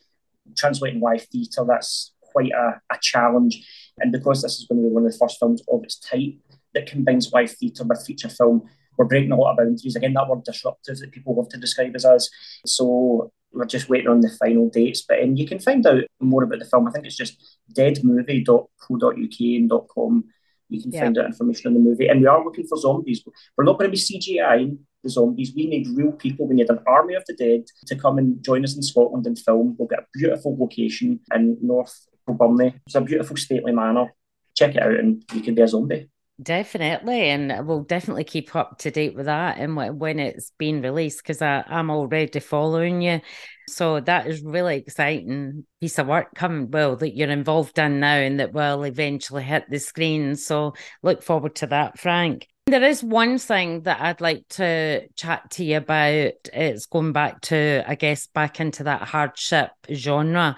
translating 0.58 0.99
live 0.99 1.23
theatre, 1.23 1.65
that's 1.67 2.13
quite 2.21 2.52
a, 2.52 2.82
a 2.91 2.97
challenge. 3.02 3.65
And 3.99 4.12
because 4.12 4.41
this 4.41 4.60
is 4.60 4.65
going 4.65 4.82
to 4.82 4.89
be 4.89 4.93
one 4.93 5.06
of 5.06 5.12
the 5.12 5.17
first 5.17 5.39
films 5.39 5.62
of 5.71 5.84
its 5.84 5.99
type 5.99 6.36
that 6.73 6.88
combines 6.88 7.32
live 7.34 7.52
theatre 7.52 7.84
with 7.84 8.06
feature 8.06 8.30
film, 8.30 8.63
we're 8.97 9.06
breaking 9.06 9.32
a 9.32 9.36
lot 9.36 9.52
of 9.52 9.58
boundaries. 9.58 9.95
Again, 9.95 10.13
that 10.13 10.28
word 10.28 10.43
disruptive 10.43 10.97
that 10.99 11.12
people 11.12 11.36
love 11.36 11.49
to 11.49 11.58
describe 11.58 11.95
as 11.95 12.06
us. 12.06 12.30
So 12.65 13.32
we're 13.52 13.65
just 13.65 13.89
waiting 13.89 14.10
on 14.10 14.21
the 14.21 14.30
final 14.39 14.69
dates. 14.69 15.04
But 15.08 15.23
um, 15.23 15.36
you 15.36 15.47
can 15.47 15.60
find 15.60 15.86
out 15.88 16.04
more 16.19 16.43
about 16.43 16.60
the 16.60 16.65
film. 16.65 16.88
I 16.88 16.91
think 16.91 17.06
it's 17.06 17.17
just 17.17 17.58
deadmovie.co.uk 17.73 19.39
and 19.39 19.71
.com. 19.89 20.25
You 20.67 20.82
can 20.82 20.91
yeah. 20.91 21.02
find 21.02 21.17
out 21.17 21.25
information 21.25 21.69
on 21.69 21.73
the 21.73 21.80
movie. 21.80 22.08
And 22.08 22.21
we 22.21 22.28
are 22.28 22.43
looking 22.43 22.67
for 22.67 22.78
zombies. 22.78 23.23
We're 23.58 23.63
not 23.63 23.80
going 23.80 23.89
to 23.89 23.95
be 23.95 23.97
CGI 23.97 24.78
the 25.03 25.09
zombies. 25.09 25.53
We 25.55 25.67
need 25.67 25.88
real 25.95 26.12
people. 26.12 26.47
We 26.47 26.55
need 26.55 26.69
an 26.69 26.79
army 26.88 27.15
of 27.15 27.23
the 27.27 27.35
dead 27.35 27.65
to 27.88 27.95
come 27.95 28.17
and 28.17 28.43
join 28.43 28.63
us 28.63 28.75
in 28.75 28.81
Scotland 28.81 29.25
and 29.27 29.38
film. 29.38 29.75
We'll 29.77 29.88
get 29.88 29.99
a 29.99 30.07
beautiful 30.13 30.57
location 30.57 31.19
in 31.33 31.57
North 31.62 31.93
Kilbirnie. 32.27 32.79
It's 32.85 32.95
a 32.95 33.01
beautiful 33.01 33.38
stately 33.38 33.71
manor. 33.71 34.13
Check 34.55 34.75
it 34.75 34.83
out 34.83 34.95
and 34.95 35.23
you 35.33 35.41
can 35.41 35.55
be 35.55 35.62
a 35.62 35.67
zombie. 35.67 36.09
Definitely, 36.41 37.29
and 37.31 37.67
we'll 37.67 37.83
definitely 37.83 38.23
keep 38.23 38.55
up 38.55 38.77
to 38.79 38.91
date 38.91 39.13
with 39.13 39.25
that 39.25 39.57
and 39.57 39.75
when 39.75 40.19
it's 40.19 40.53
being 40.57 40.81
released 40.81 41.21
because 41.21 41.41
I'm 41.41 41.91
already 41.91 42.39
following 42.39 43.01
you. 43.01 43.19
So 43.67 43.99
that 43.99 44.25
is 44.25 44.41
really 44.41 44.77
exciting 44.77 45.65
piece 45.81 45.99
of 45.99 46.07
work 46.07 46.33
coming 46.35 46.71
well 46.71 46.95
that 46.95 47.13
you're 47.15 47.29
involved 47.29 47.77
in 47.77 47.99
now 47.99 48.15
and 48.15 48.39
that 48.39 48.53
will 48.53 48.83
eventually 48.83 49.43
hit 49.43 49.65
the 49.69 49.79
screen. 49.79 50.38
So 50.38 50.75
look 51.03 51.23
forward 51.23 51.55
to 51.55 51.67
that, 51.67 51.99
Frank. 51.99 52.47
There 52.69 52.84
is 52.84 53.03
one 53.03 53.38
thing 53.38 53.82
that 53.84 54.01
I'd 54.01 54.21
like 54.21 54.47
to 54.49 55.08
chat 55.15 55.51
to 55.51 55.63
you 55.63 55.77
about. 55.77 56.34
It's 56.53 56.86
going 56.86 57.12
back 57.12 57.41
to, 57.41 57.84
I 57.88 57.95
guess, 57.95 58.27
back 58.27 58.60
into 58.60 58.84
that 58.84 59.03
hardship 59.03 59.71
genre. 59.91 60.55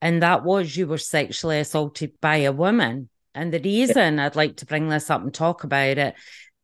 And 0.00 0.22
that 0.22 0.44
was 0.44 0.76
you 0.76 0.86
were 0.86 0.98
sexually 0.98 1.60
assaulted 1.60 2.12
by 2.20 2.36
a 2.38 2.52
woman. 2.52 3.08
And 3.34 3.52
the 3.52 3.60
reason 3.60 4.18
I'd 4.18 4.36
like 4.36 4.56
to 4.58 4.66
bring 4.66 4.88
this 4.88 5.10
up 5.10 5.22
and 5.22 5.32
talk 5.32 5.64
about 5.64 5.98
it 5.98 6.14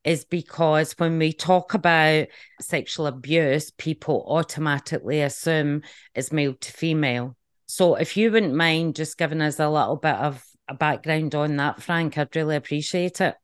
is 0.05 0.25
because 0.25 0.93
when 0.93 1.19
we 1.19 1.33
talk 1.33 1.75
about 1.75 2.29
sexual 2.61 3.07
abuse, 3.07 3.71
people 3.71 4.25
automatically 4.29 5.21
assume 5.21 5.83
it's 6.15 6.33
male 6.33 6.55
to 6.55 6.73
female. 6.73 7.37
So 7.67 7.97
if 7.97 8.17
you 8.17 8.31
wouldn't 8.31 8.55
mind 8.55 8.97
just 8.97 9.19
giving 9.19 9.41
us 9.41 9.61
a 9.61 9.69
little 9.69 9.97
bit 9.97 10.17
of 10.17 10.45
a 10.69 10.75
background 10.75 11.35
on 11.35 11.57
that, 11.57 11.83
Frank, 11.83 12.19
I'd 12.19 12.35
really 12.35 12.57
appreciate 12.57 13.21
it. 13.21 13.35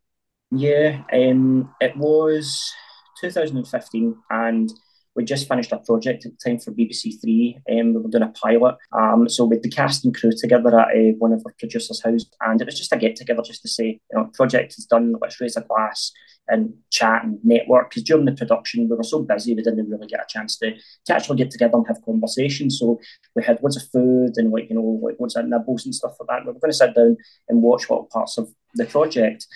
Yeah, 0.50 1.02
um, 1.12 1.74
it 1.80 1.96
was 1.96 2.72
2015 3.20 4.16
and 4.30 4.70
we 5.16 5.24
just 5.24 5.48
finished 5.48 5.72
a 5.72 5.78
project 5.78 6.26
at 6.26 6.32
the 6.32 6.50
time 6.50 6.61
for 6.61 6.72
BBC 6.72 7.20
Three. 7.20 7.59
Um, 7.70 7.94
we 7.94 8.00
were 8.00 8.11
doing 8.11 8.22
a 8.22 8.28
pilot. 8.28 8.76
Um, 8.92 9.28
so 9.30 9.46
with 9.46 9.62
the 9.62 9.70
cast 9.70 10.04
and 10.04 10.14
crew 10.14 10.30
together 10.30 10.78
at 10.78 10.88
uh, 10.94 11.16
one 11.18 11.32
of 11.32 11.42
our 11.46 11.54
producers' 11.59 12.02
house, 12.04 12.26
and 12.42 12.61
it 12.61 12.66
was 12.66 12.76
just 12.76 12.92
a 12.92 12.98
get 12.98 13.16
together 13.16 13.42
just 13.42 13.62
to 13.62 13.68
say, 13.68 13.87
you 13.87 14.00
know, 14.12 14.30
project 14.35 14.74
is 14.76 14.85
done. 14.85 15.14
Let's 15.18 15.40
raise 15.40 15.56
a 15.56 15.62
glass 15.62 16.12
and 16.48 16.74
chat 16.90 17.24
and 17.24 17.38
network. 17.42 17.90
Because 17.90 18.02
during 18.02 18.26
the 18.26 18.32
production, 18.32 18.88
we 18.88 18.94
were 18.96 19.02
so 19.02 19.22
busy, 19.22 19.54
we 19.54 19.62
didn't 19.62 19.88
really 19.88 20.06
get 20.06 20.20
a 20.20 20.26
chance 20.28 20.59
to, 20.59 20.74
to 21.06 21.14
actually 21.14 21.38
get 21.38 21.50
together 21.50 21.78
and 21.78 21.87
have 21.87 22.04
conversations. 22.04 22.78
So 22.78 23.00
we 23.35 23.42
had 23.42 23.62
loads 23.62 23.78
of 23.78 23.88
food 23.90 24.35
and 24.37 24.52
like 24.52 24.68
you 24.68 24.76
know, 24.76 25.00
like 25.02 25.16
loads 25.18 25.35
of 25.35 25.46
nibbles 25.46 25.87
and 25.87 25.94
stuff 25.94 26.16
like 26.20 26.28
that. 26.28 26.46
We 26.46 26.52
were 26.52 26.61
going 26.61 26.72
to 26.72 26.76
sit 26.76 26.94
down 26.94 27.16
and 27.48 27.62
watch 27.62 27.88
what 27.88 28.11
parts 28.11 28.37
of 28.37 28.50
the 28.74 28.85
project 28.85 29.46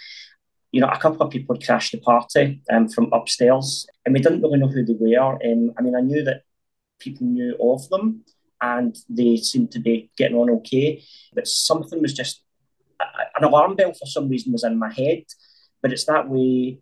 you 0.73 0.81
know, 0.81 0.89
a 0.89 0.99
couple 0.99 1.23
of 1.23 1.33
people 1.33 1.55
had 1.55 1.65
crashed 1.65 1.93
the 1.93 1.99
party 1.99 2.63
um, 2.71 2.89
from 2.89 3.13
upstairs, 3.13 3.87
and 4.05 4.15
we 4.15 4.21
didn't 4.21 4.43
really 4.43 4.59
know 4.59 4.69
who 4.69 4.85
they 4.85 4.97
were. 4.99 5.33
Um, 5.45 5.73
I 5.77 5.83
mean, 5.83 5.97
I 5.97 6.01
knew 6.01 6.23
that 6.25 6.43
people 6.99 7.27
knew 7.27 7.57
of 7.61 7.89
them, 7.89 8.25
and 8.61 8.97
they 9.09 9.37
seemed 9.37 9.73
to 9.73 9.81
be 9.81 10.11
getting 10.17 10.37
on 10.37 10.51
okay, 10.51 11.03
but 11.35 11.49
something 11.49 12.01
was 12.01 12.15
just 12.15 12.43
an 13.37 13.45
alarm 13.45 13.75
bell 13.77 13.93
for 13.93 14.07
some 14.07 14.29
reason 14.29 14.53
was 14.53 14.65
in 14.65 14.79
my 14.79 14.93
head. 14.93 15.25
But 15.83 15.93
it's 15.93 16.05
that 16.05 16.29
way. 16.29 16.79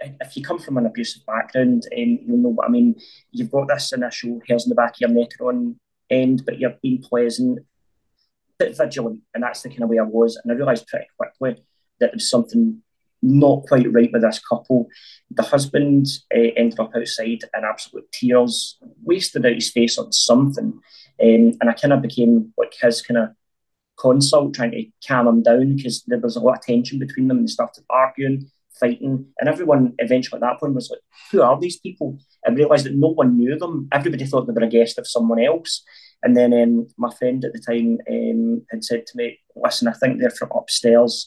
If 0.00 0.36
you 0.36 0.42
come 0.42 0.58
from 0.58 0.78
an 0.78 0.86
abusive 0.86 1.24
background, 1.26 1.86
um, 1.92 1.98
you 1.98 2.36
know 2.36 2.48
what 2.48 2.66
I 2.66 2.70
mean. 2.70 2.96
You've 3.30 3.52
got 3.52 3.68
this 3.68 3.92
initial 3.92 4.40
hairs 4.48 4.64
in 4.64 4.70
the 4.70 4.74
back 4.74 4.94
of 4.94 5.00
your 5.00 5.10
neck 5.10 5.30
on 5.40 5.78
end, 6.10 6.44
but 6.44 6.58
you're 6.58 6.74
being 6.82 7.02
pleasant, 7.02 7.60
bit 8.58 8.76
vigilant, 8.76 9.20
and 9.32 9.42
that's 9.42 9.62
the 9.62 9.68
kind 9.68 9.82
of 9.82 9.90
way 9.90 9.98
I 9.98 10.02
was. 10.02 10.40
And 10.42 10.52
I 10.52 10.56
realised 10.56 10.86
pretty 10.86 11.06
quickly 11.16 11.62
that 12.00 12.06
there 12.06 12.10
was 12.14 12.28
something 12.28 12.82
not 13.26 13.64
quite 13.66 13.92
right 13.92 14.10
with 14.12 14.22
this 14.22 14.38
couple. 14.38 14.88
The 15.30 15.42
husband 15.42 16.06
uh, 16.34 16.50
ended 16.56 16.80
up 16.80 16.92
outside 16.96 17.42
in 17.42 17.64
absolute 17.64 18.10
tears, 18.12 18.78
wasted 19.02 19.44
out 19.44 19.54
his 19.54 19.70
face 19.70 19.98
on 19.98 20.12
something. 20.12 20.80
Um, 21.20 21.52
and 21.60 21.68
I 21.68 21.72
kind 21.72 21.92
of 21.92 22.02
became 22.02 22.52
like 22.56 22.74
his 22.80 23.02
kind 23.02 23.18
of 23.18 23.30
consult, 23.98 24.54
trying 24.54 24.72
to 24.72 24.84
calm 25.06 25.26
him 25.26 25.42
down 25.42 25.76
because 25.76 26.04
there 26.06 26.20
was 26.20 26.36
a 26.36 26.40
lot 26.40 26.58
of 26.58 26.62
tension 26.62 26.98
between 26.98 27.28
them 27.28 27.38
and 27.38 27.48
they 27.48 27.52
started 27.52 27.84
arguing, 27.90 28.50
fighting. 28.78 29.26
And 29.38 29.48
everyone 29.48 29.94
eventually 29.98 30.38
at 30.38 30.42
that 30.42 30.60
point 30.60 30.74
was 30.74 30.90
like, 30.90 31.00
who 31.32 31.42
are 31.42 31.58
these 31.58 31.78
people? 31.78 32.18
And 32.44 32.56
realised 32.56 32.86
that 32.86 32.94
no 32.94 33.08
one 33.08 33.36
knew 33.36 33.58
them. 33.58 33.88
Everybody 33.92 34.26
thought 34.26 34.46
they 34.46 34.52
were 34.52 34.66
a 34.66 34.68
guest 34.68 34.98
of 34.98 35.08
someone 35.08 35.40
else. 35.40 35.82
And 36.22 36.36
then 36.36 36.52
um, 36.52 36.86
my 36.96 37.12
friend 37.14 37.44
at 37.44 37.52
the 37.52 37.58
time 37.58 37.98
um, 38.10 38.66
had 38.70 38.84
said 38.84 39.06
to 39.06 39.16
me, 39.16 39.38
listen, 39.56 39.88
I 39.88 39.92
think 39.92 40.20
they're 40.20 40.30
from 40.30 40.50
upstairs 40.54 41.26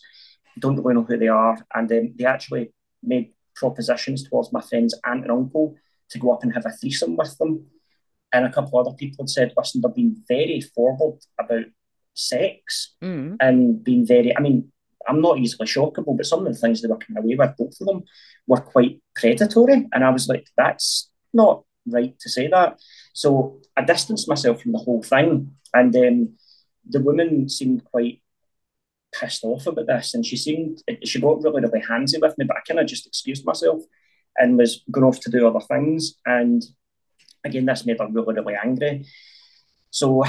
don't 0.60 0.78
really 0.78 0.95
know 0.95 1.04
who 1.04 1.17
they 1.17 1.28
are. 1.28 1.58
And 1.74 1.91
um, 1.91 2.13
they 2.17 2.26
actually 2.26 2.74
made 3.02 3.34
propositions 3.56 4.28
towards 4.28 4.54
my 4.54 4.62
friend's 4.62 5.00
aunt 5.06 5.24
and 5.24 5.32
uncle 5.32 5.76
to 6.12 6.19
go 6.19 6.32
up 6.32 6.43
and 6.43 6.54
have 6.54 6.65
a 6.65 6.72
threesome 6.72 7.15
with 7.15 7.38
them. 7.38 7.65
And 8.32 8.45
a 8.45 8.52
couple 8.52 8.80
other 8.80 8.95
people 8.95 9.24
had 9.24 9.30
said, 9.30 9.54
listen, 9.58 9.82
they've 9.82 9.95
been 9.95 10.24
very 10.28 10.62
forward 10.62 11.19
about 11.39 11.65
sex 12.13 12.95
mm. 13.02 13.38
and 13.39 13.84
being 13.84 14.06
very, 14.06 14.36
I 14.36 14.39
mean, 14.39 14.72
I'm 15.08 15.22
not 15.22 15.39
easily 15.39 15.67
shockable, 15.67 16.15
but 16.15 16.26
some 16.26 16.45
of 16.45 16.54
the 16.54 16.60
things 16.60 16.82
they 16.82 16.88
were 16.88 16.98
coming 16.98 17.24
away 17.24 17.36
with, 17.36 17.58
both 17.58 17.82
of 17.82 17.88
them, 17.88 18.04
were 18.45 18.62
quite 18.62 19.02
predatory. 19.15 19.88
And 19.91 20.04
I 20.04 20.10
was 20.10 20.28
like, 20.28 20.48
that's 20.56 21.10
not 21.34 21.63
right 21.88 22.17
to 22.19 22.30
say 22.30 22.48
that. 22.48 22.80
So 23.13 23.60
I 23.76 23.84
distanced 23.84 24.30
myself 24.30 24.62
from 24.62 24.74
the 24.74 24.80
whole 24.80 25.02
thing. 25.02 25.56
And 25.74 25.95
um, 25.95 26.36
the 26.88 27.00
woman 27.00 27.50
seemed 27.50 27.84
quite 27.86 28.22
pissed 29.12 29.43
off 29.43 29.67
about 29.67 29.88
this, 29.88 30.13
and 30.13 30.26
she 30.26 30.38
seemed 30.38 30.82
she 31.04 31.19
got 31.19 31.41
really 31.43 31.62
really 31.62 31.82
handsy 31.82 32.22
with 32.22 32.38
me. 32.38 32.45
But 32.45 32.58
I 32.58 32.62
kind 32.67 32.80
of 32.80 32.88
just 32.88 33.08
excused 33.08 33.45
myself 33.45 33.82
and 34.38 34.58
was 34.58 34.84
going 34.91 35.06
off 35.06 35.19
to 35.22 35.32
do 35.32 35.48
other 35.48 35.65
things. 35.65 36.15
And 36.26 36.63
again, 37.43 37.65
this 37.65 37.86
made 37.86 38.00
her 38.00 38.08
really 38.10 38.36
really 38.36 38.56
angry. 38.56 39.06
So 39.91 40.24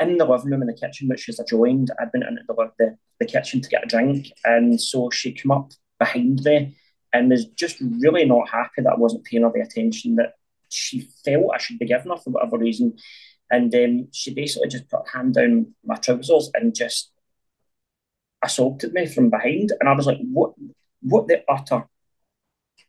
in 0.00 0.18
the 0.18 0.24
living 0.24 0.50
room 0.50 0.62
in 0.62 0.68
the 0.68 0.74
kitchen, 0.74 1.08
which 1.08 1.28
is 1.28 1.38
adjoined, 1.38 1.90
I'd 2.00 2.12
been 2.12 2.22
into 2.22 2.42
the, 2.48 2.70
the, 2.78 2.96
the 3.20 3.26
kitchen 3.26 3.60
to 3.60 3.68
get 3.68 3.84
a 3.84 3.88
drink, 3.88 4.32
and 4.44 4.80
so 4.80 5.10
she 5.10 5.32
came 5.32 5.50
up 5.50 5.72
behind 5.98 6.42
me 6.44 6.76
and 7.12 7.30
was 7.30 7.46
just 7.46 7.76
really 7.80 8.24
not 8.24 8.48
happy 8.48 8.82
that 8.82 8.92
I 8.92 8.96
wasn't 8.96 9.24
paying 9.24 9.42
her 9.42 9.52
the 9.52 9.60
attention 9.60 10.16
that 10.16 10.34
she 10.70 11.08
felt 11.24 11.52
I 11.54 11.58
should 11.58 11.78
be 11.78 11.86
giving 11.86 12.10
her 12.10 12.16
for 12.16 12.30
whatever 12.30 12.58
reason. 12.58 12.96
And 13.50 13.74
um, 13.74 14.08
she 14.12 14.32
basically 14.32 14.68
just 14.68 14.88
put 14.88 15.06
her 15.06 15.18
hand 15.18 15.34
down 15.34 15.74
my 15.84 15.96
trousers 15.96 16.50
and 16.54 16.74
just 16.74 17.11
assaulted 18.42 18.92
me 18.92 19.06
from 19.06 19.30
behind, 19.30 19.72
and 19.78 19.88
I 19.88 19.92
was 19.94 20.06
like, 20.06 20.18
"What? 20.20 20.54
What 21.02 21.28
the 21.28 21.42
utter 21.48 21.84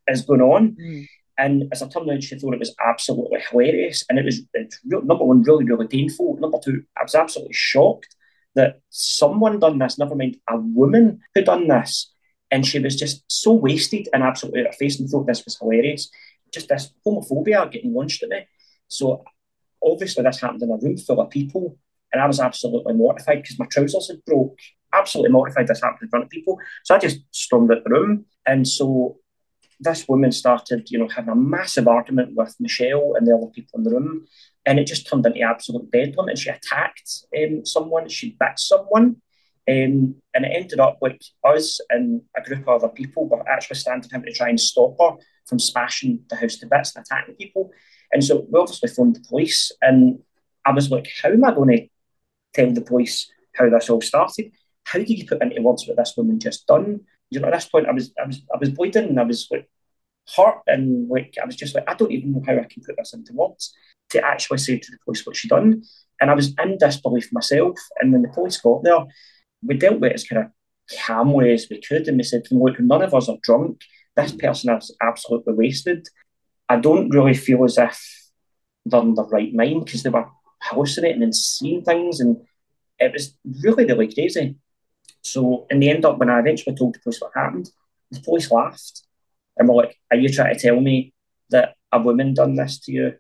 is 0.07 0.21
going 0.21 0.41
on?" 0.41 0.75
Mm. 0.75 1.07
And 1.37 1.63
as 1.71 1.81
I 1.81 1.87
turned 1.87 2.09
out, 2.11 2.21
she 2.21 2.37
thought 2.37 2.53
it 2.53 2.59
was 2.59 2.75
absolutely 2.85 3.39
hilarious, 3.49 4.05
and 4.07 4.19
it 4.19 4.25
was 4.25 4.41
real, 4.85 5.01
number 5.01 5.23
one, 5.23 5.41
really, 5.41 5.65
really 5.65 5.87
painful. 5.87 6.37
Number 6.39 6.59
two, 6.63 6.83
I 6.97 7.03
was 7.03 7.15
absolutely 7.15 7.53
shocked 7.53 8.15
that 8.55 8.81
someone 8.89 9.59
done 9.59 9.79
this. 9.79 9.97
Never 9.97 10.15
mind 10.15 10.37
a 10.47 10.57
woman 10.57 11.21
who 11.33 11.41
done 11.43 11.67
this, 11.67 12.13
and 12.51 12.65
she 12.65 12.79
was 12.79 12.95
just 12.95 13.23
so 13.27 13.53
wasted 13.53 14.07
and 14.13 14.21
absolutely 14.21 14.61
out 14.61 14.67
of 14.67 14.75
face, 14.75 14.99
and 14.99 15.09
thought 15.09 15.25
this 15.25 15.43
was 15.43 15.57
hilarious. 15.57 16.11
Just 16.53 16.69
this 16.69 16.93
homophobia 17.05 17.71
getting 17.71 17.93
launched 17.93 18.21
at 18.21 18.29
me. 18.29 18.45
So 18.87 19.23
obviously, 19.83 20.23
this 20.23 20.39
happened 20.39 20.61
in 20.61 20.69
a 20.69 20.77
room 20.77 20.97
full 20.97 21.19
of 21.19 21.31
people, 21.31 21.79
and 22.11 22.21
I 22.21 22.27
was 22.27 22.39
absolutely 22.39 22.93
mortified 22.93 23.41
because 23.41 23.57
my 23.57 23.65
trousers 23.65 24.09
had 24.09 24.23
broke 24.23 24.59
absolutely 24.93 25.31
mortified 25.31 25.67
this 25.67 25.81
happened 25.81 26.03
in 26.03 26.09
front 26.09 26.25
of 26.25 26.31
people. 26.31 26.59
So 26.83 26.95
I 26.95 26.99
just 26.99 27.19
stormed 27.31 27.71
out 27.71 27.83
the 27.83 27.89
room. 27.89 28.25
And 28.45 28.67
so 28.67 29.17
this 29.79 30.07
woman 30.07 30.31
started, 30.31 30.89
you 30.89 30.99
know, 30.99 31.09
having 31.09 31.31
a 31.31 31.35
massive 31.35 31.87
argument 31.87 32.35
with 32.35 32.55
Michelle 32.59 33.15
and 33.15 33.27
the 33.27 33.35
other 33.35 33.47
people 33.47 33.79
in 33.79 33.83
the 33.83 33.91
room. 33.91 34.25
And 34.65 34.79
it 34.79 34.87
just 34.87 35.07
turned 35.07 35.25
into 35.25 35.41
absolute 35.41 35.91
bedlam. 35.91 36.29
And 36.29 36.37
she 36.37 36.49
attacked 36.49 37.25
um, 37.37 37.65
someone, 37.65 38.07
she 38.07 38.37
bit 38.39 38.57
someone. 38.57 39.17
Um, 39.65 40.15
and 40.33 40.45
it 40.45 40.51
ended 40.53 40.79
up 40.79 40.97
like 41.01 41.21
us 41.43 41.79
and 41.89 42.21
a 42.35 42.41
group 42.41 42.67
of 42.67 42.83
other 42.83 42.89
people 42.89 43.29
were 43.29 43.47
actually 43.47 43.77
standing 43.77 44.09
him 44.09 44.23
to 44.23 44.33
try 44.33 44.49
and 44.49 44.59
stop 44.59 44.95
her 44.99 45.15
from 45.45 45.59
smashing 45.59 46.19
the 46.29 46.35
house 46.35 46.57
to 46.57 46.67
bits 46.67 46.95
and 46.95 47.05
attacking 47.05 47.35
people. 47.35 47.71
And 48.11 48.23
so 48.23 48.45
we 48.49 48.59
obviously 48.59 48.89
phoned 48.89 49.15
the 49.15 49.25
police. 49.27 49.71
And 49.81 50.19
I 50.65 50.71
was 50.71 50.91
like, 50.91 51.07
how 51.21 51.29
am 51.29 51.45
I 51.45 51.53
going 51.53 51.77
to 51.77 51.87
tell 52.53 52.71
the 52.71 52.81
police 52.81 53.31
how 53.55 53.69
this 53.69 53.89
all 53.89 54.01
started? 54.01 54.51
How 54.83 54.99
do 54.99 55.13
you 55.13 55.25
put 55.25 55.41
into 55.41 55.61
words 55.61 55.87
what 55.87 55.97
this 55.97 56.13
woman 56.17 56.39
just 56.39 56.67
done? 56.67 57.01
You 57.29 57.39
know, 57.39 57.47
at 57.47 57.53
this 57.53 57.65
point, 57.65 57.87
I 57.87 57.91
was, 57.91 58.11
I 58.21 58.27
was, 58.27 58.41
I 58.53 58.57
was 58.57 58.69
bleeding, 58.69 59.09
and 59.09 59.19
I 59.19 59.23
was 59.23 59.47
like 59.51 59.69
hurt, 60.35 60.61
and 60.67 61.09
like 61.09 61.35
I 61.41 61.45
was 61.45 61.55
just 61.55 61.75
like, 61.75 61.85
I 61.87 61.93
don't 61.93 62.11
even 62.11 62.33
know 62.33 62.43
how 62.45 62.53
I 62.53 62.67
can 62.69 62.83
put 62.85 62.95
this 62.97 63.13
into 63.13 63.33
words 63.33 63.73
to 64.09 64.23
actually 64.23 64.59
say 64.59 64.77
to 64.77 64.91
the 64.91 64.97
police 65.03 65.25
what 65.25 65.35
she 65.35 65.47
done. 65.47 65.83
And 66.21 66.29
I 66.29 66.35
was 66.35 66.53
in 66.61 66.77
disbelief 66.77 67.33
myself. 67.33 67.77
And 67.99 68.13
when 68.13 68.21
the 68.21 68.29
police 68.29 68.61
got 68.61 68.83
there, 68.83 68.99
we 69.63 69.75
dealt 69.75 69.99
with 69.99 70.11
it 70.11 70.15
as 70.15 70.23
kind 70.23 70.43
of 70.43 70.51
calmly 71.05 71.53
as 71.53 71.67
we 71.69 71.81
could, 71.81 72.07
and 72.07 72.17
we 72.17 72.23
said, 72.23 72.43
"Look, 72.51 72.79
none 72.79 73.01
of 73.01 73.13
us 73.13 73.29
are 73.29 73.37
drunk. 73.41 73.81
This 74.15 74.33
mm. 74.33 74.39
person 74.39 74.75
is 74.75 74.95
absolutely 75.01 75.53
wasted. 75.53 76.07
I 76.69 76.77
don't 76.77 77.09
really 77.09 77.33
feel 77.33 77.63
as 77.63 77.77
if 77.77 78.31
they're 78.85 79.01
in 79.01 79.15
the 79.15 79.23
right 79.23 79.53
mind 79.53 79.85
because 79.85 80.03
they 80.03 80.09
were 80.09 80.29
hallucinating 80.61 81.23
and 81.23 81.35
seeing 81.35 81.83
things, 81.83 82.19
and 82.19 82.37
it 82.99 83.13
was 83.13 83.37
really, 83.63 83.85
really 83.85 84.13
crazy. 84.13 84.57
So 85.23 85.65
in 85.69 85.79
the 85.79 85.89
end 85.89 86.05
up, 86.05 86.19
when 86.19 86.29
I 86.29 86.39
eventually 86.39 86.75
told 86.75 86.95
the 86.95 86.99
police 86.99 87.19
what 87.21 87.31
happened, 87.33 87.69
the 88.11 88.21
police 88.21 88.51
laughed 88.51 89.01
and 89.57 89.67
were 89.67 89.75
like, 89.75 89.97
"Are 90.11 90.17
you 90.17 90.29
trying 90.29 90.53
to 90.53 90.59
tell 90.59 90.79
me 90.79 91.13
that 91.49 91.75
a 91.91 91.99
woman 92.01 92.33
done 92.33 92.55
this 92.55 92.79
to 92.81 92.91
you?" 92.91 93.13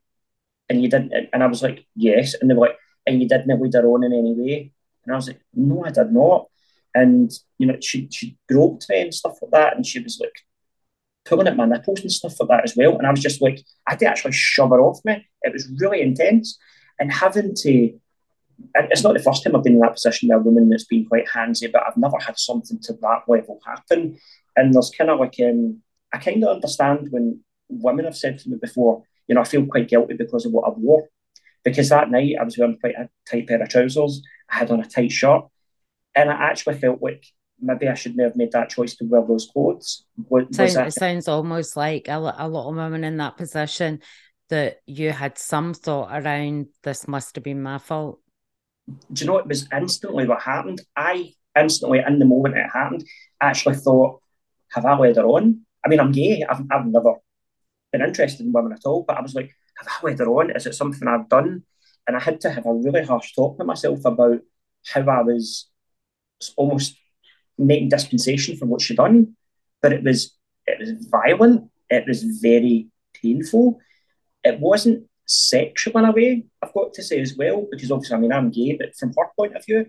And 0.69 0.81
you 0.81 0.89
didn't. 0.89 1.13
And 1.33 1.43
I 1.43 1.47
was 1.47 1.63
like, 1.63 1.85
"Yes." 1.95 2.35
And 2.35 2.49
they 2.49 2.53
were 2.55 2.67
like, 2.67 2.77
"And 3.07 3.21
you 3.21 3.27
didn't 3.27 3.61
lead 3.61 3.73
her 3.73 3.87
on 3.87 4.03
in 4.03 4.13
any 4.13 4.33
way?" 4.33 4.71
And 5.05 5.13
I 5.13 5.15
was 5.15 5.27
like, 5.27 5.41
"No, 5.53 5.83
I 5.85 5.91
did 5.91 6.11
not." 6.11 6.49
And 6.93 7.31
you 7.57 7.67
know, 7.67 7.77
she 7.79 8.07
she 8.11 8.37
groped 8.49 8.89
me 8.89 9.01
and 9.01 9.13
stuff 9.13 9.41
like 9.41 9.51
that, 9.51 9.75
and 9.75 9.85
she 9.85 9.99
was 9.99 10.19
like 10.19 10.37
pulling 11.25 11.47
at 11.47 11.55
my 11.55 11.65
nipples 11.65 12.01
and 12.01 12.11
stuff 12.11 12.39
like 12.39 12.49
that 12.49 12.63
as 12.65 12.75
well. 12.75 12.97
And 12.97 13.07
I 13.07 13.11
was 13.11 13.21
just 13.21 13.41
like, 13.41 13.63
I 13.87 13.91
had 13.91 13.99
to 13.99 14.07
actually 14.07 14.33
shove 14.33 14.71
her 14.71 14.81
off 14.81 14.99
me. 15.05 15.25
It 15.41 15.53
was 15.53 15.69
really 15.79 16.01
intense, 16.01 16.57
and 16.99 17.11
having 17.11 17.55
to 17.55 17.99
it's 18.75 19.03
not 19.03 19.13
the 19.13 19.23
first 19.23 19.43
time 19.43 19.55
I've 19.55 19.63
been 19.63 19.73
in 19.73 19.79
that 19.79 19.93
position 19.93 20.29
where 20.29 20.37
a 20.37 20.41
woman 20.41 20.69
that's 20.69 20.85
been 20.85 21.05
quite 21.05 21.27
handsy, 21.27 21.71
but 21.71 21.83
I've 21.87 21.97
never 21.97 22.17
had 22.19 22.37
something 22.37 22.79
to 22.83 22.93
that 22.93 23.23
level 23.27 23.59
happen. 23.65 24.17
And 24.55 24.73
there's 24.73 24.91
kind 24.95 25.09
of 25.09 25.19
like, 25.19 25.35
um, 25.39 25.81
I 26.13 26.17
kind 26.17 26.43
of 26.43 26.49
understand 26.49 27.07
when 27.11 27.41
women 27.69 28.05
have 28.05 28.17
said 28.17 28.39
to 28.39 28.49
me 28.49 28.57
before, 28.61 29.03
you 29.27 29.35
know, 29.35 29.41
I 29.41 29.45
feel 29.45 29.65
quite 29.65 29.89
guilty 29.89 30.15
because 30.15 30.45
of 30.45 30.51
what 30.51 30.67
I 30.67 30.73
wore. 30.77 31.09
Because 31.63 31.89
that 31.89 32.11
night 32.11 32.35
I 32.39 32.43
was 32.43 32.57
wearing 32.57 32.77
quite 32.77 32.95
a 32.95 33.09
tight 33.29 33.47
pair 33.47 33.61
of 33.61 33.69
trousers, 33.69 34.21
I 34.49 34.57
had 34.57 34.71
on 34.71 34.81
a 34.81 34.85
tight 34.85 35.11
shirt, 35.11 35.43
and 36.13 36.29
I 36.29 36.33
actually 36.33 36.77
felt 36.77 37.01
like 37.01 37.25
maybe 37.59 37.87
I 37.87 37.93
shouldn't 37.93 38.21
have 38.21 38.35
made 38.35 38.51
that 38.51 38.69
choice 38.69 38.95
to 38.97 39.05
wear 39.05 39.25
those 39.25 39.49
clothes. 39.51 40.05
Was, 40.29 40.47
sounds, 40.51 40.75
it 40.75 40.93
sounds 40.93 41.27
almost 41.29 41.77
like 41.77 42.09
a, 42.09 42.17
a 42.17 42.47
lot 42.47 42.69
of 42.69 42.75
women 42.75 43.05
in 43.05 43.17
that 43.17 43.37
position 43.37 44.01
that 44.49 44.77
you 44.85 45.11
had 45.11 45.37
some 45.37 45.73
thought 45.73 46.09
around 46.11 46.67
this 46.83 47.07
must 47.07 47.35
have 47.35 47.43
been 47.43 47.63
my 47.63 47.77
fault. 47.77 48.19
Do 48.87 49.23
you 49.23 49.27
know 49.27 49.37
it 49.37 49.47
was 49.47 49.67
instantly 49.71 50.27
what 50.27 50.41
happened? 50.41 50.81
I 50.95 51.33
instantly, 51.57 52.01
in 52.05 52.19
the 52.19 52.25
moment 52.25 52.57
it 52.57 52.69
happened, 52.71 53.05
actually 53.41 53.75
thought, 53.75 54.21
have 54.71 54.85
I 54.85 54.97
led 54.97 55.15
her 55.17 55.25
on? 55.25 55.61
I 55.85 55.89
mean, 55.89 55.99
I'm 55.99 56.11
gay. 56.11 56.43
I've, 56.47 56.61
I've 56.71 56.85
never 56.85 57.13
been 57.91 58.01
interested 58.01 58.45
in 58.45 58.51
women 58.51 58.73
at 58.73 58.85
all, 58.85 59.03
but 59.07 59.17
I 59.17 59.21
was 59.21 59.35
like, 59.35 59.51
have 59.77 59.87
I 59.87 60.07
led 60.07 60.19
her 60.19 60.27
on? 60.27 60.51
Is 60.51 60.65
it 60.65 60.75
something 60.75 61.07
I've 61.07 61.29
done? 61.29 61.63
And 62.07 62.17
I 62.17 62.19
had 62.19 62.41
to 62.41 62.49
have 62.49 62.65
a 62.65 62.73
really 62.73 63.03
harsh 63.03 63.33
talk 63.33 63.57
with 63.57 63.67
myself 63.67 63.99
about 64.03 64.39
how 64.85 65.01
I 65.01 65.21
was 65.21 65.69
almost 66.57 66.97
making 67.57 67.89
dispensation 67.89 68.57
for 68.57 68.65
what 68.65 68.81
she'd 68.81 68.97
done. 68.97 69.35
But 69.81 69.93
it 69.93 70.03
was 70.03 70.35
it 70.65 70.79
was 70.79 71.07
violent. 71.07 71.69
It 71.89 72.05
was 72.07 72.23
very 72.23 72.87
painful. 73.21 73.79
It 74.43 74.59
wasn't 74.59 75.07
sexual 75.25 75.97
in 75.97 76.05
a 76.05 76.11
way, 76.11 76.43
I've 76.61 76.73
got 76.73 76.93
to 76.93 77.03
say 77.03 77.19
as 77.19 77.35
well, 77.37 77.67
because 77.71 77.91
obviously 77.91 78.17
I 78.17 78.19
mean 78.19 78.33
I'm 78.33 78.51
gay, 78.51 78.77
but 78.77 78.95
from 78.95 79.13
her 79.17 79.29
point 79.37 79.55
of 79.55 79.65
view, 79.65 79.85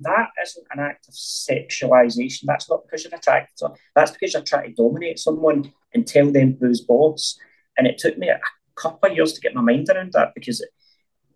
that 0.00 0.28
isn't 0.42 0.66
an 0.70 0.80
act 0.80 1.08
of 1.08 1.14
sexualization. 1.14 2.44
That's 2.44 2.70
not 2.70 2.84
because 2.84 3.04
you're 3.04 3.14
attracted 3.14 3.56
to 3.58 3.72
That's 3.94 4.12
because 4.12 4.32
you're 4.32 4.42
trying 4.42 4.74
to 4.74 4.82
dominate 4.82 5.18
someone 5.18 5.72
and 5.92 6.06
tell 6.06 6.30
them 6.30 6.56
who's 6.60 6.80
boss. 6.80 7.38
And 7.76 7.86
it 7.86 7.98
took 7.98 8.16
me 8.16 8.28
a 8.28 8.40
couple 8.76 9.10
of 9.10 9.16
years 9.16 9.32
to 9.32 9.40
get 9.40 9.54
my 9.54 9.60
mind 9.60 9.88
around 9.90 10.12
that 10.12 10.32
because 10.34 10.64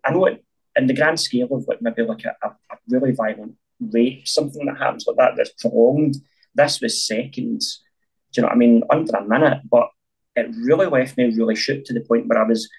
I 0.05 0.11
know 0.11 0.25
it 0.25 0.43
in 0.75 0.87
the 0.87 0.93
grand 0.93 1.19
scale 1.19 1.47
of 1.51 1.65
like 1.67 1.81
maybe 1.81 2.03
like 2.03 2.25
a, 2.25 2.35
a, 2.41 2.49
a 2.49 2.77
really 2.89 3.11
violent 3.11 3.55
rape, 3.79 4.27
something 4.27 4.65
that 4.65 4.77
happens 4.77 5.05
like 5.07 5.17
that 5.17 5.33
that's 5.35 5.53
prolonged. 5.61 6.15
This 6.55 6.81
was 6.81 7.05
seconds. 7.05 7.83
Do 8.31 8.39
you 8.39 8.43
know 8.43 8.47
what 8.47 8.55
I 8.55 8.57
mean? 8.57 8.83
Under 8.89 9.17
a 9.17 9.27
minute, 9.27 9.61
but 9.69 9.89
it 10.35 10.47
really 10.55 10.87
left 10.87 11.17
me 11.17 11.25
really 11.35 11.55
shook 11.55 11.83
to 11.85 11.93
the 11.93 12.01
point 12.01 12.27
where 12.27 12.39
I 12.39 12.47
was 12.47 12.69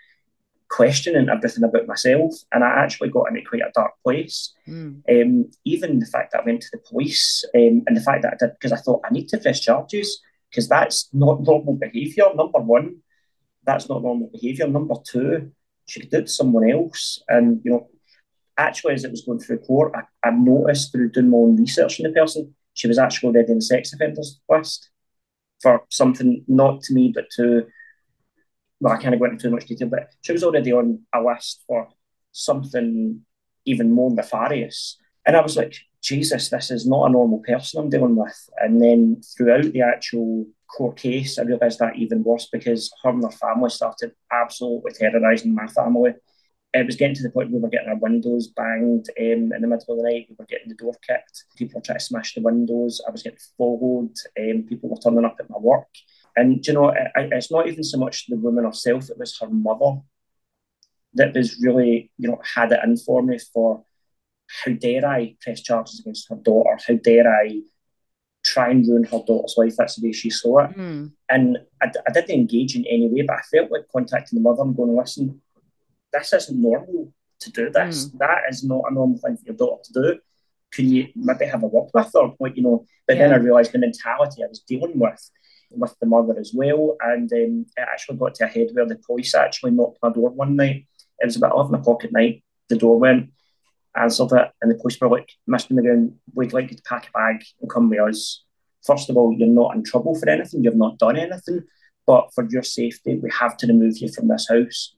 questioning 0.69 1.29
everything 1.29 1.65
about 1.65 1.87
myself, 1.87 2.35
and 2.53 2.65
I 2.65 2.69
actually 2.69 3.11
got 3.11 3.29
into 3.29 3.49
quite 3.49 3.63
a 3.63 3.73
dark 3.75 3.93
place. 4.03 4.53
Mm. 4.67 5.03
Um, 5.09 5.51
even 5.65 5.99
the 5.99 6.07
fact 6.07 6.33
that 6.33 6.43
I 6.43 6.45
went 6.45 6.63
to 6.63 6.69
the 6.73 6.79
police, 6.79 7.45
um, 7.55 7.83
and 7.87 7.97
the 7.97 8.01
fact 8.01 8.23
that 8.23 8.35
I 8.35 8.37
did 8.39 8.55
because 8.55 8.73
I 8.73 8.77
thought 8.77 9.03
I 9.05 9.13
need 9.13 9.29
to 9.29 9.39
press 9.39 9.61
charges 9.61 10.21
because 10.51 10.69
that's 10.69 11.09
not 11.13 11.43
normal 11.43 11.75
behaviour. 11.75 12.25
Number 12.35 12.59
one, 12.59 12.97
that's 13.65 13.89
not 13.89 14.03
normal 14.03 14.31
behaviour. 14.33 14.67
Number 14.67 14.95
two, 15.07 15.53
she 15.87 16.01
could 16.01 16.11
do 16.11 16.19
it 16.19 16.27
to 16.27 16.33
someone 16.33 16.69
else, 16.69 17.23
and 17.29 17.61
you 17.65 17.71
know, 17.71 17.89
actually, 18.57 18.95
as 18.95 19.05
it 19.05 19.11
was 19.11 19.23
going 19.23 19.41
through 19.41 19.59
court, 19.59 19.93
I, 19.95 20.29
I 20.29 20.31
noticed 20.33 20.93
through 20.93 21.11
doing 21.11 21.31
my 21.31 21.39
own 21.39 21.57
research 21.57 22.01
on 22.01 22.05
the 22.05 22.19
person, 22.19 22.55
she 22.73 22.89
was 22.89 22.99
actually 22.99 23.29
already 23.29 23.53
in 23.53 23.59
the 23.59 23.63
sex 23.63 23.93
offenders 23.93 24.41
list 24.49 24.91
for 25.65 25.83
something 25.91 26.45
not 26.47 26.83
to 26.83 26.95
me 26.95 27.11
but 27.15 27.25
to 27.37 27.67
well, 28.81 28.93
I 28.93 28.99
can't 29.01 29.19
go 29.19 29.25
into 29.25 29.45
too 29.45 29.51
much 29.51 29.67
detail, 29.67 29.89
but 29.89 30.11
she 30.21 30.33
was 30.33 30.45
already 30.45 30.73
on 30.73 31.01
a 31.15 31.23
list 31.23 31.65
for 31.67 31.89
something 32.33 33.21
even 33.65 33.91
more 33.91 34.11
nefarious. 34.11 34.99
And 35.25 35.37
I 35.37 35.41
was 35.41 35.57
like, 35.57 35.75
Jesus, 36.03 36.51
this 36.51 36.71
is 36.71 36.87
not 36.87 37.09
a 37.09 37.12
normal 37.12 37.39
person 37.39 37.81
I'm 37.81 37.89
dealing 37.89 38.15
with. 38.15 38.51
And 38.59 38.83
then 38.83 39.23
throughout 39.35 39.73
the 39.73 39.81
actual 39.81 40.47
court 40.77 40.99
case, 40.99 41.39
I 41.39 41.45
realised 41.45 41.79
that 41.79 41.97
even 41.97 42.23
worse 42.23 42.49
because 42.53 42.93
her 43.03 43.11
and 43.11 43.25
her 43.25 43.31
family 43.31 43.71
started 43.71 44.12
absolutely 44.31 44.93
terrorising 44.93 45.55
my 45.55 45.67
family. 45.69 46.12
It 46.77 46.87
was 46.87 46.97
getting 46.97 47.14
to 47.14 47.22
the 47.22 47.31
point 47.31 47.51
where 47.51 47.61
we 47.61 47.62
were 47.62 47.70
getting 47.70 47.89
our 47.89 47.97
windows 47.97 48.49
banged 48.49 49.09
um, 49.18 49.53
in 49.53 49.61
the 49.61 49.68
middle 49.68 49.87
of 49.89 49.97
the 49.97 50.03
night. 50.03 50.27
We 50.29 50.37
were 50.37 50.45
getting 50.47 50.68
the 50.68 50.75
door 50.75 50.95
kicked. 51.07 51.45
People 51.57 51.79
were 51.79 51.85
trying 51.85 51.99
to 51.99 52.05
smash 52.05 52.35
the 52.35 52.43
windows. 52.43 53.01
I 53.07 53.12
was 53.12 53.22
getting 53.22 53.39
followed. 53.57 54.14
Um, 54.39 54.64
people 54.68 54.91
were 54.91 54.97
turning 54.97 55.25
up 55.25 55.37
at 55.39 55.49
my 55.49 55.59
work. 55.59 55.87
And 56.37 56.66
you 56.66 56.72
know, 56.72 56.89
it, 56.89 57.12
it's 57.14 57.53
not 57.53 57.68
even 57.68 57.85
so 57.85 57.99
much 57.99 58.27
the 58.27 58.37
woman 58.37 58.64
herself; 58.64 59.09
it 59.09 59.18
was 59.18 59.39
her 59.39 59.49
mother 59.49 60.01
that 61.14 61.35
was 61.35 61.61
really, 61.61 62.11
you 62.18 62.29
know, 62.29 62.41
had 62.43 62.72
it 62.72 62.81
in 62.83 62.97
for 62.97 63.22
me 63.22 63.39
for 63.39 63.85
how 64.49 64.72
dare 64.72 65.07
I 65.07 65.37
press 65.41 65.62
charges 65.62 66.01
against 66.01 66.29
her 66.29 66.37
daughter? 66.37 66.79
How 66.87 66.95
dare 66.95 67.29
I 67.29 67.61
try 68.45 68.70
and 68.70 68.87
ruin 68.87 69.05
her 69.05 69.22
daughter's 69.27 69.55
life? 69.57 69.75
That's 69.77 69.97
the 69.97 70.09
way 70.09 70.12
she 70.12 70.31
saw 70.31 70.64
it. 70.64 70.77
Mm. 70.77 71.12
And 71.31 71.59
I, 71.81 71.91
I 72.07 72.12
didn't 72.12 72.31
engage 72.31 72.77
in 72.77 72.85
any 72.87 73.09
way, 73.09 73.22
but 73.22 73.37
I 73.37 73.43
felt 73.43 73.70
like 73.70 73.89
contacting 73.93 74.39
the 74.39 74.43
mother 74.43 74.62
and 74.62 74.77
going, 74.77 74.97
listen, 74.97 75.41
this 76.15 76.33
isn't 76.33 76.61
normal 76.61 77.12
to 77.41 77.51
do 77.51 77.71
this. 77.71 78.09
Mm. 78.09 78.19
That 78.19 78.43
is 78.49 78.65
not 78.65 78.85
a 78.91 78.95
normal 78.95 79.19
thing 79.19 79.37
for 79.37 79.45
your 79.47 79.57
daughter 79.57 79.83
to 79.85 79.93
do. 79.93 80.19
Can 80.73 80.89
you 80.89 81.09
maybe 81.15 81.47
have 81.47 81.62
a 81.62 81.67
word 81.67 81.91
with 81.93 82.11
her? 82.15 82.33
Like, 82.41 82.57
you 82.57 82.62
know, 82.62 82.87
but 83.07 83.17
yeah. 83.17 83.29
then 83.29 83.35
I 83.35 83.43
realised 83.43 83.73
the 83.73 83.79
mentality 83.79 84.43
I 84.43 84.49
was 84.49 84.61
dealing 84.61 84.99
with 84.99 85.31
with 85.71 85.95
the 86.01 86.07
mother 86.07 86.39
as 86.39 86.53
well. 86.55 86.97
And 87.01 87.31
um, 87.33 87.67
it 87.77 87.81
actually 87.81 88.17
got 88.17 88.35
to 88.37 88.45
a 88.45 88.49
head 88.49 88.69
where 88.73 88.87
the 88.87 88.97
police 88.97 89.35
actually 89.35 89.73
knocked 89.73 89.99
my 90.03 90.11
door 90.11 90.31
one 90.31 90.57
night. 90.57 90.87
It 91.19 91.27
was 91.27 91.37
about 91.37 91.55
11 91.55 91.75
o'clock 91.77 92.05
at 92.05 92.12
night. 92.12 92.43
The 92.69 92.77
door 92.77 92.99
went, 92.99 93.31
answered 93.97 94.33
it, 94.33 94.51
and 94.61 94.71
the 94.71 94.77
police 94.77 95.01
were 95.01 95.09
like, 95.09 95.29
Mr. 95.49 95.73
McGowan, 95.73 96.15
we'd 96.35 96.53
like 96.53 96.71
you 96.71 96.77
to 96.77 96.83
pack 96.83 97.09
a 97.09 97.12
bag 97.12 97.45
and 97.61 97.71
come 97.71 97.91
with 97.91 98.01
us. 98.01 98.43
First 98.85 99.11
of 99.11 99.17
all, 99.17 99.33
you're 99.33 99.49
not 99.49 99.75
in 99.77 99.85
trouble 99.85 100.15
for 100.15 100.29
anything, 100.29 100.65
you've 100.65 100.77
not 100.77 100.99
done 100.99 101.17
anything, 101.17 101.62
but 102.07 102.29
for 102.35 102.47
your 102.51 102.62
safety, 102.62 103.19
we 103.23 103.31
have 103.39 103.57
to 103.59 103.67
remove 103.67 103.99
you 103.99 104.11
from 104.12 104.29
this 104.29 104.49
house. 104.49 104.95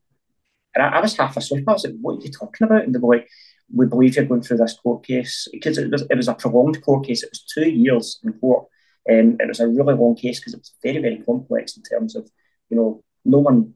And 0.76 0.84
I, 0.84 0.98
I 0.98 1.00
was 1.00 1.16
half 1.16 1.36
asleep. 1.36 1.64
I 1.66 1.72
was 1.72 1.84
like, 1.84 1.94
what 2.00 2.18
are 2.18 2.22
you 2.22 2.30
talking 2.30 2.66
about? 2.66 2.84
And 2.84 2.94
they 2.94 2.98
were 2.98 3.16
like, 3.16 3.28
we 3.74 3.86
believe 3.86 4.14
you're 4.14 4.26
going 4.26 4.42
through 4.42 4.58
this 4.58 4.78
court 4.80 5.04
case 5.04 5.48
because 5.50 5.78
it 5.78 5.90
was, 5.90 6.02
it 6.02 6.16
was 6.16 6.28
a 6.28 6.34
prolonged 6.34 6.80
court 6.82 7.06
case. 7.06 7.22
It 7.22 7.30
was 7.32 7.42
two 7.42 7.68
years 7.68 8.20
in 8.22 8.34
court. 8.34 8.66
Um, 9.10 9.38
it 9.40 9.48
was 9.48 9.60
a 9.60 9.66
really 9.66 9.94
long 9.94 10.14
case 10.16 10.38
because 10.38 10.54
it 10.54 10.58
was 10.60 10.74
very, 10.82 10.98
very 10.98 11.18
complex 11.18 11.76
in 11.76 11.82
terms 11.82 12.14
of, 12.14 12.28
you 12.68 12.76
know, 12.76 13.02
no 13.24 13.38
one, 13.38 13.74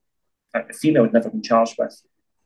a 0.54 0.72
female 0.72 1.04
had 1.04 1.12
never 1.12 1.30
been 1.30 1.42
charged 1.42 1.76
with 1.78 2.00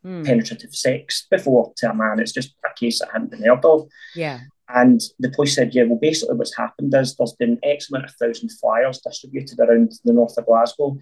mm. 0.04 0.24
penetrative 0.24 0.74
sex 0.74 1.26
before 1.30 1.72
to 1.78 1.90
a 1.90 1.94
man. 1.94 2.20
It's 2.20 2.32
just 2.32 2.54
a 2.64 2.72
case 2.78 3.00
that 3.00 3.10
hadn't 3.12 3.30
been 3.30 3.42
heard 3.42 3.64
of. 3.64 3.88
Yeah. 4.14 4.40
And 4.68 5.00
the 5.18 5.30
police 5.30 5.54
said, 5.54 5.74
yeah, 5.74 5.82
well, 5.84 5.98
basically 6.00 6.36
what's 6.36 6.56
happened 6.56 6.94
is 6.94 7.16
there's 7.16 7.34
been 7.34 7.58
X 7.62 7.90
amount 7.90 8.06
of 8.06 8.14
thousand 8.14 8.50
flyers 8.60 9.00
distributed 9.00 9.60
around 9.60 9.92
the 10.04 10.12
north 10.12 10.38
of 10.38 10.46
Glasgow 10.46 10.98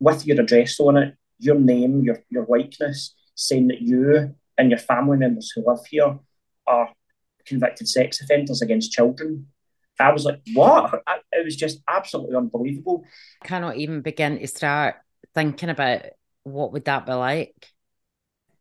with 0.00 0.26
your 0.26 0.40
address 0.40 0.80
on 0.80 0.96
it, 0.96 1.14
your 1.38 1.58
name, 1.58 2.02
your, 2.02 2.22
your 2.30 2.46
likeness, 2.48 3.14
saying 3.34 3.68
that 3.68 3.82
you 3.82 4.34
and 4.58 4.70
your 4.70 4.78
family 4.78 5.18
members 5.18 5.52
who 5.54 5.64
live 5.66 5.84
here 5.88 6.18
are 6.66 6.90
convicted 7.46 7.88
sex 7.88 8.20
offenders 8.20 8.62
against 8.62 8.92
children. 8.92 9.46
I 9.98 10.12
was 10.12 10.24
like, 10.24 10.40
what? 10.54 11.02
It 11.32 11.44
was 11.44 11.56
just 11.56 11.80
absolutely 11.88 12.36
unbelievable. 12.36 13.04
I 13.42 13.46
cannot 13.46 13.76
even 13.76 14.02
begin 14.02 14.38
to 14.38 14.46
start 14.46 14.96
thinking 15.34 15.70
about 15.70 16.02
what 16.42 16.72
would 16.72 16.84
that 16.84 17.06
be 17.06 17.12
like. 17.12 17.72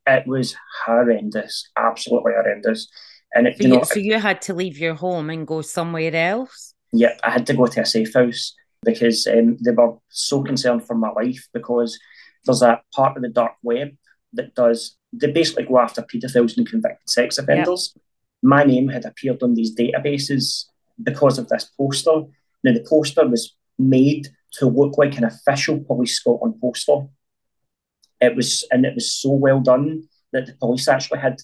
It 0.07 0.27
was 0.27 0.55
horrendous, 0.85 1.69
absolutely 1.77 2.33
horrendous. 2.33 2.87
And 3.33 3.47
it, 3.47 3.57
so 3.57 3.63
you 3.63 3.69
know, 3.69 3.83
so 3.83 3.99
you 3.99 4.19
had 4.19 4.41
to 4.43 4.53
leave 4.53 4.77
your 4.77 4.93
home 4.93 5.29
and 5.29 5.45
go 5.45 5.61
somewhere 5.61 6.15
else. 6.15 6.73
Yeah, 6.93 7.17
I 7.23 7.31
had 7.31 7.45
to 7.47 7.53
go 7.53 7.65
to 7.65 7.81
a 7.81 7.85
safe 7.85 8.13
house 8.13 8.53
because 8.83 9.27
um, 9.27 9.57
they 9.63 9.71
were 9.71 9.97
so 10.09 10.41
concerned 10.43 10.85
for 10.85 10.95
my 10.95 11.09
life 11.09 11.47
because 11.53 11.99
there's 12.45 12.61
a 12.61 12.81
part 12.93 13.17
of 13.17 13.23
the 13.23 13.29
dark 13.29 13.53
web 13.63 13.89
that 14.33 14.53
does 14.55 14.97
they 15.19 15.31
basically 15.31 15.63
go 15.63 15.79
after 15.79 16.01
paedophiles 16.01 16.57
and 16.57 16.67
convicted 16.67 17.09
sex 17.09 17.37
offenders. 17.37 17.93
Yep. 17.95 18.03
My 18.43 18.63
name 18.63 18.89
had 18.89 19.05
appeared 19.05 19.41
on 19.43 19.55
these 19.55 19.75
databases 19.75 20.65
because 21.01 21.37
of 21.37 21.47
this 21.49 21.71
poster. 21.77 22.23
Now, 22.63 22.73
the 22.73 22.85
poster 22.87 23.27
was 23.27 23.55
made 23.77 24.27
to 24.53 24.67
look 24.67 24.97
like 24.97 25.17
an 25.17 25.23
official 25.23 25.79
Police 25.79 26.17
Scotland 26.17 26.55
poster. 26.61 27.07
It 28.21 28.35
was, 28.35 28.65
and 28.71 28.85
it 28.85 28.95
was 28.95 29.11
so 29.11 29.31
well 29.31 29.59
done 29.59 30.07
that 30.31 30.45
the 30.45 30.53
police 30.53 30.87
actually 30.87 31.19
had, 31.19 31.41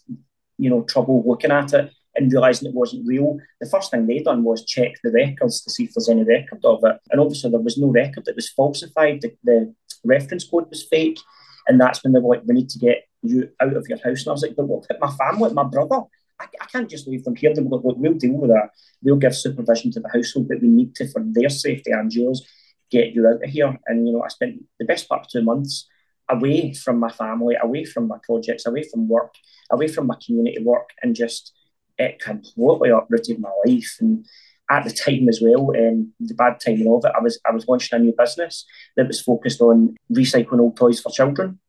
you 0.58 0.70
know, 0.70 0.84
trouble 0.84 1.24
looking 1.26 1.52
at 1.52 1.74
it 1.74 1.92
and 2.16 2.32
realizing 2.32 2.70
it 2.70 2.76
wasn't 2.76 3.08
real. 3.08 3.38
The 3.60 3.70
first 3.70 3.92
thing 3.92 4.06
they 4.06 4.20
done 4.20 4.44
was 4.44 4.66
check 4.66 4.94
the 5.04 5.12
records 5.12 5.62
to 5.62 5.70
see 5.70 5.86
if 5.86 5.94
there's 5.94 6.10
any 6.10 6.24
record 6.24 6.64
of 6.64 6.84
it, 6.84 6.98
and 7.10 7.22
obviously 7.22 7.52
there 7.52 7.60
was 7.60 7.78
no 7.78 7.88
record. 7.88 8.28
It 8.28 8.36
was 8.36 8.50
falsified. 8.50 9.22
The, 9.22 9.36
the 9.44 9.74
reference 10.04 10.46
code 10.46 10.70
was 10.70 10.84
fake, 10.84 11.20
and 11.68 11.80
that's 11.80 12.04
when 12.04 12.14
they 12.14 12.20
were 12.20 12.36
like, 12.36 12.44
"We 12.46 12.56
need 12.56 12.70
to 12.70 12.80
get 12.80 13.04
you 13.22 13.50
out 13.60 13.76
of 13.76 13.88
your 13.88 14.00
house." 14.00 14.22
And 14.22 14.30
I 14.30 14.32
was 14.32 14.44
like, 14.44 14.56
"But 14.56 14.68
what 14.68 14.86
about 14.90 15.10
my 15.10 15.26
family, 15.26 15.54
my 15.54 15.64
brother?" 15.64 16.02
I, 16.40 16.46
I 16.60 16.66
can't 16.66 16.90
just 16.90 17.08
leave 17.08 17.24
them 17.24 17.36
here. 17.36 17.54
They 17.54 17.62
will, 17.62 17.82
we'll 17.84 18.14
deal 18.14 18.34
with 18.34 18.50
that. 18.50 18.70
We'll 19.04 19.18
give 19.18 19.36
supervision 19.36 19.92
to 19.92 20.00
the 20.00 20.10
household, 20.10 20.48
but 20.48 20.62
we 20.62 20.68
need 20.68 20.96
to, 20.96 21.08
for 21.08 21.22
their 21.24 21.50
safety 21.50 21.92
and 21.92 22.12
yours, 22.12 22.46
get 22.90 23.14
you 23.14 23.28
out 23.28 23.44
of 23.44 23.50
here. 23.50 23.78
And, 23.88 24.08
you 24.08 24.14
know, 24.14 24.24
I 24.24 24.28
spent 24.30 24.64
the 24.80 24.86
best 24.86 25.08
part 25.08 25.22
of 25.22 25.30
two 25.30 25.44
months 25.44 25.88
away 26.30 26.74
from 26.74 27.00
my 27.00 27.12
family, 27.12 27.56
away 27.62 27.86
from 27.86 28.08
my 28.08 28.18
projects, 28.24 28.66
away 28.66 28.84
from 28.84 29.08
work, 29.08 29.36
away 29.70 29.88
from 29.88 30.08
my 30.08 30.16
community 30.26 30.64
work, 30.64 30.90
and 31.02 31.16
just 31.16 31.54
it 31.98 32.20
completely 32.20 32.90
uprooted 32.90 33.40
my 33.40 33.52
life. 33.66 33.98
And 34.00 34.26
at 34.72 34.86
the 34.86 34.92
time 34.92 35.28
as 35.28 35.42
well, 35.42 35.72
um, 35.78 36.14
the 36.20 36.34
bad 36.34 36.60
timing 36.66 36.88
of 36.88 37.04
it, 37.04 37.12
I 37.16 37.22
was 37.22 37.40
I 37.46 37.52
was 37.52 37.68
launching 37.68 38.00
a 38.00 38.02
new 38.02 38.14
business 38.18 38.66
that 38.96 39.08
was 39.08 39.22
focused 39.22 39.62
on 39.62 39.96
recycling 40.12 40.62
old 40.62 40.78
toys 40.78 41.02
for 41.02 41.12
children. 41.12 41.60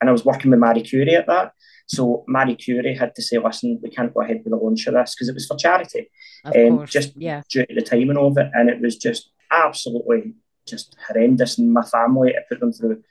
And 0.00 0.10
I 0.10 0.12
was 0.12 0.24
working 0.24 0.50
with 0.50 0.60
Marie 0.60 0.82
Curie 0.82 1.14
at 1.14 1.28
that. 1.28 1.52
So 1.86 2.24
Marie 2.28 2.56
Curie 2.56 2.94
had 2.94 3.14
to 3.14 3.22
say, 3.22 3.38
listen, 3.38 3.80
we 3.82 3.90
can't 3.90 4.12
go 4.12 4.20
ahead 4.22 4.42
with 4.44 4.52
the 4.52 4.56
launch 4.56 4.86
of 4.86 4.94
this 4.94 5.14
because 5.14 5.28
it 5.28 5.34
was 5.34 5.46
for 5.46 5.56
charity. 5.56 6.10
Um, 6.44 6.86
just 6.86 7.12
yeah. 7.16 7.42
due 7.50 7.64
to 7.64 7.74
the 7.74 7.82
timing 7.82 8.16
of 8.16 8.36
it. 8.38 8.50
And 8.54 8.68
it 8.68 8.80
was 8.80 8.96
just 8.96 9.30
absolutely 9.50 10.34
just 10.66 10.96
horrendous. 11.06 11.58
And 11.58 11.72
my 11.72 11.82
family, 11.82 12.34
I 12.36 12.40
put 12.48 12.60
them 12.60 12.72
through 12.72 13.02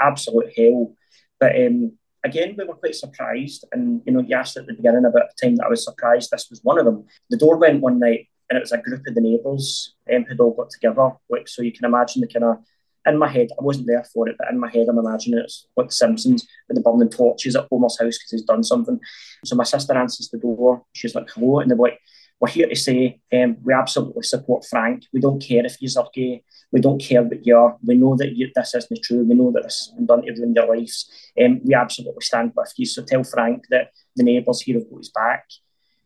absolute 0.00 0.52
hell. 0.56 0.94
But 1.38 1.54
um, 1.60 1.92
again, 2.24 2.54
we 2.56 2.64
were 2.64 2.74
quite 2.74 2.94
surprised. 2.94 3.66
And, 3.70 4.02
you 4.06 4.12
know, 4.12 4.20
you 4.20 4.34
asked 4.34 4.56
at 4.56 4.66
the 4.66 4.74
beginning 4.74 5.04
about 5.04 5.28
the 5.28 5.46
time 5.46 5.56
that 5.56 5.66
I 5.66 5.70
was 5.70 5.84
surprised. 5.84 6.30
This 6.30 6.48
was 6.50 6.60
one 6.62 6.78
of 6.78 6.84
them. 6.84 7.04
The 7.30 7.36
door 7.36 7.58
went 7.58 7.82
one 7.82 7.98
night 8.00 8.28
and 8.52 8.58
it 8.58 8.60
was 8.60 8.72
a 8.72 8.76
group 8.76 9.06
of 9.06 9.14
the 9.14 9.20
neighbours 9.22 9.94
um, 10.14 10.24
who'd 10.24 10.38
all 10.38 10.52
got 10.52 10.68
together. 10.68 11.12
Like, 11.30 11.48
so 11.48 11.62
you 11.62 11.72
can 11.72 11.86
imagine 11.86 12.20
the 12.20 12.28
kind 12.28 12.44
of, 12.44 12.58
in 13.06 13.16
my 13.16 13.26
head, 13.26 13.48
I 13.58 13.64
wasn't 13.64 13.86
there 13.86 14.04
for 14.12 14.28
it, 14.28 14.36
but 14.38 14.50
in 14.50 14.60
my 14.60 14.70
head, 14.70 14.88
I'm 14.90 14.98
imagining 14.98 15.38
it's 15.38 15.66
like 15.74 15.88
The 15.88 15.94
Simpsons 15.94 16.46
with 16.68 16.76
the 16.76 16.82
burning 16.82 17.08
torches 17.08 17.56
at 17.56 17.66
Homer's 17.70 17.98
house 17.98 18.18
because 18.18 18.30
he's 18.30 18.42
done 18.42 18.62
something. 18.62 19.00
So 19.46 19.56
my 19.56 19.64
sister 19.64 19.96
answers 19.96 20.28
the 20.28 20.36
door. 20.36 20.84
She's 20.92 21.14
like, 21.14 21.30
hello. 21.30 21.60
And 21.60 21.70
they're 21.70 21.78
like, 21.78 21.98
we're 22.40 22.48
here 22.48 22.68
to 22.68 22.76
say 22.76 23.20
um, 23.32 23.56
we 23.62 23.72
absolutely 23.72 24.24
support 24.24 24.66
Frank. 24.68 25.04
We 25.14 25.20
don't 25.20 25.42
care 25.42 25.64
if 25.64 25.78
you're 25.80 26.08
gay. 26.12 26.44
We 26.72 26.80
don't 26.82 27.00
care 27.00 27.22
what 27.22 27.46
you 27.46 27.56
are. 27.56 27.78
We 27.82 27.94
know 27.94 28.16
that 28.16 28.36
you, 28.36 28.50
this 28.54 28.74
isn't 28.74 29.02
true. 29.02 29.24
We 29.24 29.34
know 29.34 29.50
that 29.52 29.62
this 29.62 29.78
has 29.86 29.96
been 29.96 30.06
done 30.06 30.22
to 30.26 30.32
ruin 30.34 30.54
your 30.54 30.76
lives. 30.76 31.10
Um, 31.42 31.60
we 31.64 31.72
absolutely 31.72 32.20
stand 32.20 32.52
with 32.54 32.74
you. 32.76 32.84
So 32.84 33.02
tell 33.02 33.24
Frank 33.24 33.64
that 33.70 33.92
the 34.14 34.24
neighbours 34.24 34.60
here 34.60 34.78
have 34.78 34.90
got 34.90 34.98
his 34.98 35.10
back. 35.10 35.46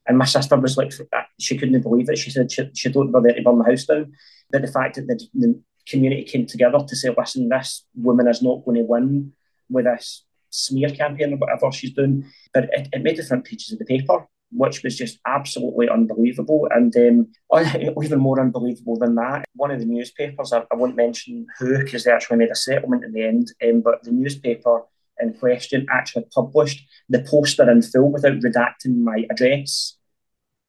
And 0.07 0.19
my 0.19 0.25
sister 0.25 0.57
was 0.57 0.77
like, 0.77 0.93
she 1.39 1.57
couldn't 1.57 1.83
believe 1.83 2.09
it. 2.09 2.19
She 2.19 2.31
said 2.31 2.51
she, 2.51 2.71
she 2.75 2.91
don't 2.91 3.11
know 3.11 3.21
that 3.23 3.35
to 3.35 3.43
burn 3.43 3.59
the 3.59 3.65
house 3.65 3.85
down. 3.85 4.13
But 4.51 4.63
the 4.63 4.69
fact 4.69 4.97
that 4.97 5.07
the, 5.07 5.27
the 5.35 5.61
community 5.89 6.25
came 6.25 6.47
together 6.47 6.79
to 6.87 6.97
say, 6.97 7.15
listen, 7.17 7.49
this 7.49 7.85
woman 7.95 8.29
is 8.29 8.43
not 8.43 8.65
going 8.65 8.79
to 8.79 8.85
win 8.85 9.33
with 9.69 9.85
this 9.85 10.25
smear 10.51 10.91
campaign 10.91 11.35
or 11.35 11.37
whatever 11.37 11.73
she's 11.73 11.93
doing. 11.93 12.25
But 12.55 12.65
it, 12.73 12.89
it 12.93 13.03
made 13.03 13.17
the 13.17 13.25
front 13.25 13.45
pages 13.45 13.73
of 13.73 13.79
the 13.79 13.85
paper 13.85 14.27
which 14.53 14.83
was 14.83 14.97
just 14.97 15.19
absolutely 15.27 15.89
unbelievable. 15.89 16.69
And 16.71 16.95
um, 16.97 17.29
even 18.03 18.19
more 18.19 18.41
unbelievable 18.41 18.97
than 18.97 19.15
that, 19.17 19.45
one 19.55 19.71
of 19.71 19.81
the 19.81 19.87
newspapers, 19.87 20.53
I, 20.53 20.61
I 20.73 20.77
won't 20.77 20.97
mention 20.97 21.47
who 21.59 21.79
because 21.79 22.05
they 22.05 22.13
actually 22.13 22.39
made 22.39 22.51
a 22.51 22.57
settlement 22.57 23.05
in 23.05 23.13
the 23.13 23.25
end, 23.25 23.53
um, 23.65 23.81
but 23.81 24.03
the 24.03 24.13
newspaper 24.13 24.83
in 25.21 25.35
question 25.35 25.87
actually 25.91 26.27
published 26.35 26.87
the 27.09 27.21
poster 27.23 27.71
in 27.71 27.83
full 27.83 28.11
without 28.11 28.39
redacting 28.41 28.97
my 28.99 29.27
address, 29.31 29.97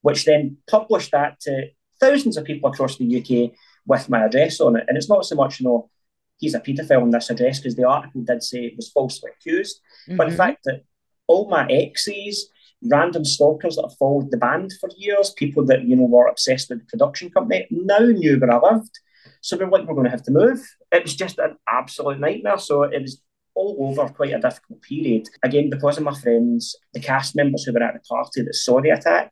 which 0.02 0.26
then 0.26 0.58
published 0.68 1.12
that 1.12 1.40
to 1.42 1.70
thousands 2.00 2.38
of 2.38 2.46
people 2.46 2.70
across 2.70 2.98
the 2.98 3.20
UK 3.20 3.58
with 3.86 4.10
my 4.10 4.26
address 4.26 4.60
on 4.60 4.76
it. 4.76 4.86
And 4.88 4.98
it's 4.98 5.10
not 5.10 5.26
so 5.26 5.36
much, 5.36 5.60
you 5.60 5.66
know, 5.66 5.90
he's 6.38 6.54
a 6.54 6.60
paedophile 6.60 7.02
on 7.02 7.12
this 7.12 7.30
address 7.30 7.60
because 7.60 7.76
the 7.76 7.88
article 7.88 8.22
did 8.22 8.44
say 8.44 8.66
it 8.66 8.76
was 8.76 8.92
falsely 8.92 9.32
accused, 9.32 9.80
mm-hmm. 10.08 10.18
but 10.18 10.26
the 10.26 10.30
mm-hmm. 10.32 10.38
fact 10.38 10.64
that 10.66 10.84
all 11.28 11.50
my 11.50 11.66
exes, 11.68 12.50
random 12.84 13.26
stalkers 13.26 13.76
that 13.76 13.84
have 13.84 13.98
followed 13.98 14.32
the 14.32 14.38
band 14.38 14.72
for 14.80 14.90
years, 14.96 15.32
people 15.32 15.66
that 15.66 15.84
you 15.84 15.96
know 15.96 16.04
were 16.04 16.28
obsessed 16.28 16.70
with 16.70 16.80
the 16.80 16.86
production 16.86 17.30
company, 17.30 17.68
now 17.72 18.00
knew 18.00 18.40
where 18.40 18.52
I 18.52 18.60
lived. 18.60 19.00
So 19.42 19.58
we're 19.58 19.70
like, 19.70 19.88
we're 19.88 19.94
going 19.94 20.06
to 20.06 20.12
have 20.12 20.24
to 20.24 20.32
move. 20.32 20.60
It 20.92 21.04
was 21.04 21.16
just 21.16 21.38
an 21.38 21.58
absolute 21.68 22.20
nightmare. 22.20 22.58
So 22.58 22.84
it 22.84 23.02
was 23.02 23.22
all 23.58 23.76
over 23.80 24.08
quite 24.14 24.34
a 24.34 24.40
difficult 24.40 24.82
period. 24.84 25.28
Again, 25.42 25.70
because 25.70 25.98
of 25.98 26.04
my 26.04 26.14
friends, 26.14 26.76
the 26.94 27.00
cast 27.00 27.36
members 27.36 27.64
who 27.64 27.74
were 27.74 27.82
at 27.82 27.96
the 27.96 28.00
party 28.02 28.44
that 28.44 28.54
saw 28.54 28.80
the 28.80 28.92
attack, 28.92 29.32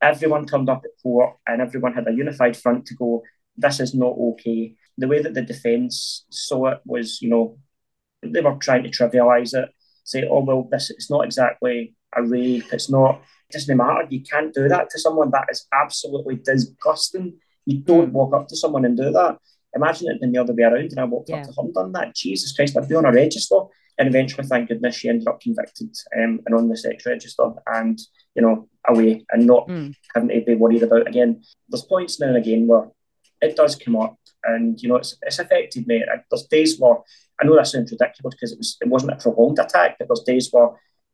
everyone 0.00 0.46
turned 0.46 0.70
up 0.70 0.82
at 0.84 1.02
court 1.02 1.36
and 1.46 1.60
everyone 1.60 1.92
had 1.92 2.08
a 2.08 2.12
unified 2.12 2.56
front 2.56 2.86
to 2.86 2.94
go, 2.94 3.22
this 3.56 3.78
is 3.78 3.94
not 3.94 4.14
okay. 4.18 4.74
The 4.96 5.08
way 5.08 5.20
that 5.20 5.34
the 5.34 5.42
defence 5.42 6.24
saw 6.30 6.68
it 6.68 6.80
was, 6.86 7.20
you 7.20 7.28
know, 7.28 7.58
they 8.22 8.40
were 8.40 8.56
trying 8.56 8.84
to 8.84 8.90
trivialise 8.90 9.54
it, 9.54 9.68
say, 10.04 10.26
oh, 10.26 10.40
well, 10.40 10.66
this 10.70 10.90
it's 10.90 11.10
not 11.10 11.26
exactly 11.26 11.94
a 12.14 12.22
rape. 12.22 12.72
It's 12.72 12.90
not, 12.90 13.20
it 13.50 13.52
doesn't 13.52 13.76
matter. 13.76 14.06
You 14.08 14.22
can't 14.22 14.54
do 14.54 14.68
that 14.68 14.88
to 14.90 14.98
someone. 14.98 15.30
That 15.32 15.48
is 15.50 15.66
absolutely 15.72 16.36
disgusting. 16.36 17.38
You 17.66 17.80
don't 17.80 18.10
mm. 18.10 18.12
walk 18.12 18.34
up 18.34 18.48
to 18.48 18.56
someone 18.56 18.86
and 18.86 18.96
do 18.96 19.10
that. 19.12 19.36
Imagine 19.76 20.10
it 20.10 20.20
been 20.20 20.32
the 20.32 20.40
other 20.40 20.54
way 20.54 20.64
around 20.64 20.90
and 20.90 20.98
I 20.98 21.04
walked 21.04 21.28
yeah. 21.28 21.36
up 21.36 21.44
to 21.44 21.52
her 21.52 21.62
and 21.62 21.74
done 21.74 21.92
that. 21.92 22.14
Jesus 22.14 22.56
Christ, 22.56 22.76
I'd 22.76 22.88
be 22.88 22.96
on 22.96 23.04
a 23.04 23.12
register. 23.12 23.60
And 23.98 24.08
eventually, 24.08 24.46
thank 24.46 24.68
goodness, 24.68 24.96
she 24.96 25.08
ended 25.08 25.28
up 25.28 25.40
convicted 25.40 25.94
um, 26.18 26.40
and 26.44 26.54
on 26.54 26.68
the 26.68 26.76
sex 26.76 27.06
register 27.06 27.50
and, 27.66 27.98
you 28.34 28.42
know, 28.42 28.68
away 28.86 29.24
and 29.30 29.46
not 29.46 29.68
mm. 29.68 29.94
having 30.14 30.28
to 30.28 30.40
be 30.44 30.54
worried 30.54 30.82
about 30.82 31.08
again. 31.08 31.42
There's 31.68 31.84
points 31.84 32.20
now 32.20 32.28
and 32.28 32.36
again 32.36 32.66
where 32.66 32.88
it 33.40 33.56
does 33.56 33.74
come 33.76 33.96
up 33.96 34.18
and, 34.44 34.80
you 34.82 34.88
know, 34.88 34.96
it's, 34.96 35.16
it's 35.22 35.38
affected 35.38 35.86
me. 35.86 36.04
There's 36.30 36.44
days 36.44 36.78
where, 36.78 36.96
I 37.40 37.46
know 37.46 37.56
that 37.56 37.68
sounds 37.68 37.90
ridiculous 37.90 38.34
because 38.34 38.52
it, 38.52 38.58
was, 38.58 38.76
it 38.80 38.88
wasn't 38.88 39.12
a 39.12 39.16
prolonged 39.16 39.58
attack, 39.58 39.96
but 39.98 40.08
there's 40.08 40.20
days 40.20 40.48
where 40.50 40.70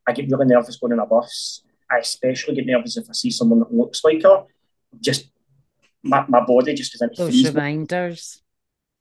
I 0.07 0.13
get 0.13 0.29
really 0.31 0.47
nervous 0.47 0.77
going 0.77 0.93
on 0.93 0.99
a 0.99 1.07
bus. 1.07 1.63
I 1.91 1.99
especially 1.99 2.55
get 2.55 2.67
nervous 2.67 2.97
if 2.97 3.09
I 3.09 3.13
see 3.13 3.31
someone 3.31 3.61
that 3.61 3.73
looks 3.73 4.03
like 4.03 4.23
her. 4.23 4.45
Just 5.01 5.31
my, 6.03 6.25
my 6.29 6.45
body 6.45 6.75
just 6.75 6.93
doesn't 6.93 7.17
those 7.17 7.45
reminders. 7.45 8.43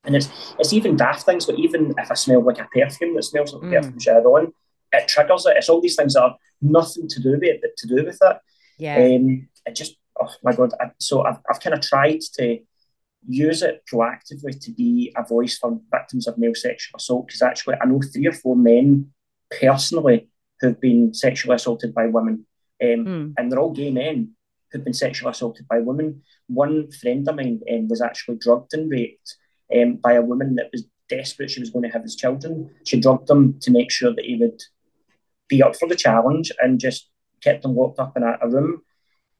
And 0.03 0.15
it's 0.15 0.29
it's 0.59 0.73
even 0.73 0.97
daft 0.97 1.23
things, 1.25 1.45
but 1.45 1.59
even 1.59 1.93
if 1.97 2.09
I 2.09 2.15
smell 2.15 2.43
like 2.43 2.59
a 2.59 2.67
perfume 2.73 3.15
that 3.15 3.23
smells 3.23 3.53
like 3.53 3.63
mm. 3.63 3.71
perfume 3.71 3.99
she 3.99 4.09
on, 4.09 4.53
it 4.91 5.07
triggers 5.07 5.45
it. 5.45 5.57
It's 5.57 5.69
all 5.69 5.81
these 5.81 5.95
things 5.95 6.15
that 6.15 6.23
are 6.23 6.37
nothing 6.61 7.07
to 7.07 7.21
do 7.21 7.31
with 7.31 7.43
it, 7.43 7.59
but 7.61 7.77
to 7.77 7.87
do 7.87 8.05
with 8.05 8.17
it. 8.21 8.37
Yeah. 8.77 8.95
Um, 8.95 9.47
it 9.65 9.75
just 9.75 9.95
oh 10.19 10.33
my 10.43 10.53
god. 10.53 10.73
I, 10.79 10.91
so 10.99 11.23
I've 11.23 11.37
I've 11.49 11.59
kind 11.59 11.75
of 11.75 11.81
tried 11.81 12.21
to 12.37 12.59
use 13.27 13.61
it 13.61 13.83
proactively 13.91 14.59
to 14.59 14.71
be 14.71 15.13
a 15.15 15.23
voice 15.23 15.57
for 15.57 15.79
victims 15.91 16.27
of 16.27 16.37
male 16.37 16.55
sexual 16.55 16.97
assault 16.97 17.27
because 17.27 17.43
actually 17.43 17.75
I 17.79 17.85
know 17.85 18.01
three 18.01 18.25
or 18.25 18.33
four 18.33 18.55
men 18.55 19.11
personally 19.59 20.29
who've 20.59 20.79
been 20.79 21.13
sexually 21.13 21.55
assaulted 21.55 21.93
by 21.93 22.07
women. 22.07 22.45
Um, 22.81 23.05
mm. 23.05 23.33
And 23.37 23.51
they're 23.51 23.59
all 23.59 23.73
gay 23.73 23.91
men 23.91 24.31
who've 24.71 24.83
been 24.83 24.93
sexually 24.93 25.31
assaulted 25.31 25.67
by 25.67 25.79
women. 25.79 26.23
One 26.47 26.91
friend 26.91 27.27
of 27.27 27.35
mine 27.35 27.61
um, 27.71 27.87
was 27.87 28.01
actually 28.01 28.37
drugged 28.37 28.73
and 28.73 28.89
raped 28.89 29.35
um, 29.75 29.95
by 29.95 30.13
a 30.13 30.21
woman 30.21 30.55
that 30.55 30.69
was 30.71 30.85
desperate 31.09 31.51
she 31.51 31.59
was 31.59 31.69
going 31.69 31.83
to 31.83 31.89
have 31.89 32.03
his 32.03 32.15
children. 32.15 32.69
She 32.85 32.99
drugged 32.99 33.29
him 33.29 33.59
to 33.61 33.71
make 33.71 33.91
sure 33.91 34.13
that 34.15 34.25
he 34.25 34.37
would 34.37 34.61
be 35.47 35.61
up 35.61 35.75
for 35.75 35.87
the 35.87 35.95
challenge 35.95 36.51
and 36.59 36.79
just 36.79 37.09
kept 37.41 37.65
him 37.65 37.75
locked 37.75 37.99
up 37.99 38.15
in 38.15 38.23
a, 38.23 38.37
a 38.41 38.49
room. 38.49 38.81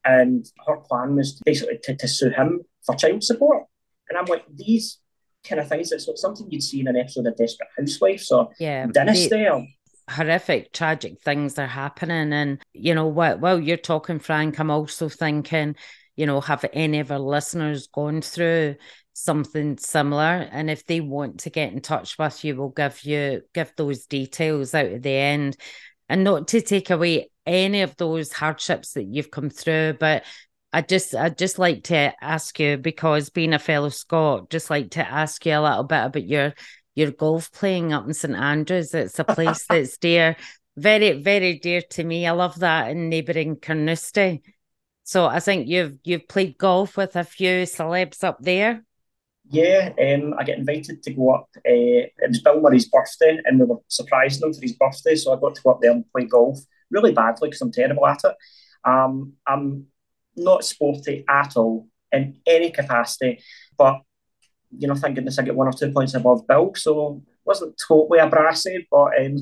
And 0.03 0.45
her 0.67 0.77
plan 0.77 1.15
was 1.15 1.39
basically 1.45 1.79
to, 1.83 1.95
to 1.95 2.07
sue 2.07 2.31
him 2.31 2.61
for 2.85 2.95
child 2.95 3.23
support. 3.23 3.65
And 4.09 4.17
I'm 4.17 4.25
like, 4.25 4.43
these 4.53 4.99
kind 5.47 5.61
of 5.61 5.69
things, 5.69 5.91
it's 5.91 6.09
something 6.19 6.47
you'd 6.49 6.63
see 6.63 6.81
in 6.81 6.87
an 6.87 6.97
episode 6.97 7.27
of 7.27 7.37
Desperate 7.37 7.69
Housewives 7.77 8.31
or 8.31 8.49
yeah, 8.59 8.87
Dynasty. 8.87 9.29
They, 9.29 9.75
horrific, 10.09 10.73
tragic 10.73 11.21
things 11.21 11.57
are 11.57 11.67
happening. 11.67 12.33
And, 12.33 12.59
you 12.73 12.93
know, 12.93 13.07
while, 13.07 13.37
while 13.37 13.59
you're 13.59 13.77
talking, 13.77 14.19
Frank, 14.19 14.59
I'm 14.59 14.71
also 14.71 15.07
thinking, 15.07 15.75
you 16.21 16.27
know, 16.27 16.39
have 16.39 16.63
any 16.71 16.99
of 16.99 17.11
our 17.11 17.17
listeners 17.17 17.87
gone 17.87 18.21
through 18.21 18.75
something 19.13 19.79
similar? 19.79 20.47
And 20.51 20.69
if 20.69 20.85
they 20.85 21.01
want 21.01 21.39
to 21.39 21.49
get 21.49 21.73
in 21.73 21.81
touch 21.81 22.19
with 22.19 22.45
you, 22.45 22.55
we'll 22.55 22.69
give 22.69 23.03
you 23.03 23.41
give 23.55 23.73
those 23.75 24.05
details 24.05 24.75
out 24.75 24.85
at 24.85 25.01
the 25.01 25.09
end. 25.09 25.57
And 26.07 26.23
not 26.23 26.47
to 26.49 26.61
take 26.61 26.91
away 26.91 27.31
any 27.47 27.81
of 27.81 27.97
those 27.97 28.31
hardships 28.31 28.93
that 28.93 29.05
you've 29.05 29.31
come 29.31 29.49
through, 29.49 29.95
but 29.99 30.25
I 30.71 30.83
just 30.83 31.15
I'd 31.15 31.39
just 31.39 31.57
like 31.57 31.85
to 31.85 32.13
ask 32.21 32.59
you 32.59 32.77
because 32.77 33.31
being 33.31 33.53
a 33.53 33.59
fellow 33.59 33.89
Scot, 33.89 34.51
just 34.51 34.69
like 34.69 34.91
to 34.91 35.09
ask 35.09 35.43
you 35.43 35.53
a 35.53 35.59
little 35.59 35.85
bit 35.85 36.05
about 36.05 36.27
your 36.27 36.53
your 36.93 37.09
golf 37.09 37.51
playing 37.51 37.93
up 37.93 38.05
in 38.05 38.13
St 38.13 38.35
Andrews. 38.35 38.93
It's 38.93 39.17
a 39.17 39.23
place 39.23 39.65
that's 39.69 39.97
dear, 39.97 40.35
very, 40.77 41.13
very 41.13 41.57
dear 41.57 41.81
to 41.81 42.03
me. 42.03 42.27
I 42.27 42.31
love 42.31 42.59
that 42.59 42.91
in 42.91 43.09
neighbouring 43.09 43.55
Carnoustie. 43.55 44.43
So 45.11 45.25
I 45.25 45.41
think 45.41 45.67
you've 45.67 45.97
you've 46.05 46.29
played 46.29 46.57
golf 46.57 46.95
with 46.95 47.17
a 47.17 47.25
few 47.25 47.63
celebs 47.63 48.23
up 48.23 48.37
there. 48.39 48.85
Yeah, 49.49 49.89
um, 50.01 50.33
I 50.39 50.45
get 50.45 50.57
invited 50.57 51.03
to 51.03 51.13
go 51.13 51.31
up. 51.31 51.49
Uh, 51.57 52.07
it 52.15 52.29
was 52.29 52.41
Bill 52.41 52.61
Murray's 52.61 52.87
birthday, 52.87 53.37
and 53.43 53.59
we 53.59 53.65
were 53.65 53.81
surprising 53.89 54.47
him 54.47 54.53
for 54.53 54.61
his 54.61 54.71
birthday, 54.71 55.15
so 55.15 55.33
I 55.33 55.39
got 55.41 55.55
to 55.55 55.61
go 55.63 55.71
up 55.71 55.81
there 55.81 55.91
and 55.91 56.09
play 56.13 56.23
golf 56.23 56.59
really 56.89 57.11
badly 57.11 57.49
because 57.49 57.59
I'm 57.59 57.73
terrible 57.73 58.07
at 58.07 58.21
it. 58.23 58.35
Um, 58.85 59.33
I'm 59.45 59.87
not 60.37 60.63
sporty 60.63 61.25
at 61.27 61.57
all 61.57 61.89
in 62.13 62.39
any 62.45 62.71
capacity, 62.71 63.43
but 63.77 63.99
you 64.77 64.87
know, 64.87 64.95
thank 64.95 65.15
goodness 65.15 65.37
I 65.37 65.43
get 65.43 65.57
one 65.57 65.67
or 65.67 65.73
two 65.73 65.91
points 65.91 66.13
above 66.13 66.47
Bill. 66.47 66.71
So 66.75 67.21
wasn't 67.51 67.81
totally 67.87 68.19
a 68.19 68.27
brassy, 68.27 68.87
but 68.89 69.09
um, 69.19 69.35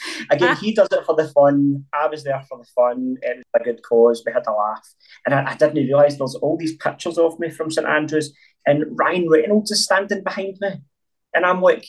again, 0.30 0.56
he 0.56 0.72
does 0.72 0.88
it 0.90 1.04
for 1.04 1.14
the 1.14 1.28
fun. 1.28 1.84
I 1.92 2.06
was 2.06 2.24
there 2.24 2.42
for 2.48 2.58
the 2.58 2.68
fun. 2.74 3.16
It 3.20 3.36
was 3.36 3.60
a 3.60 3.64
good 3.64 3.82
cause. 3.82 4.22
We 4.24 4.32
had 4.32 4.46
a 4.46 4.52
laugh. 4.52 4.88
And 5.26 5.34
I, 5.34 5.52
I 5.52 5.54
didn't 5.54 5.76
realise 5.76 6.16
there's 6.16 6.34
all 6.36 6.56
these 6.56 6.76
pictures 6.76 7.18
of 7.18 7.38
me 7.38 7.50
from 7.50 7.70
St 7.70 7.86
Andrews 7.86 8.34
and 8.66 8.84
Ryan 8.90 9.28
Reynolds 9.28 9.70
is 9.70 9.84
standing 9.84 10.22
behind 10.22 10.56
me. 10.60 10.70
And 11.34 11.44
I'm 11.44 11.60
like, 11.60 11.86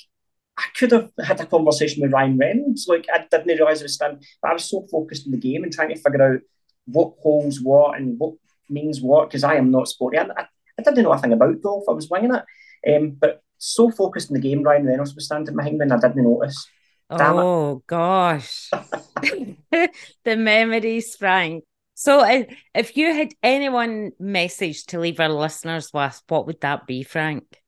I 0.58 0.66
could 0.76 0.92
have 0.92 1.10
had 1.24 1.40
a 1.40 1.46
conversation 1.46 2.04
with 2.04 2.14
Ryan 2.14 2.38
Reynolds. 2.38 2.86
Like, 2.88 3.08
I 3.14 3.26
didn't 3.30 3.48
realise 3.48 3.80
I 3.80 3.84
was 3.84 3.94
standing, 3.96 4.24
but 4.42 4.52
I 4.52 4.54
was 4.54 4.70
so 4.70 4.86
focused 4.92 5.26
on 5.26 5.32
the 5.32 5.38
game 5.38 5.64
and 5.64 5.72
trying 5.72 5.90
to 5.90 6.02
figure 6.02 6.34
out 6.34 6.42
what 6.86 7.14
holds 7.22 7.62
what 7.62 7.98
and 7.98 8.20
what 8.20 8.34
means 8.70 9.02
what, 9.02 9.30
because 9.30 9.44
I 9.44 9.56
am 9.56 9.72
not 9.72 9.88
sporty. 9.88 10.18
I, 10.18 10.26
I 10.26 10.82
didn't 10.82 11.04
know 11.04 11.14
anything 11.14 11.34
about 11.34 11.62
golf. 11.62 11.86
I 11.90 11.94
was 11.94 12.10
winging 12.10 12.36
it. 12.36 12.44
Um, 12.96 13.12
but 13.20 13.42
so 13.64 13.90
focused 13.90 14.30
in 14.30 14.36
the 14.36 14.42
game, 14.42 14.64
Ryan 14.64 14.86
Reynolds 14.86 15.16
was 15.16 15.26
standing 15.26 15.56
behind 15.56 15.78
me 15.78 15.84
and 15.84 15.94
I 15.94 15.98
didn't 15.98 16.24
notice. 16.24 16.68
oh 17.10 17.78
it. 17.78 17.88
gosh, 17.88 18.70
the 20.24 20.36
memories, 20.38 21.16
Frank. 21.16 21.64
So, 21.96 22.26
if 22.74 22.98
you 22.98 23.14
had 23.14 23.34
any 23.44 23.70
one 23.70 24.12
message 24.20 24.86
to 24.88 25.00
leave 25.00 25.20
our 25.20 25.30
listeners 25.30 25.92
with, 25.94 26.22
what 26.28 26.48
would 26.48 26.60
that 26.62 26.88
be, 26.88 27.04
Frank? 27.04 27.62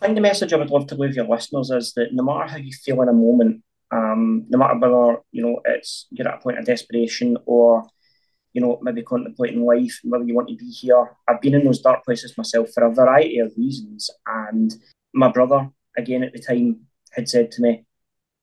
I 0.00 0.06
think 0.06 0.16
the 0.16 0.20
message 0.20 0.52
I 0.52 0.56
would 0.56 0.70
love 0.70 0.88
to 0.88 0.94
leave 0.94 1.14
your 1.14 1.26
listeners 1.26 1.70
is 1.70 1.92
that 1.94 2.12
no 2.12 2.22
matter 2.22 2.50
how 2.50 2.58
you 2.58 2.72
feel 2.72 3.00
in 3.02 3.08
a 3.08 3.12
moment, 3.12 3.62
um, 3.90 4.44
no 4.48 4.58
matter 4.58 4.78
whether 4.78 5.22
you 5.30 5.42
know 5.42 5.60
it's 5.64 6.06
you're 6.10 6.28
at 6.28 6.34
a 6.34 6.38
point 6.38 6.58
of 6.58 6.66
desperation 6.66 7.38
or 7.46 7.84
you 8.56 8.62
know 8.62 8.78
maybe 8.80 9.02
contemplating 9.02 9.66
life, 9.66 10.00
whether 10.02 10.24
you 10.24 10.34
want 10.34 10.48
to 10.48 10.56
be 10.56 10.70
here. 10.70 11.10
I've 11.28 11.42
been 11.42 11.54
in 11.54 11.64
those 11.64 11.82
dark 11.82 12.06
places 12.06 12.38
myself 12.38 12.70
for 12.72 12.84
a 12.84 12.94
variety 12.94 13.38
of 13.38 13.52
reasons, 13.54 14.08
and 14.26 14.74
my 15.12 15.30
brother 15.30 15.68
again 15.98 16.22
at 16.22 16.32
the 16.32 16.40
time 16.40 16.86
had 17.12 17.28
said 17.28 17.50
to 17.52 17.60
me, 17.60 17.84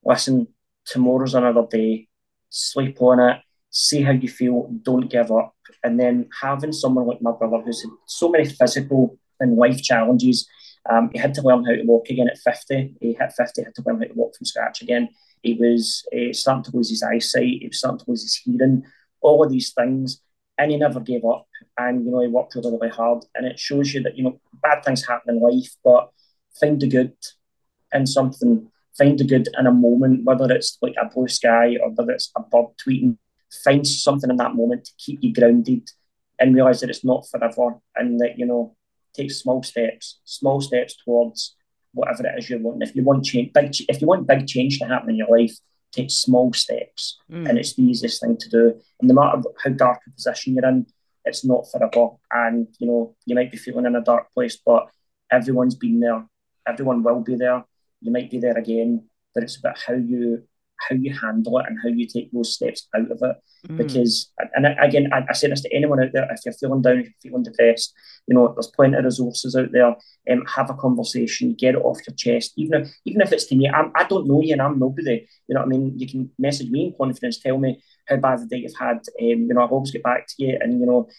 "Listen, 0.05 0.47
tomorrow's 0.85 1.33
another 1.33 1.65
day. 1.67 2.07
Sleep 2.49 3.01
on 3.01 3.19
it. 3.27 3.37
See 3.71 4.03
how 4.03 4.11
you 4.11 4.29
feel. 4.29 4.69
Don't 4.83 5.09
give 5.09 5.31
up." 5.31 5.55
And 5.83 5.99
then 5.99 6.29
having 6.43 6.73
someone 6.73 7.07
like 7.07 7.23
my 7.23 7.31
brother 7.31 7.63
who's 7.63 7.81
had 7.81 7.89
so 8.05 8.29
many 8.29 8.45
physical 8.45 9.17
and 9.39 9.57
life 9.57 9.81
challenges. 9.81 10.47
Um, 10.91 11.09
he 11.11 11.17
had 11.17 11.33
to 11.35 11.41
learn 11.41 11.65
how 11.65 11.71
to 11.71 11.83
walk 11.85 12.09
again 12.09 12.27
at 12.27 12.37
50. 12.37 12.97
He 13.01 13.13
hit 13.13 13.33
50, 13.35 13.63
had 13.63 13.73
to 13.75 13.83
learn 13.85 13.99
how 14.01 14.07
to 14.07 14.13
walk 14.13 14.35
from 14.35 14.45
scratch 14.45 14.83
again. 14.83 15.09
He 15.41 15.53
was 15.55 16.05
uh, 16.15 16.33
starting 16.33 16.65
to 16.65 16.77
lose 16.77 16.91
his 16.91 17.01
eyesight. 17.01 17.61
He 17.61 17.67
was 17.67 17.79
starting 17.79 17.99
to 17.99 18.11
lose 18.11 18.21
his 18.21 18.35
hearing. 18.35 18.83
All 19.23 19.43
of 19.43 19.51
these 19.51 19.73
things, 19.73 20.21
and 20.57 20.71
he 20.71 20.77
never 20.77 20.99
gave 20.99 21.25
up. 21.25 21.47
And 21.77 22.05
you 22.05 22.11
know, 22.11 22.21
he 22.21 22.27
worked 22.27 22.55
really, 22.55 22.71
really 22.71 22.89
hard. 22.89 23.25
And 23.35 23.45
it 23.45 23.59
shows 23.59 23.93
you 23.93 24.03
that 24.03 24.17
you 24.17 24.23
know 24.23 24.39
bad 24.61 24.83
things 24.83 25.05
happen 25.05 25.35
in 25.35 25.41
life, 25.41 25.71
but 25.83 26.09
find 26.59 26.79
the 26.79 26.87
good 26.87 27.13
in 27.93 28.05
something. 28.05 28.69
Find 28.97 29.17
the 29.17 29.25
good 29.25 29.47
in 29.57 29.65
a 29.65 29.71
moment, 29.71 30.23
whether 30.23 30.51
it's 30.51 30.77
like 30.81 30.93
a 31.01 31.09
blue 31.09 31.27
sky 31.27 31.77
or 31.81 31.89
whether 31.89 32.11
it's 32.11 32.31
a 32.37 32.41
bird 32.41 32.67
tweeting. 32.85 33.17
Find 33.63 33.85
something 33.87 34.29
in 34.29 34.37
that 34.37 34.55
moment 34.55 34.85
to 34.85 34.91
keep 34.99 35.19
you 35.23 35.33
grounded 35.33 35.89
and 36.39 36.53
realize 36.53 36.81
that 36.81 36.89
it's 36.89 37.05
not 37.05 37.27
forever 37.29 37.75
and 37.95 38.19
that 38.19 38.37
you 38.37 38.45
know 38.45 38.75
take 39.13 39.31
small 39.31 39.63
steps, 39.63 40.19
small 40.25 40.61
steps 40.61 40.95
towards 41.03 41.55
whatever 41.93 42.27
it 42.27 42.37
is 42.37 42.49
you 42.49 42.59
want. 42.59 42.83
If 42.83 42.95
you 42.95 43.03
want 43.03 43.25
change, 43.25 43.53
big, 43.53 43.73
if 43.87 44.01
you 44.01 44.07
want 44.07 44.27
big 44.27 44.47
change 44.47 44.79
to 44.79 44.85
happen 44.85 45.11
in 45.11 45.15
your 45.15 45.29
life, 45.29 45.55
take 45.93 46.11
small 46.11 46.51
steps, 46.53 47.19
mm. 47.31 47.47
and 47.47 47.57
it's 47.57 47.75
the 47.75 47.83
easiest 47.83 48.21
thing 48.21 48.37
to 48.37 48.49
do. 48.49 48.81
And 48.99 49.07
no 49.07 49.13
matter 49.13 49.41
how 49.63 49.69
dark 49.71 50.01
a 50.07 50.11
position 50.11 50.55
you're 50.55 50.67
in, 50.67 50.85
it's 51.25 51.45
not 51.45 51.65
forever. 51.71 52.09
And 52.31 52.67
you 52.79 52.87
know, 52.87 53.15
you 53.25 53.35
might 53.35 53.51
be 53.51 53.57
feeling 53.57 53.85
in 53.85 53.95
a 53.95 54.01
dark 54.01 54.33
place, 54.33 54.57
but 54.57 54.89
everyone's 55.31 55.75
been 55.75 55.99
there. 55.99 56.25
Everyone 56.67 57.03
will 57.03 57.21
be 57.21 57.35
there. 57.35 57.63
You 58.01 58.11
might 58.11 58.29
be 58.29 58.39
there 58.39 58.57
again, 58.57 59.05
but 59.33 59.43
it's 59.43 59.57
about 59.57 59.79
how 59.79 59.93
you 59.93 60.43
how 60.87 60.95
you 60.95 61.13
handle 61.13 61.57
it 61.59 61.65
and 61.67 61.77
how 61.81 61.89
you 61.89 62.07
take 62.07 62.31
those 62.31 62.53
steps 62.53 62.87
out 62.95 63.11
of 63.11 63.19
it. 63.21 63.35
Mm. 63.67 63.77
Because, 63.77 64.31
and 64.55 64.65
again, 64.81 65.11
I, 65.13 65.23
I 65.29 65.33
say 65.33 65.49
this 65.49 65.61
to 65.61 65.73
anyone 65.73 66.01
out 66.01 66.11
there: 66.13 66.27
if 66.31 66.41
you're 66.45 66.53
feeling 66.53 66.81
down, 66.81 66.99
if 66.99 67.05
you're 67.05 67.31
feeling 67.31 67.43
depressed, 67.43 67.93
you 68.27 68.35
know, 68.35 68.53
there's 68.53 68.67
plenty 68.67 68.97
of 68.97 69.05
resources 69.05 69.55
out 69.55 69.71
there. 69.71 69.95
Um, 70.31 70.45
have 70.45 70.69
a 70.69 70.73
conversation, 70.75 71.53
get 71.53 71.75
it 71.75 71.81
off 71.81 71.99
your 72.07 72.15
chest. 72.15 72.53
Even 72.55 72.81
if, 72.81 72.91
even 73.05 73.21
if 73.21 73.33
it's 73.33 73.45
to 73.47 73.55
me, 73.55 73.69
I'm, 73.69 73.91
I 73.95 74.05
don't 74.05 74.27
know 74.27 74.41
you 74.41 74.53
and 74.53 74.61
I'm 74.61 74.79
nobody. 74.79 75.27
You 75.47 75.55
know 75.55 75.61
what 75.61 75.65
I 75.65 75.69
mean? 75.69 75.93
You 75.97 76.07
can 76.07 76.31
message 76.39 76.69
me 76.69 76.85
in 76.85 76.93
confidence, 76.97 77.39
tell 77.39 77.57
me 77.57 77.81
how 78.07 78.15
bad 78.17 78.39
the 78.39 78.45
day 78.45 78.57
you've 78.57 78.77
had. 78.79 78.97
Um, 78.97 79.03
you 79.19 79.53
know, 79.53 79.61
I'll 79.61 79.67
always 79.67 79.91
get 79.91 80.03
back 80.03 80.27
to 80.27 80.35
you. 80.37 80.57
And 80.61 80.79
you 80.79 80.85
know, 80.85 81.09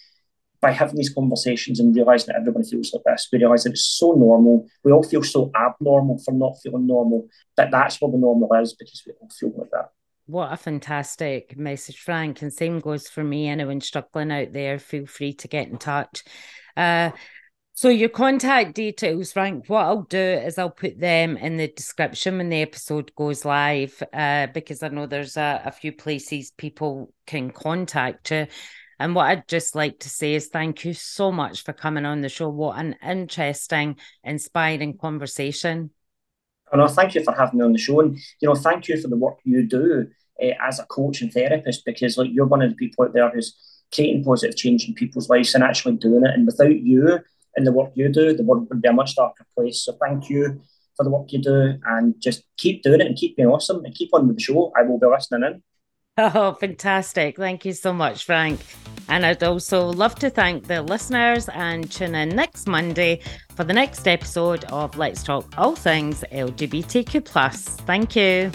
by 0.64 0.70
having 0.70 0.96
these 0.96 1.12
conversations 1.12 1.78
and 1.78 1.94
realizing 1.94 2.32
that 2.32 2.40
everyone 2.40 2.64
feels 2.64 2.90
like 2.94 3.02
this, 3.04 3.28
we 3.30 3.38
realize 3.38 3.64
that 3.64 3.72
it's 3.72 3.84
so 3.84 4.12
normal. 4.12 4.66
We 4.82 4.92
all 4.92 5.02
feel 5.02 5.22
so 5.22 5.50
abnormal 5.54 6.16
for 6.24 6.32
not 6.32 6.54
feeling 6.62 6.86
normal. 6.86 7.28
That 7.58 7.70
that's 7.70 8.00
what 8.00 8.12
the 8.12 8.16
normal 8.16 8.48
is 8.62 8.72
because 8.72 9.02
we 9.06 9.12
all 9.20 9.28
feel 9.28 9.52
like 9.58 9.70
that. 9.72 9.90
What 10.24 10.54
a 10.54 10.56
fantastic 10.56 11.54
message, 11.58 11.98
Frank. 11.98 12.40
And 12.40 12.50
same 12.50 12.80
goes 12.80 13.08
for 13.08 13.22
me. 13.22 13.46
Anyone 13.46 13.82
struggling 13.82 14.32
out 14.32 14.54
there, 14.54 14.78
feel 14.78 15.04
free 15.04 15.34
to 15.34 15.48
get 15.48 15.68
in 15.68 15.76
touch. 15.76 16.24
Uh, 16.74 17.10
so 17.74 17.90
your 17.90 18.08
contact 18.08 18.74
details, 18.74 19.32
Frank, 19.34 19.68
what 19.68 19.84
I'll 19.84 20.04
do 20.04 20.16
is 20.18 20.56
I'll 20.56 20.70
put 20.70 20.98
them 20.98 21.36
in 21.36 21.58
the 21.58 21.68
description 21.68 22.38
when 22.38 22.48
the 22.48 22.62
episode 22.62 23.14
goes 23.16 23.44
live, 23.44 24.02
uh, 24.14 24.46
because 24.46 24.82
I 24.82 24.88
know 24.88 25.04
there's 25.04 25.36
a, 25.36 25.60
a 25.66 25.72
few 25.72 25.92
places 25.92 26.52
people 26.56 27.12
can 27.26 27.50
contact 27.50 28.30
you. 28.30 28.46
And 28.98 29.14
what 29.14 29.26
I'd 29.26 29.48
just 29.48 29.74
like 29.74 29.98
to 30.00 30.08
say 30.08 30.34
is 30.34 30.48
thank 30.48 30.84
you 30.84 30.94
so 30.94 31.32
much 31.32 31.64
for 31.64 31.72
coming 31.72 32.04
on 32.04 32.20
the 32.20 32.28
show. 32.28 32.48
What 32.48 32.78
an 32.78 32.96
interesting, 33.04 33.96
inspiring 34.22 34.96
conversation. 34.98 35.90
Oh, 36.72 36.78
no, 36.78 36.88
thank 36.88 37.14
you 37.14 37.22
for 37.22 37.34
having 37.34 37.58
me 37.58 37.64
on 37.64 37.72
the 37.72 37.78
show. 37.78 38.00
And, 38.00 38.16
you 38.40 38.48
know, 38.48 38.54
thank 38.54 38.88
you 38.88 39.00
for 39.00 39.08
the 39.08 39.16
work 39.16 39.38
you 39.44 39.66
do 39.66 40.08
uh, 40.42 40.50
as 40.60 40.80
a 40.80 40.86
coach 40.86 41.20
and 41.20 41.32
therapist, 41.32 41.84
because 41.84 42.16
like 42.16 42.30
you're 42.32 42.46
one 42.46 42.62
of 42.62 42.70
the 42.70 42.76
people 42.76 43.04
out 43.04 43.12
there 43.12 43.30
who's 43.30 43.54
creating 43.94 44.24
positive 44.24 44.56
change 44.56 44.88
in 44.88 44.94
people's 44.94 45.28
lives 45.28 45.54
and 45.54 45.62
actually 45.62 45.96
doing 45.96 46.24
it. 46.24 46.34
And 46.34 46.46
without 46.46 46.74
you 46.74 47.20
and 47.56 47.66
the 47.66 47.72
work 47.72 47.92
you 47.94 48.08
do, 48.08 48.32
the 48.32 48.42
world 48.42 48.68
would 48.68 48.82
be 48.82 48.88
a 48.88 48.92
much 48.92 49.14
darker 49.14 49.46
place. 49.56 49.82
So 49.82 49.96
thank 50.00 50.28
you 50.28 50.60
for 50.96 51.04
the 51.04 51.10
work 51.10 51.32
you 51.32 51.40
do 51.40 51.78
and 51.86 52.14
just 52.20 52.44
keep 52.56 52.82
doing 52.82 53.00
it 53.00 53.06
and 53.06 53.16
keep 53.16 53.36
being 53.36 53.48
awesome 53.48 53.84
and 53.84 53.94
keep 53.94 54.10
on 54.12 54.26
with 54.26 54.36
the 54.36 54.42
show. 54.42 54.72
I 54.76 54.82
will 54.82 54.98
be 54.98 55.06
listening 55.06 55.44
in. 55.44 55.62
Oh, 56.16 56.54
fantastic. 56.54 57.36
Thank 57.36 57.64
you 57.64 57.72
so 57.72 57.92
much, 57.92 58.24
Frank. 58.24 58.60
And 59.08 59.26
I'd 59.26 59.42
also 59.42 59.86
love 59.86 60.14
to 60.16 60.30
thank 60.30 60.66
the 60.66 60.80
listeners 60.80 61.48
and 61.48 61.90
tune 61.90 62.14
in 62.14 62.30
next 62.30 62.68
Monday 62.68 63.20
for 63.56 63.64
the 63.64 63.72
next 63.72 64.06
episode 64.06 64.64
of 64.66 64.96
Let's 64.96 65.22
Talk 65.24 65.52
All 65.58 65.74
Things 65.74 66.24
LGBTQ. 66.30 67.80
Thank 67.80 68.14
you. 68.16 68.52